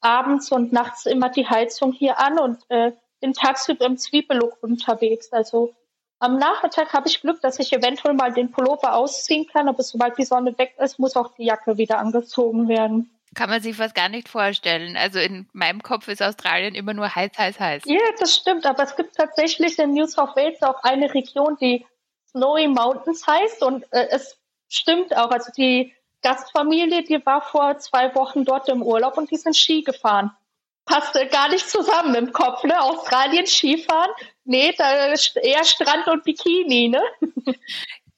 abends 0.00 0.52
und 0.52 0.72
nachts 0.72 1.06
immer 1.06 1.28
die 1.28 1.48
Heizung 1.48 1.92
hier 1.92 2.18
an 2.18 2.38
und 2.38 2.58
äh, 2.68 2.92
bin 3.20 3.32
tagsüber 3.32 3.86
im 3.86 3.98
Zwiebellook 3.98 4.58
unterwegs. 4.62 5.32
Also 5.32 5.74
am 6.20 6.38
Nachmittag 6.38 6.92
habe 6.92 7.08
ich 7.08 7.20
Glück, 7.20 7.40
dass 7.40 7.58
ich 7.58 7.72
eventuell 7.72 8.14
mal 8.14 8.32
den 8.32 8.50
Pullover 8.50 8.94
ausziehen 8.94 9.46
kann, 9.46 9.68
aber 9.68 9.82
sobald 9.82 10.18
die 10.18 10.24
Sonne 10.24 10.56
weg 10.58 10.74
ist, 10.78 10.98
muss 10.98 11.16
auch 11.16 11.34
die 11.34 11.44
Jacke 11.44 11.78
wieder 11.78 11.98
angezogen 11.98 12.68
werden. 12.68 13.10
Kann 13.34 13.50
man 13.50 13.60
sich 13.60 13.76
fast 13.76 13.94
gar 13.94 14.08
nicht 14.08 14.28
vorstellen. 14.28 14.96
Also 14.96 15.18
in 15.18 15.48
meinem 15.52 15.82
Kopf 15.82 16.08
ist 16.08 16.22
Australien 16.22 16.74
immer 16.74 16.94
nur 16.94 17.14
heiß, 17.14 17.32
heiß, 17.36 17.60
heiß. 17.60 17.82
Ja, 17.86 18.00
das 18.18 18.34
stimmt. 18.34 18.66
Aber 18.66 18.82
es 18.82 18.96
gibt 18.96 19.16
tatsächlich 19.16 19.78
in 19.78 19.92
New 19.92 20.06
South 20.06 20.34
Wales 20.36 20.62
auch 20.62 20.82
eine 20.82 21.12
Region, 21.12 21.56
die 21.60 21.86
Snowy 22.30 22.68
Mountains 22.68 23.26
heißt. 23.26 23.62
Und 23.62 23.84
äh, 23.92 24.08
es 24.10 24.38
stimmt 24.68 25.16
auch. 25.16 25.30
Also 25.30 25.52
die 25.56 25.94
Gastfamilie, 26.22 27.02
die 27.04 27.24
war 27.24 27.42
vor 27.42 27.78
zwei 27.78 28.14
Wochen 28.14 28.44
dort 28.44 28.68
im 28.68 28.82
Urlaub 28.82 29.18
und 29.18 29.30
die 29.30 29.36
sind 29.36 29.56
Ski 29.56 29.82
gefahren. 29.82 30.32
Passte 30.84 31.26
gar 31.26 31.50
nicht 31.50 31.68
zusammen 31.68 32.14
im 32.14 32.32
Kopf, 32.32 32.64
ne? 32.64 32.80
Australien 32.80 33.46
Skifahren. 33.46 34.10
Nee, 34.44 34.74
da 34.78 35.12
ist 35.12 35.36
eher 35.36 35.64
Strand 35.64 36.08
und 36.08 36.24
Bikini, 36.24 36.88
ne? 36.88 37.02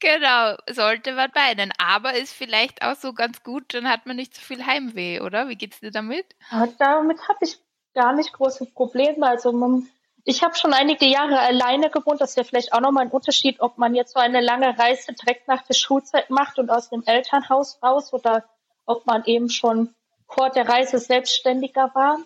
Genau, 0.01 0.57
sollte 0.71 1.13
man 1.13 1.31
meinen. 1.35 1.73
Aber 1.79 2.15
ist 2.15 2.33
vielleicht 2.33 2.83
auch 2.83 2.97
so 2.97 3.13
ganz 3.13 3.43
gut, 3.43 3.75
dann 3.75 3.89
hat 3.89 4.07
man 4.07 4.17
nicht 4.17 4.35
so 4.35 4.41
viel 4.41 4.65
Heimweh, 4.65 5.21
oder? 5.21 5.49
Wie 5.49 5.57
geht's 5.57 5.81
dir 5.81 5.91
damit? 5.91 6.27
Ja, 6.51 6.67
damit 6.79 7.29
habe 7.29 7.39
ich 7.43 7.59
gar 7.95 8.15
nicht 8.15 8.33
große 8.33 8.67
Probleme. 8.67 9.27
Also 9.27 9.53
man, 9.53 9.89
ich 10.25 10.43
habe 10.43 10.57
schon 10.57 10.73
einige 10.73 11.07
Jahre 11.07 11.39
alleine 11.39 11.91
gewohnt. 11.91 12.21
Das 12.21 12.31
ist 12.31 12.37
ja 12.37 12.45
vielleicht 12.45 12.73
auch 12.73 12.81
nochmal 12.81 13.05
ein 13.05 13.11
Unterschied, 13.11 13.61
ob 13.61 13.77
man 13.77 13.95
jetzt 13.95 14.15
so 14.15 14.21
eine 14.21 14.41
lange 14.41 14.79
Reise 14.79 15.13
direkt 15.13 15.49
nach 15.49 15.63
der 15.63 15.75
Schulzeit 15.75 16.31
macht 16.31 16.59
und 16.59 16.71
aus 16.71 16.89
dem 16.89 17.03
Elternhaus 17.05 17.79
raus 17.83 18.13
oder 18.15 18.45
ob 18.87 19.07
man 19.07 19.25
eben 19.25 19.51
schon 19.51 19.95
vor 20.27 20.49
der 20.49 20.67
Reise 20.67 20.99
selbstständiger 20.99 21.91
war. 21.95 22.19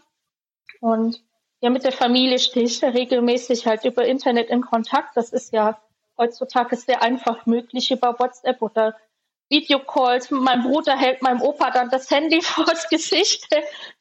Und 0.80 1.20
ja, 1.60 1.70
mit 1.70 1.82
der 1.82 1.92
Familie 1.92 2.38
stehe 2.38 2.66
ich 2.66 2.82
regelmäßig 2.84 3.66
halt 3.66 3.84
über 3.84 4.04
Internet 4.04 4.48
in 4.48 4.60
Kontakt. 4.60 5.16
Das 5.16 5.32
ist 5.32 5.52
ja 5.52 5.80
heutzutage 6.16 6.76
sehr 6.76 7.02
einfach 7.02 7.46
möglich 7.46 7.90
über 7.90 8.18
WhatsApp 8.18 8.62
oder 8.62 8.96
Videocalls. 9.50 10.30
Mein 10.30 10.62
Bruder 10.62 10.96
hält 10.96 11.22
meinem 11.22 11.42
Opa 11.42 11.70
dann 11.70 11.90
das 11.90 12.10
Handy 12.10 12.40
vors 12.42 12.88
Gesicht. 12.88 13.46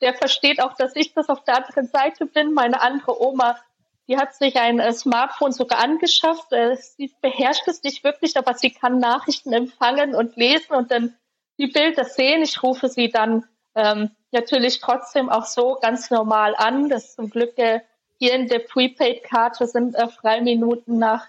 Der 0.02 0.14
versteht 0.14 0.62
auch, 0.62 0.74
dass 0.76 0.96
ich 0.96 1.14
das 1.14 1.30
auf 1.30 1.44
der 1.44 1.58
anderen 1.58 1.88
Seite 1.88 2.26
bin. 2.26 2.54
Meine 2.54 2.82
andere 2.82 3.22
Oma, 3.22 3.60
die 4.08 4.18
hat 4.18 4.36
sich 4.36 4.58
ein 4.58 4.80
äh, 4.80 4.94
Smartphone 4.94 5.52
sogar 5.52 5.80
angeschafft. 5.80 6.52
Äh, 6.52 6.76
sie 6.76 7.14
beherrscht 7.22 7.68
es 7.68 7.84
nicht 7.84 8.04
wirklich, 8.04 8.38
aber 8.38 8.54
sie 8.54 8.72
kann 8.72 9.00
Nachrichten 9.00 9.54
empfangen 9.54 10.16
und 10.16 10.36
lesen 10.36 10.74
und 10.74 10.92
dann 10.92 11.16
die 11.58 11.68
Bilder 11.68 12.06
sehen. 12.06 12.42
Ich 12.42 12.64
rufe 12.64 12.90
sie 12.90 13.10
dann 13.10 13.46
ähm, 13.76 14.12
natürlich 14.32 14.80
trotzdem 14.80 15.30
auch 15.30 15.46
so 15.46 15.78
ganz 15.82 16.10
normal 16.10 16.56
an. 16.58 16.90
Das 16.90 17.16
zum 17.16 17.30
Glück 17.30 17.58
äh, 17.58 17.82
hier 18.18 18.34
in 18.34 18.48
der 18.48 18.60
Prepaid-Karte 18.60 19.68
sind 19.68 19.96
äh, 19.96 20.08
Freiminuten 20.08 20.98
nach 20.98 21.28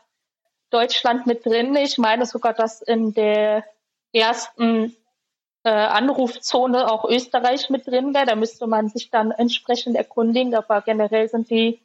Deutschland 0.74 1.26
mit 1.26 1.46
drin. 1.46 1.76
Ich 1.76 1.98
meine 1.98 2.26
sogar, 2.26 2.52
dass 2.52 2.82
in 2.82 3.14
der 3.14 3.64
ersten 4.12 4.96
äh, 5.62 5.70
Anrufzone 5.70 6.90
auch 6.90 7.04
Österreich 7.04 7.70
mit 7.70 7.86
drin 7.86 8.12
wäre. 8.12 8.26
Da 8.26 8.34
müsste 8.34 8.66
man 8.66 8.88
sich 8.88 9.10
dann 9.10 9.30
entsprechend 9.30 9.96
erkundigen. 9.96 10.54
Aber 10.54 10.82
generell 10.82 11.28
sind 11.28 11.48
die 11.48 11.80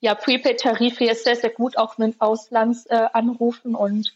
ja, 0.00 0.14
Prepaid-Tarife 0.14 1.04
jetzt 1.04 1.24
sehr, 1.24 1.36
sehr 1.36 1.50
gut, 1.50 1.76
auch 1.76 1.98
mit 1.98 2.20
Auslandsanrufen. 2.20 3.74
Äh, 3.74 3.76
und 3.76 4.14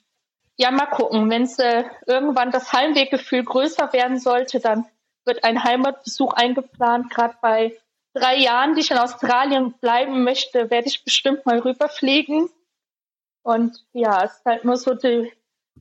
ja, 0.56 0.70
mal 0.70 0.86
gucken. 0.86 1.30
Wenn 1.30 1.42
es 1.42 1.58
äh, 1.58 1.84
irgendwann 2.06 2.50
das 2.50 2.72
Heimweggefühl 2.72 3.44
größer 3.44 3.92
werden 3.92 4.18
sollte, 4.18 4.58
dann 4.58 4.86
wird 5.24 5.44
ein 5.44 5.62
Heimatbesuch 5.62 6.32
eingeplant. 6.32 7.10
Gerade 7.10 7.36
bei 7.40 7.76
drei 8.14 8.36
Jahren, 8.36 8.74
die 8.74 8.80
ich 8.80 8.90
in 8.90 8.98
Australien 8.98 9.74
bleiben 9.80 10.24
möchte, 10.24 10.70
werde 10.70 10.88
ich 10.88 11.04
bestimmt 11.04 11.46
mal 11.46 11.58
rüberfliegen. 11.58 12.48
Und 13.42 13.84
ja, 13.92 14.24
es 14.24 14.32
ist 14.32 14.44
halt 14.44 14.64
nur 14.64 14.76
so 14.76 14.94
die 14.94 15.32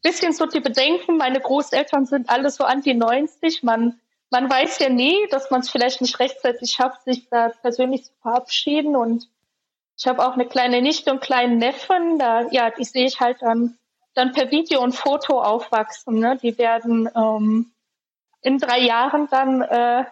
bisschen 0.02 0.34
so 0.34 0.46
die 0.46 0.60
Bedenken. 0.60 1.18
Meine 1.18 1.40
Großeltern 1.40 2.06
sind 2.06 2.30
alle 2.30 2.50
so 2.50 2.64
an 2.64 2.82
die 2.82 2.94
90. 2.94 3.64
Man, 3.64 4.00
man 4.30 4.50
weiß 4.50 4.80
ja 4.80 4.90
nie, 4.90 5.28
dass 5.30 5.52
man 5.52 5.62
es 5.62 5.70
vielleicht 5.70 6.02
nicht 6.02 6.20
rechtzeitig 6.20 6.72
schafft, 6.72 7.04
sich 7.04 7.30
da 7.30 7.50
persönlich 7.62 8.06
zu 8.06 8.12
verabschieden. 8.22 8.96
Und 8.96 9.30
ich 9.98 10.08
habe 10.08 10.26
auch 10.26 10.34
eine 10.34 10.46
kleine 10.46 10.82
Nichte 10.82 11.12
und 11.12 11.22
kleinen 11.22 11.58
Neffen. 11.58 12.20
Da, 12.20 12.48
ja, 12.52 12.70
die 12.70 12.84
sehe 12.84 13.06
ich 13.06 13.20
halt 13.20 13.42
dann, 13.42 13.78
dann 14.14 14.34
per 14.34 14.52
Video 14.52 14.82
und 14.82 14.94
Foto 14.94 15.42
aufwachsen. 15.42 16.20
Ne? 16.20 16.38
Die 16.42 16.58
werden 16.58 17.10
ähm, 17.16 17.72
in 18.42 18.58
drei 18.60 18.80
Jahren 18.80 19.28
dann 19.30 19.62
äh, 19.62 20.06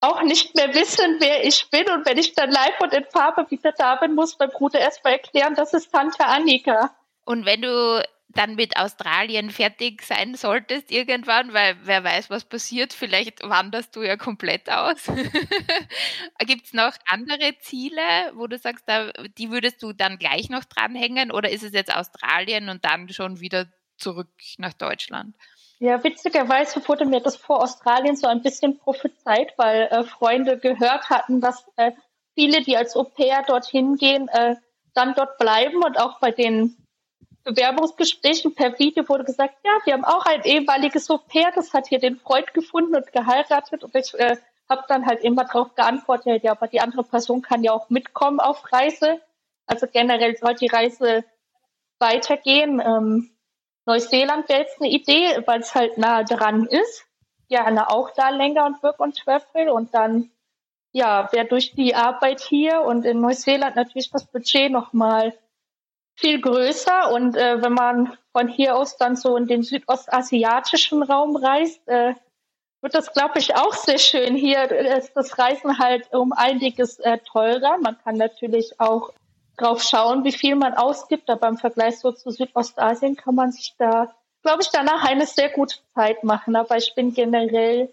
auch 0.00 0.22
nicht 0.22 0.54
mehr 0.54 0.74
wissen, 0.74 1.16
wer 1.20 1.44
ich 1.44 1.68
bin. 1.70 1.88
Und 1.90 2.06
wenn 2.06 2.18
ich 2.18 2.34
dann 2.34 2.50
live 2.50 2.80
und 2.80 2.92
in 2.92 3.04
Farbe 3.04 3.50
wieder 3.50 3.72
da 3.72 3.96
bin, 3.96 4.14
muss 4.14 4.38
mein 4.38 4.50
Bruder 4.50 4.78
erstmal 4.78 5.14
erklären, 5.14 5.54
das 5.54 5.74
ist 5.74 5.92
Tante 5.92 6.24
Annika. 6.24 6.94
Und 7.24 7.44
wenn 7.44 7.62
du 7.62 8.02
dann 8.28 8.54
mit 8.54 8.76
Australien 8.76 9.50
fertig 9.50 10.02
sein 10.02 10.34
solltest 10.34 10.90
irgendwann, 10.90 11.54
weil 11.54 11.76
wer 11.82 12.04
weiß, 12.04 12.28
was 12.30 12.44
passiert, 12.44 12.92
vielleicht 12.92 13.42
wanderst 13.42 13.96
du 13.96 14.02
ja 14.02 14.16
komplett 14.16 14.70
aus. 14.70 15.06
Gibt 16.40 16.66
es 16.66 16.72
noch 16.72 16.92
andere 17.06 17.56
Ziele, 17.60 18.02
wo 18.34 18.46
du 18.46 18.58
sagst, 18.58 18.84
da, 18.86 19.10
die 19.38 19.50
würdest 19.50 19.82
du 19.82 19.92
dann 19.92 20.18
gleich 20.18 20.50
noch 20.50 20.64
dranhängen 20.64 21.32
oder 21.32 21.50
ist 21.50 21.62
es 21.62 21.72
jetzt 21.72 21.94
Australien 21.94 22.68
und 22.68 22.84
dann 22.84 23.08
schon 23.08 23.40
wieder 23.40 23.66
zurück 23.96 24.28
nach 24.58 24.74
Deutschland? 24.74 25.34
Ja, 25.78 26.02
witzigerweise 26.02 26.86
wurde 26.88 27.04
mir 27.04 27.20
das 27.20 27.36
vor 27.36 27.62
Australien 27.62 28.16
so 28.16 28.26
ein 28.26 28.42
bisschen 28.42 28.78
prophezeit, 28.78 29.52
weil 29.58 29.82
äh, 29.82 30.04
Freunde 30.04 30.58
gehört 30.58 31.10
hatten, 31.10 31.40
dass 31.40 31.66
äh, 31.76 31.92
viele, 32.34 32.62
die 32.62 32.76
als 32.76 32.96
Au 32.96 33.04
pair 33.04 33.42
dorthin 33.46 33.96
gehen, 33.96 34.28
äh, 34.28 34.56
dann 34.94 35.14
dort 35.14 35.36
bleiben 35.36 35.82
und 35.82 36.00
auch 36.00 36.18
bei 36.18 36.30
den 36.30 36.76
Bewerbungsgesprächen 37.44 38.54
per 38.54 38.78
Video 38.78 39.06
wurde 39.08 39.24
gesagt, 39.24 39.56
ja, 39.64 39.72
wir 39.84 39.92
haben 39.92 40.04
auch 40.04 40.24
ein 40.24 40.42
ehemaliges 40.44 41.10
Au 41.10 41.18
pair, 41.18 41.52
das 41.54 41.74
hat 41.74 41.86
hier 41.88 41.98
den 41.98 42.16
Freund 42.16 42.54
gefunden 42.54 42.96
und 42.96 43.12
geheiratet 43.12 43.84
und 43.84 43.94
ich 43.94 44.14
äh, 44.14 44.36
habe 44.68 44.84
dann 44.88 45.06
halt 45.06 45.22
immer 45.22 45.44
darauf 45.44 45.74
geantwortet, 45.74 46.42
ja, 46.42 46.52
aber 46.52 46.68
die 46.68 46.80
andere 46.80 47.04
Person 47.04 47.42
kann 47.42 47.62
ja 47.62 47.72
auch 47.72 47.90
mitkommen 47.90 48.40
auf 48.40 48.72
Reise. 48.72 49.20
Also 49.66 49.86
generell 49.86 50.36
soll 50.36 50.54
die 50.54 50.66
Reise 50.66 51.24
weitergehen. 51.98 52.80
Ähm, 52.80 53.35
Neuseeland 53.86 54.48
wäre 54.48 54.60
jetzt 54.60 54.80
eine 54.80 54.90
Idee, 54.90 55.42
weil 55.46 55.60
es 55.60 55.74
halt 55.74 55.96
nah 55.96 56.22
dran 56.24 56.66
ist. 56.66 57.06
Gerne 57.48 57.88
auch 57.88 58.10
da 58.10 58.30
länger 58.30 58.66
und 58.66 58.82
Work 58.82 58.98
und 59.00 59.16
Travel 59.16 59.70
und 59.70 59.94
dann 59.94 60.30
ja, 60.92 61.30
wäre 61.32 61.46
durch 61.46 61.72
die 61.72 61.94
Arbeit 61.94 62.40
hier 62.40 62.80
und 62.80 63.04
in 63.04 63.20
Neuseeland 63.20 63.76
natürlich 63.76 64.10
das 64.10 64.24
Budget 64.26 64.72
nochmal 64.72 65.34
viel 66.14 66.40
größer. 66.40 67.12
Und 67.12 67.36
äh, 67.36 67.62
wenn 67.62 67.74
man 67.74 68.16
von 68.32 68.48
hier 68.48 68.76
aus 68.76 68.96
dann 68.96 69.14
so 69.14 69.36
in 69.36 69.46
den 69.46 69.62
südostasiatischen 69.62 71.02
Raum 71.02 71.36
reist, 71.36 71.86
äh, 71.86 72.14
wird 72.80 72.94
das, 72.94 73.12
glaube 73.12 73.38
ich, 73.38 73.54
auch 73.54 73.74
sehr 73.74 73.98
schön. 73.98 74.34
Hier 74.36 74.70
ist 74.70 75.14
das 75.14 75.38
Reisen 75.38 75.78
halt 75.78 76.12
um 76.14 76.32
einiges 76.32 76.98
äh, 76.98 77.18
teurer. 77.18 77.78
Man 77.78 77.98
kann 78.02 78.16
natürlich 78.16 78.80
auch 78.80 79.12
drauf 79.56 79.82
schauen, 79.82 80.24
wie 80.24 80.32
viel 80.32 80.56
man 80.56 80.74
ausgibt. 80.74 81.30
Aber 81.30 81.48
im 81.48 81.58
Vergleich 81.58 81.98
so 81.98 82.12
zu 82.12 82.30
Südostasien 82.30 83.16
kann 83.16 83.34
man 83.34 83.52
sich 83.52 83.74
da, 83.78 84.14
glaube 84.42 84.62
ich, 84.62 84.70
danach 84.70 85.04
eine 85.04 85.26
sehr 85.26 85.50
gute 85.50 85.76
Zeit 85.94 86.24
machen. 86.24 86.56
Aber 86.56 86.76
ich 86.76 86.94
bin 86.94 87.14
generell 87.14 87.92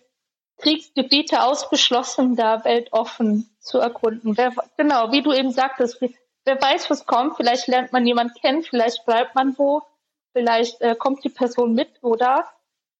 Kriegsgebiete 0.57 1.43
ausgeschlossen, 1.43 2.35
da 2.35 2.63
weltoffen 2.63 3.49
zu 3.59 3.79
erkunden. 3.79 4.37
Wer, 4.37 4.53
genau, 4.77 5.11
wie 5.11 5.21
du 5.21 5.33
eben 5.33 5.51
sagtest, 5.51 5.99
wer 6.45 6.61
weiß, 6.61 6.89
was 6.89 7.05
kommt. 7.05 7.37
Vielleicht 7.37 7.67
lernt 7.67 7.91
man 7.91 8.05
jemanden 8.05 8.35
kennen, 8.39 8.63
vielleicht 8.63 9.05
bleibt 9.05 9.35
man 9.35 9.57
wo, 9.57 9.81
vielleicht 10.33 10.81
äh, 10.81 10.95
kommt 10.95 11.23
die 11.23 11.29
Person 11.29 11.73
mit 11.73 11.89
oder 12.01 12.47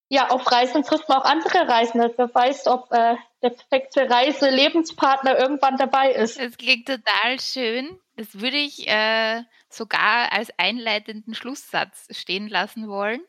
ja, 0.10 0.30
auf 0.30 0.52
Reisen 0.52 0.84
trifft 0.84 1.10
man 1.10 1.20
auch 1.20 1.26
andere 1.26 1.68
Reisende. 1.68 2.14
Wer 2.16 2.34
weiß, 2.34 2.68
ob 2.68 2.92
äh, 2.92 3.16
der 3.42 3.50
perfekte 3.50 4.08
Reise-Lebenspartner 4.08 5.40
irgendwann 5.40 5.78
dabei 5.78 6.12
ist. 6.12 6.40
Das 6.40 6.56
klingt 6.58 6.88
total 6.88 7.40
schön. 7.40 8.00
Das 8.16 8.40
würde 8.40 8.58
ich 8.58 8.88
äh, 8.88 9.44
sogar 9.70 10.32
als 10.32 10.52
einleitenden 10.58 11.34
Schlusssatz 11.34 12.08
stehen 12.12 12.48
lassen 12.48 12.88
wollen. 12.88 13.22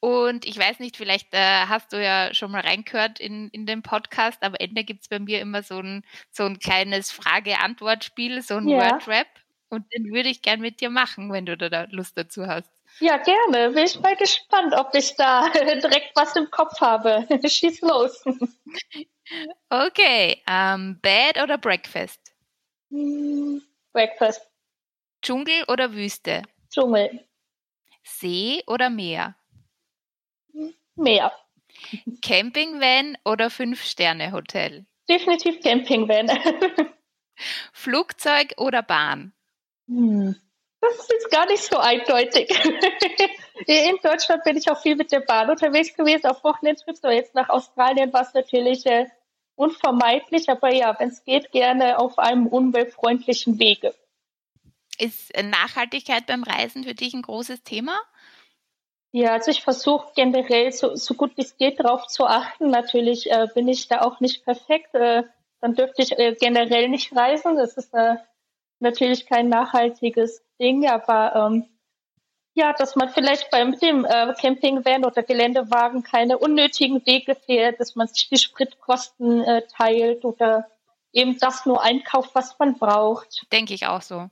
Und 0.00 0.46
ich 0.46 0.58
weiß 0.58 0.78
nicht, 0.78 0.96
vielleicht 0.96 1.34
äh, 1.34 1.66
hast 1.66 1.92
du 1.92 2.02
ja 2.02 2.32
schon 2.32 2.50
mal 2.50 2.62
reingehört 2.62 3.20
in, 3.20 3.50
in 3.50 3.66
den 3.66 3.82
Podcast. 3.82 4.42
Am 4.42 4.54
Ende 4.54 4.82
gibt 4.82 5.02
es 5.02 5.08
bei 5.08 5.18
mir 5.18 5.40
immer 5.40 5.62
so 5.62 5.78
ein, 5.78 6.04
so 6.30 6.44
ein 6.44 6.58
kleines 6.58 7.10
Frage-Antwort-Spiel, 7.12 8.40
so 8.40 8.56
ein 8.56 8.68
ja. 8.68 8.78
Word-Rap. 8.78 9.28
Und 9.68 9.92
den 9.92 10.12
würde 10.12 10.30
ich 10.30 10.42
gern 10.42 10.60
mit 10.60 10.80
dir 10.80 10.90
machen, 10.90 11.30
wenn 11.32 11.46
du 11.46 11.56
da 11.56 11.86
Lust 11.90 12.16
dazu 12.16 12.46
hast. 12.46 12.70
Ja, 12.98 13.18
gerne. 13.18 13.70
Bin 13.70 13.84
ich 13.84 14.00
mal 14.00 14.16
gespannt, 14.16 14.74
ob 14.74 14.94
ich 14.94 15.14
da 15.16 15.48
direkt 15.54 16.16
was 16.16 16.34
im 16.34 16.50
Kopf 16.50 16.80
habe. 16.80 17.26
Schieß 17.48 17.80
los. 17.82 18.24
Okay. 19.68 20.42
Um, 20.44 20.52
ähm, 20.52 20.98
Bed 21.00 21.40
oder 21.40 21.56
Breakfast? 21.56 22.32
Hm, 22.90 23.62
Breakfast. 23.92 24.48
Dschungel 25.22 25.64
oder 25.68 25.92
Wüste? 25.92 26.42
Dschungel. 26.70 27.26
See 28.02 28.62
oder 28.66 28.90
Meer? 28.90 29.36
Meer. 30.94 31.32
Campingvan 32.22 33.16
oder 33.24 33.50
Fünf-Sterne-Hotel? 33.50 34.86
Definitiv 35.08 35.60
Campingvan. 35.60 36.30
Flugzeug 37.72 38.54
oder 38.58 38.82
Bahn? 38.82 39.32
Hm. 39.86 40.36
Das 40.80 40.94
ist 40.98 41.12
jetzt 41.12 41.30
gar 41.30 41.46
nicht 41.46 41.62
so 41.62 41.76
eindeutig. 41.76 42.48
In 43.66 43.98
Deutschland 44.02 44.42
bin 44.44 44.56
ich 44.56 44.70
auch 44.70 44.80
viel 44.80 44.96
mit 44.96 45.12
der 45.12 45.20
Bahn 45.20 45.50
unterwegs 45.50 45.94
gewesen, 45.94 46.26
auf 46.26 46.42
Wochenendtrips. 46.42 47.04
Aber 47.04 47.12
jetzt 47.12 47.34
nach 47.34 47.50
Australien 47.50 48.12
war 48.12 48.22
es 48.22 48.32
natürlich 48.32 48.86
äh, 48.86 49.06
unvermeidlich. 49.60 50.48
Aber 50.48 50.72
ja, 50.72 50.98
wenn 50.98 51.10
es 51.10 51.24
geht, 51.24 51.52
gerne 51.52 51.98
auf 51.98 52.18
einem 52.18 52.46
umweltfreundlichen 52.46 53.58
Wege. 53.58 53.94
Ist 54.98 55.32
Nachhaltigkeit 55.42 56.26
beim 56.26 56.42
Reisen 56.42 56.84
für 56.84 56.94
dich 56.94 57.14
ein 57.14 57.22
großes 57.22 57.62
Thema? 57.62 57.98
Ja, 59.12 59.32
also 59.32 59.50
ich 59.50 59.62
versuche 59.62 60.12
generell 60.14 60.72
so, 60.72 60.94
so 60.94 61.14
gut 61.14 61.36
wie 61.36 61.42
es 61.42 61.56
geht 61.56 61.80
darauf 61.80 62.06
zu 62.06 62.26
achten. 62.26 62.70
Natürlich 62.70 63.30
äh, 63.30 63.48
bin 63.54 63.66
ich 63.68 63.88
da 63.88 64.02
auch 64.02 64.20
nicht 64.20 64.44
perfekt. 64.44 64.94
Äh, 64.94 65.24
dann 65.60 65.74
dürfte 65.74 66.02
ich 66.02 66.18
äh, 66.18 66.36
generell 66.38 66.88
nicht 66.88 67.14
reisen. 67.14 67.56
Das 67.56 67.76
ist 67.76 67.92
äh, 67.92 68.16
natürlich 68.78 69.26
kein 69.26 69.48
nachhaltiges 69.48 70.42
Ding, 70.60 70.88
aber 70.88 71.34
ähm, 71.34 71.68
ja, 72.54 72.72
dass 72.72 72.96
man 72.96 73.10
vielleicht 73.10 73.50
beim 73.50 73.78
dem 73.78 74.04
äh, 74.04 74.34
Campingvan 74.40 75.04
oder 75.04 75.22
Geländewagen 75.22 76.02
keine 76.02 76.38
unnötigen 76.38 77.04
Wege 77.06 77.34
fährt, 77.34 77.80
dass 77.80 77.94
man 77.94 78.08
sich 78.08 78.28
die 78.28 78.38
Spritkosten 78.38 79.42
äh, 79.42 79.62
teilt 79.76 80.24
oder 80.24 80.66
eben 81.12 81.38
das 81.38 81.66
nur 81.66 81.82
einkauft, 81.82 82.30
was 82.34 82.58
man 82.58 82.78
braucht. 82.78 83.46
Denke 83.52 83.74
ich 83.74 83.86
auch 83.86 84.02
so. 84.02 84.28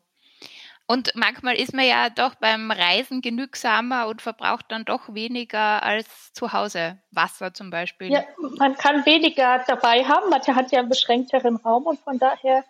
Und 0.90 1.12
manchmal 1.14 1.56
ist 1.56 1.74
man 1.74 1.84
ja 1.84 2.08
doch 2.08 2.34
beim 2.36 2.70
Reisen 2.70 3.20
genügsamer 3.20 4.06
und 4.06 4.22
verbraucht 4.22 4.66
dann 4.70 4.86
doch 4.86 5.12
weniger 5.12 5.82
als 5.82 6.32
zu 6.32 6.54
Hause. 6.54 6.98
Wasser 7.10 7.52
zum 7.52 7.68
Beispiel. 7.68 8.10
Ja, 8.10 8.24
man 8.56 8.74
kann 8.74 9.04
weniger 9.04 9.62
dabei 9.66 10.04
haben. 10.04 10.30
Man 10.30 10.40
hat 10.40 10.72
ja 10.72 10.78
einen 10.78 10.88
beschränkteren 10.88 11.56
Raum 11.56 11.84
und 11.84 12.00
von 12.00 12.18
daher 12.18 12.64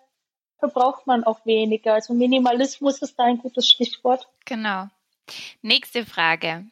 verbraucht 0.59 1.07
man 1.07 1.23
auch 1.23 1.47
weniger. 1.47 1.95
Also 1.95 2.13
Minimalismus 2.13 3.01
ist 3.03 3.17
da 3.21 3.25
ein 3.25 3.39
gutes 3.39 3.69
Stichwort. 3.69 4.29
Genau. 4.45 4.89
Nächste 5.63 6.05
Frage. 6.05 6.67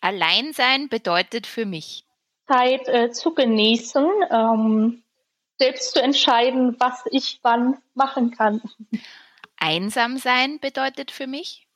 Alleinsein 0.00 0.88
bedeutet 0.88 1.46
für 1.46 1.66
mich? 1.66 2.04
Zeit 2.46 2.88
äh, 2.88 3.10
zu 3.10 3.34
genießen, 3.34 4.08
ähm, 4.30 5.02
selbst 5.58 5.92
zu 5.92 6.02
entscheiden, 6.02 6.76
was 6.78 7.02
ich 7.10 7.40
wann 7.42 7.78
machen 7.94 8.30
kann. 8.30 8.62
Einsam 9.58 10.18
sein 10.18 10.60
bedeutet 10.60 11.10
für 11.10 11.26
mich? 11.26 11.66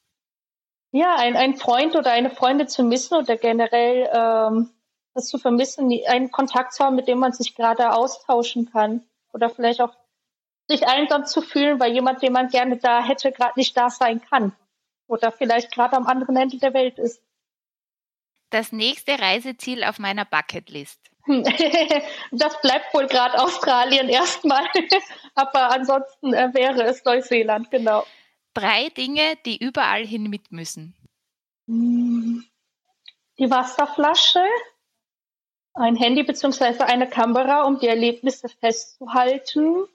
Ja, 0.92 1.16
ein, 1.16 1.36
ein 1.36 1.56
Freund 1.56 1.96
oder 1.96 2.12
eine 2.12 2.30
Freundin 2.30 2.68
zu 2.68 2.82
missen 2.82 3.16
oder 3.16 3.36
generell 3.36 4.08
ähm, 4.12 4.70
das 5.14 5.28
zu 5.28 5.38
vermissen, 5.38 5.90
einen 6.06 6.30
Kontakt 6.30 6.74
zu 6.74 6.84
haben, 6.84 6.96
mit 6.96 7.08
dem 7.08 7.18
man 7.18 7.32
sich 7.32 7.54
gerade 7.54 7.92
austauschen 7.92 8.70
kann. 8.70 9.02
Oder 9.32 9.50
vielleicht 9.50 9.80
auch 9.80 9.94
sich 10.68 10.86
einsam 10.86 11.26
zu 11.26 11.42
fühlen, 11.42 11.80
weil 11.80 11.92
jemand, 11.92 12.22
den 12.22 12.32
man 12.32 12.48
gerne 12.48 12.76
da 12.76 13.02
hätte, 13.02 13.32
gerade 13.32 13.58
nicht 13.58 13.76
da 13.76 13.90
sein 13.90 14.20
kann. 14.20 14.52
Oder 15.10 15.32
vielleicht 15.32 15.72
gerade 15.72 15.96
am 15.96 16.06
anderen 16.06 16.36
Ende 16.36 16.58
der 16.58 16.72
Welt 16.72 16.96
ist. 17.00 17.20
Das 18.50 18.70
nächste 18.70 19.18
Reiseziel 19.18 19.82
auf 19.82 19.98
meiner 19.98 20.24
Bucketlist. 20.24 21.00
das 22.30 22.60
bleibt 22.60 22.94
wohl 22.94 23.08
gerade 23.08 23.42
Australien 23.42 24.08
erstmal. 24.08 24.64
Aber 25.34 25.72
ansonsten 25.72 26.32
äh, 26.32 26.54
wäre 26.54 26.84
es 26.84 27.04
Neuseeland, 27.04 27.72
genau. 27.72 28.06
Drei 28.54 28.88
Dinge, 28.90 29.36
die 29.46 29.58
überall 29.58 30.06
hin 30.06 30.30
mit 30.30 30.52
müssen. 30.52 30.94
Die 31.66 32.40
Wasserflasche, 33.38 34.44
ein 35.74 35.96
Handy 35.96 36.22
bzw. 36.22 36.84
eine 36.84 37.08
Kamera, 37.08 37.64
um 37.64 37.80
die 37.80 37.88
Erlebnisse 37.88 38.48
festzuhalten 38.48 39.86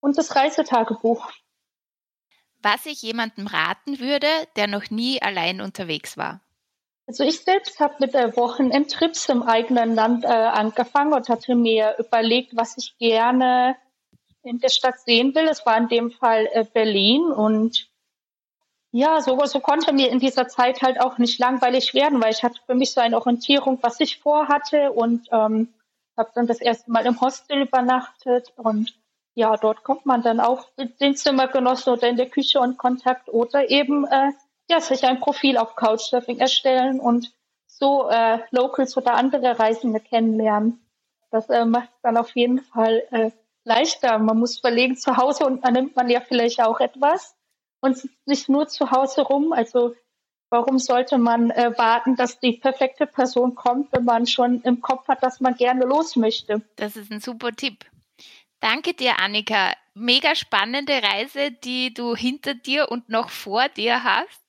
und 0.00 0.18
das 0.18 0.36
Reisetagebuch. 0.36 1.32
Was 2.62 2.86
ich 2.86 3.02
jemandem 3.02 3.46
raten 3.46 4.00
würde, 4.00 4.28
der 4.56 4.66
noch 4.66 4.90
nie 4.90 5.20
allein 5.22 5.60
unterwegs 5.60 6.16
war. 6.16 6.40
Also 7.06 7.24
ich 7.24 7.40
selbst 7.40 7.80
habe 7.80 7.96
mit 7.98 8.14
der 8.14 8.36
Wochenendtrips 8.36 9.28
im 9.30 9.42
eigenen 9.42 9.94
Land 9.94 10.24
äh, 10.24 10.28
angefangen 10.28 11.12
und 11.12 11.28
hatte 11.28 11.56
mir 11.56 11.96
überlegt, 11.98 12.54
was 12.54 12.78
ich 12.78 12.96
gerne 12.98 13.76
in 14.42 14.60
der 14.60 14.68
Stadt 14.68 15.00
sehen 15.00 15.34
will. 15.34 15.48
Es 15.48 15.66
war 15.66 15.76
in 15.76 15.88
dem 15.88 16.12
Fall 16.12 16.48
äh, 16.52 16.64
Berlin 16.64 17.22
und 17.24 17.90
ja, 18.92 19.20
so, 19.20 19.44
so 19.46 19.60
konnte 19.60 19.92
mir 19.92 20.10
in 20.10 20.18
dieser 20.18 20.48
Zeit 20.48 20.82
halt 20.82 21.00
auch 21.00 21.18
nicht 21.18 21.38
langweilig 21.38 21.94
werden, 21.94 22.20
weil 22.22 22.32
ich 22.32 22.42
hatte 22.42 22.60
für 22.66 22.74
mich 22.74 22.92
so 22.92 23.00
eine 23.00 23.16
Orientierung, 23.16 23.78
was 23.82 24.00
ich 24.00 24.18
vorhatte 24.18 24.92
und 24.92 25.28
ähm, 25.32 25.72
habe 26.16 26.30
dann 26.34 26.46
das 26.46 26.60
erste 26.60 26.90
Mal 26.90 27.06
im 27.06 27.20
Hostel 27.20 27.62
übernachtet 27.62 28.52
und 28.56 28.94
ja, 29.34 29.56
dort 29.56 29.84
kommt 29.84 30.06
man 30.06 30.22
dann 30.22 30.40
auch 30.40 30.68
mit 30.76 31.00
den 31.00 31.16
Zimmergenossen 31.16 31.92
oder 31.92 32.08
in 32.08 32.16
der 32.16 32.28
Küche 32.28 32.60
in 32.64 32.76
Kontakt 32.76 33.28
oder 33.28 33.70
eben 33.70 34.06
äh, 34.06 34.32
ja, 34.68 34.80
sich 34.80 35.04
ein 35.04 35.20
Profil 35.20 35.56
auf 35.56 35.76
Couchsurfing 35.76 36.38
erstellen 36.38 37.00
und 37.00 37.32
so 37.66 38.08
äh, 38.08 38.38
Locals 38.50 38.96
oder 38.96 39.14
andere 39.14 39.58
Reisende 39.58 40.00
kennenlernen. 40.00 40.80
Das 41.30 41.48
äh, 41.48 41.64
macht 41.64 41.90
dann 42.02 42.16
auf 42.16 42.34
jeden 42.34 42.60
Fall 42.60 43.02
äh, 43.10 43.30
leichter. 43.64 44.18
Man 44.18 44.38
muss 44.38 44.58
überlegen, 44.58 44.96
zu 44.96 45.16
Hause 45.16 45.46
und 45.46 45.64
dann 45.64 45.74
nimmt 45.74 45.96
man 45.96 46.10
ja 46.10 46.20
vielleicht 46.20 46.60
auch 46.60 46.80
etwas 46.80 47.36
und 47.80 48.08
nicht 48.26 48.48
nur 48.48 48.68
zu 48.68 48.90
Hause 48.90 49.22
rum. 49.22 49.52
Also 49.52 49.94
warum 50.50 50.78
sollte 50.78 51.18
man 51.18 51.50
äh, 51.50 51.72
warten, 51.76 52.16
dass 52.16 52.38
die 52.40 52.52
perfekte 52.52 53.06
Person 53.06 53.54
kommt, 53.54 53.92
wenn 53.92 54.04
man 54.04 54.26
schon 54.26 54.60
im 54.62 54.80
Kopf 54.80 55.08
hat, 55.08 55.22
dass 55.22 55.40
man 55.40 55.54
gerne 55.54 55.84
los 55.84 56.16
möchte? 56.16 56.62
Das 56.76 56.96
ist 56.96 57.10
ein 57.10 57.20
super 57.20 57.52
Tipp. 57.52 57.86
Danke 58.60 58.94
dir, 58.94 59.18
Annika. 59.20 59.72
Mega 59.94 60.34
spannende 60.34 61.02
Reise, 61.02 61.50
die 61.50 61.92
du 61.92 62.14
hinter 62.14 62.54
dir 62.54 62.90
und 62.90 63.08
noch 63.08 63.30
vor 63.30 63.68
dir 63.68 64.04
hast. 64.04 64.40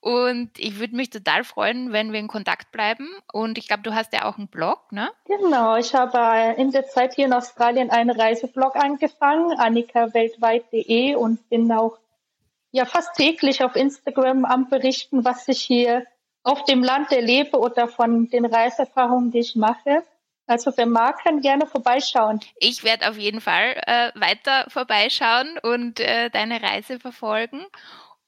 Und 0.00 0.50
ich 0.58 0.78
würde 0.78 0.94
mich 0.94 1.10
total 1.10 1.42
freuen, 1.42 1.92
wenn 1.92 2.12
wir 2.12 2.20
in 2.20 2.28
Kontakt 2.28 2.70
bleiben. 2.70 3.08
Und 3.32 3.58
ich 3.58 3.66
glaube, 3.66 3.82
du 3.82 3.94
hast 3.94 4.12
ja 4.12 4.26
auch 4.26 4.38
einen 4.38 4.46
Blog, 4.46 4.92
ne? 4.92 5.10
Genau, 5.26 5.76
ich 5.76 5.92
habe 5.92 6.54
in 6.56 6.70
der 6.70 6.86
Zeit 6.86 7.14
hier 7.14 7.26
in 7.26 7.32
Australien 7.32 7.90
einen 7.90 8.10
Reiseblog 8.10 8.76
angefangen, 8.76 9.58
annikaweltweit.de 9.58 11.16
und 11.16 11.48
bin 11.48 11.70
auch 11.72 11.98
ja 12.70 12.84
fast 12.84 13.16
täglich 13.16 13.64
auf 13.64 13.74
Instagram 13.74 14.44
am 14.44 14.68
berichten, 14.68 15.24
was 15.24 15.48
ich 15.48 15.60
hier 15.60 16.06
auf 16.44 16.64
dem 16.64 16.84
Land 16.84 17.10
erlebe 17.10 17.58
oder 17.58 17.88
von 17.88 18.30
den 18.30 18.44
Reiserfahrungen, 18.44 19.32
die 19.32 19.40
ich 19.40 19.56
mache. 19.56 20.04
Also 20.48 20.72
wer 20.76 20.86
mag, 20.86 21.22
kann 21.22 21.40
gerne 21.40 21.66
vorbeischauen. 21.66 22.40
Ich 22.58 22.82
werde 22.82 23.08
auf 23.10 23.18
jeden 23.18 23.40
Fall 23.40 23.80
äh, 23.86 24.10
weiter 24.14 24.66
vorbeischauen 24.68 25.58
und 25.62 26.00
äh, 26.00 26.30
deine 26.30 26.62
Reise 26.62 26.98
verfolgen. 26.98 27.66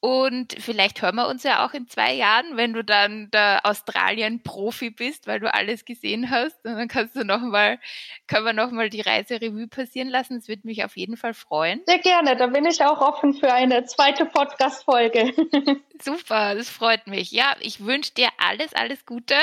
Und 0.03 0.55
vielleicht 0.57 1.03
hören 1.03 1.15
wir 1.15 1.27
uns 1.27 1.43
ja 1.43 1.63
auch 1.63 1.75
in 1.75 1.87
zwei 1.87 2.11
Jahren, 2.13 2.57
wenn 2.57 2.73
du 2.73 2.83
dann 2.83 3.29
der 3.29 3.61
Australien-Profi 3.63 4.89
bist, 4.89 5.27
weil 5.27 5.39
du 5.39 5.53
alles 5.53 5.85
gesehen 5.85 6.31
hast. 6.31 6.65
Und 6.65 6.73
dann 6.75 6.87
kannst 6.87 7.15
du 7.15 7.23
noch 7.23 7.41
mal, 7.41 7.79
können 8.27 8.45
wir 8.45 8.53
nochmal 8.53 8.89
die 8.89 9.01
Reiserevue 9.01 9.67
passieren 9.67 10.09
lassen. 10.09 10.39
Das 10.39 10.47
würde 10.47 10.65
mich 10.65 10.83
auf 10.83 10.97
jeden 10.97 11.17
Fall 11.17 11.35
freuen. 11.35 11.81
Sehr 11.85 11.99
gerne. 11.99 12.35
Da 12.35 12.47
bin 12.47 12.65
ich 12.65 12.83
auch 12.83 12.99
offen 12.99 13.35
für 13.35 13.53
eine 13.53 13.85
zweite 13.85 14.25
Podcast-Folge. 14.25 15.33
Super, 16.01 16.55
das 16.55 16.67
freut 16.67 17.05
mich. 17.05 17.31
Ja, 17.31 17.55
ich 17.59 17.85
wünsche 17.85 18.15
dir 18.15 18.29
alles, 18.39 18.73
alles 18.73 19.05
Gute 19.05 19.35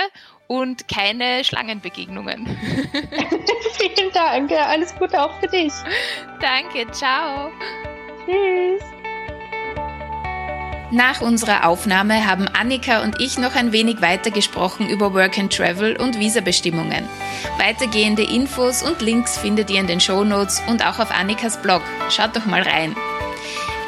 und 0.49 0.88
keine 0.88 1.44
Schlangenbegegnungen. 1.44 2.46
Vielen 3.78 4.12
Dank. 4.12 4.51
Alles 4.51 4.94
Gute 4.96 5.22
auch 5.22 5.38
für 5.38 5.46
dich. 5.46 5.72
Danke. 6.40 6.90
Ciao. 6.90 7.53
Tschüss. 8.26 8.82
Nach 10.90 11.20
unserer 11.20 11.68
Aufnahme 11.68 12.26
haben 12.26 12.49
Annika 12.49 13.03
und 13.03 13.20
ich 13.20 13.36
noch 13.36 13.55
ein 13.55 13.72
wenig 13.72 14.01
weiter 14.01 14.30
gesprochen 14.30 14.88
über 14.88 15.12
Work 15.12 15.38
and 15.38 15.55
Travel 15.55 15.96
und 16.01 16.18
Visabestimmungen. 16.18 17.07
Weitergehende 17.59 18.22
Infos 18.22 18.82
und 18.82 19.03
Links 19.03 19.36
findet 19.36 19.68
ihr 19.70 19.80
in 19.80 19.86
den 19.86 20.01
Shownotes 20.01 20.62
und 20.66 20.86
auch 20.86 20.99
auf 20.99 21.11
Annikas 21.11 21.61
Blog. 21.61 21.82
Schaut 22.09 22.34
doch 22.34 22.46
mal 22.46 22.62
rein. 22.62 22.96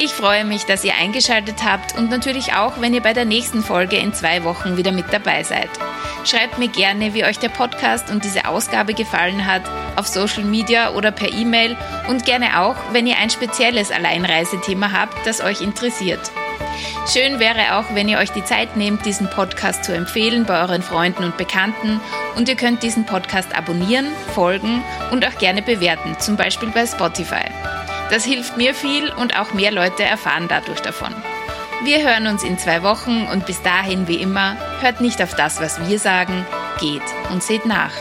Ich 0.03 0.14
freue 0.14 0.46
mich, 0.46 0.64
dass 0.64 0.82
ihr 0.82 0.94
eingeschaltet 0.94 1.62
habt 1.62 1.94
und 1.98 2.09
natürlich 2.09 2.55
auch, 2.55 2.80
wenn 2.80 2.94
ihr 2.94 3.03
bei 3.03 3.12
der 3.12 3.26
nächsten 3.26 3.62
Folge 3.62 3.96
in 3.96 4.14
zwei 4.14 4.44
Wochen 4.44 4.78
wieder 4.78 4.92
mit 4.92 5.12
dabei 5.12 5.42
seid. 5.42 5.68
Schreibt 6.24 6.57
mir 6.59 6.68
gerne, 6.68 7.12
wie 7.12 7.22
euch 7.22 7.38
der 7.38 7.51
Podcast 7.51 8.11
und 8.11 8.24
diese 8.24 8.48
Ausgabe 8.48 8.94
gefallen 8.94 9.44
hat, 9.44 9.61
auf 9.96 10.07
Social 10.07 10.44
Media 10.44 10.94
oder 10.94 11.11
per 11.11 11.30
E-Mail 11.30 11.76
und 12.09 12.24
gerne 12.24 12.62
auch, 12.62 12.76
wenn 12.92 13.07
ihr 13.07 13.18
ein 13.18 13.28
spezielles 13.28 13.90
Alleinreisethema 13.90 14.90
habt, 14.90 15.26
das 15.26 15.42
euch 15.42 15.61
interessiert. 15.61 16.30
Schön 17.12 17.38
wäre 17.38 17.76
auch, 17.76 17.94
wenn 17.94 18.09
ihr 18.09 18.20
euch 18.20 18.30
die 18.30 18.44
Zeit 18.44 18.78
nehmt, 18.78 19.05
diesen 19.05 19.28
Podcast 19.28 19.84
zu 19.84 19.94
empfehlen 19.94 20.46
bei 20.46 20.62
euren 20.62 20.80
Freunden 20.80 21.24
und 21.24 21.36
Bekannten. 21.36 22.01
Und 22.36 22.48
ihr 22.48 22.57
könnt 22.57 22.82
diesen 22.82 23.05
Podcast 23.05 23.55
abonnieren, 23.55 24.07
folgen 24.34 24.82
und 25.11 25.26
auch 25.26 25.36
gerne 25.36 25.61
bewerten, 25.61 26.16
zum 26.18 26.36
Beispiel 26.36 26.70
bei 26.70 26.86
Spotify. 26.86 27.44
Das 28.11 28.24
hilft 28.24 28.56
mir 28.56 28.74
viel 28.74 29.12
und 29.12 29.38
auch 29.38 29.52
mehr 29.52 29.70
Leute 29.70 30.02
erfahren 30.02 30.46
dadurch 30.48 30.80
davon. 30.80 31.14
Wir 31.84 32.02
hören 32.02 32.26
uns 32.26 32.42
in 32.42 32.58
zwei 32.58 32.82
Wochen 32.82 33.26
und 33.32 33.46
bis 33.46 33.62
dahin 33.62 34.06
wie 34.08 34.16
immer, 34.16 34.56
hört 34.80 35.00
nicht 35.00 35.22
auf 35.22 35.34
das, 35.34 35.61
was 35.61 35.88
wir 35.88 35.98
sagen, 35.98 36.44
geht 36.80 37.02
und 37.30 37.42
seht 37.42 37.64
nach. 37.64 37.92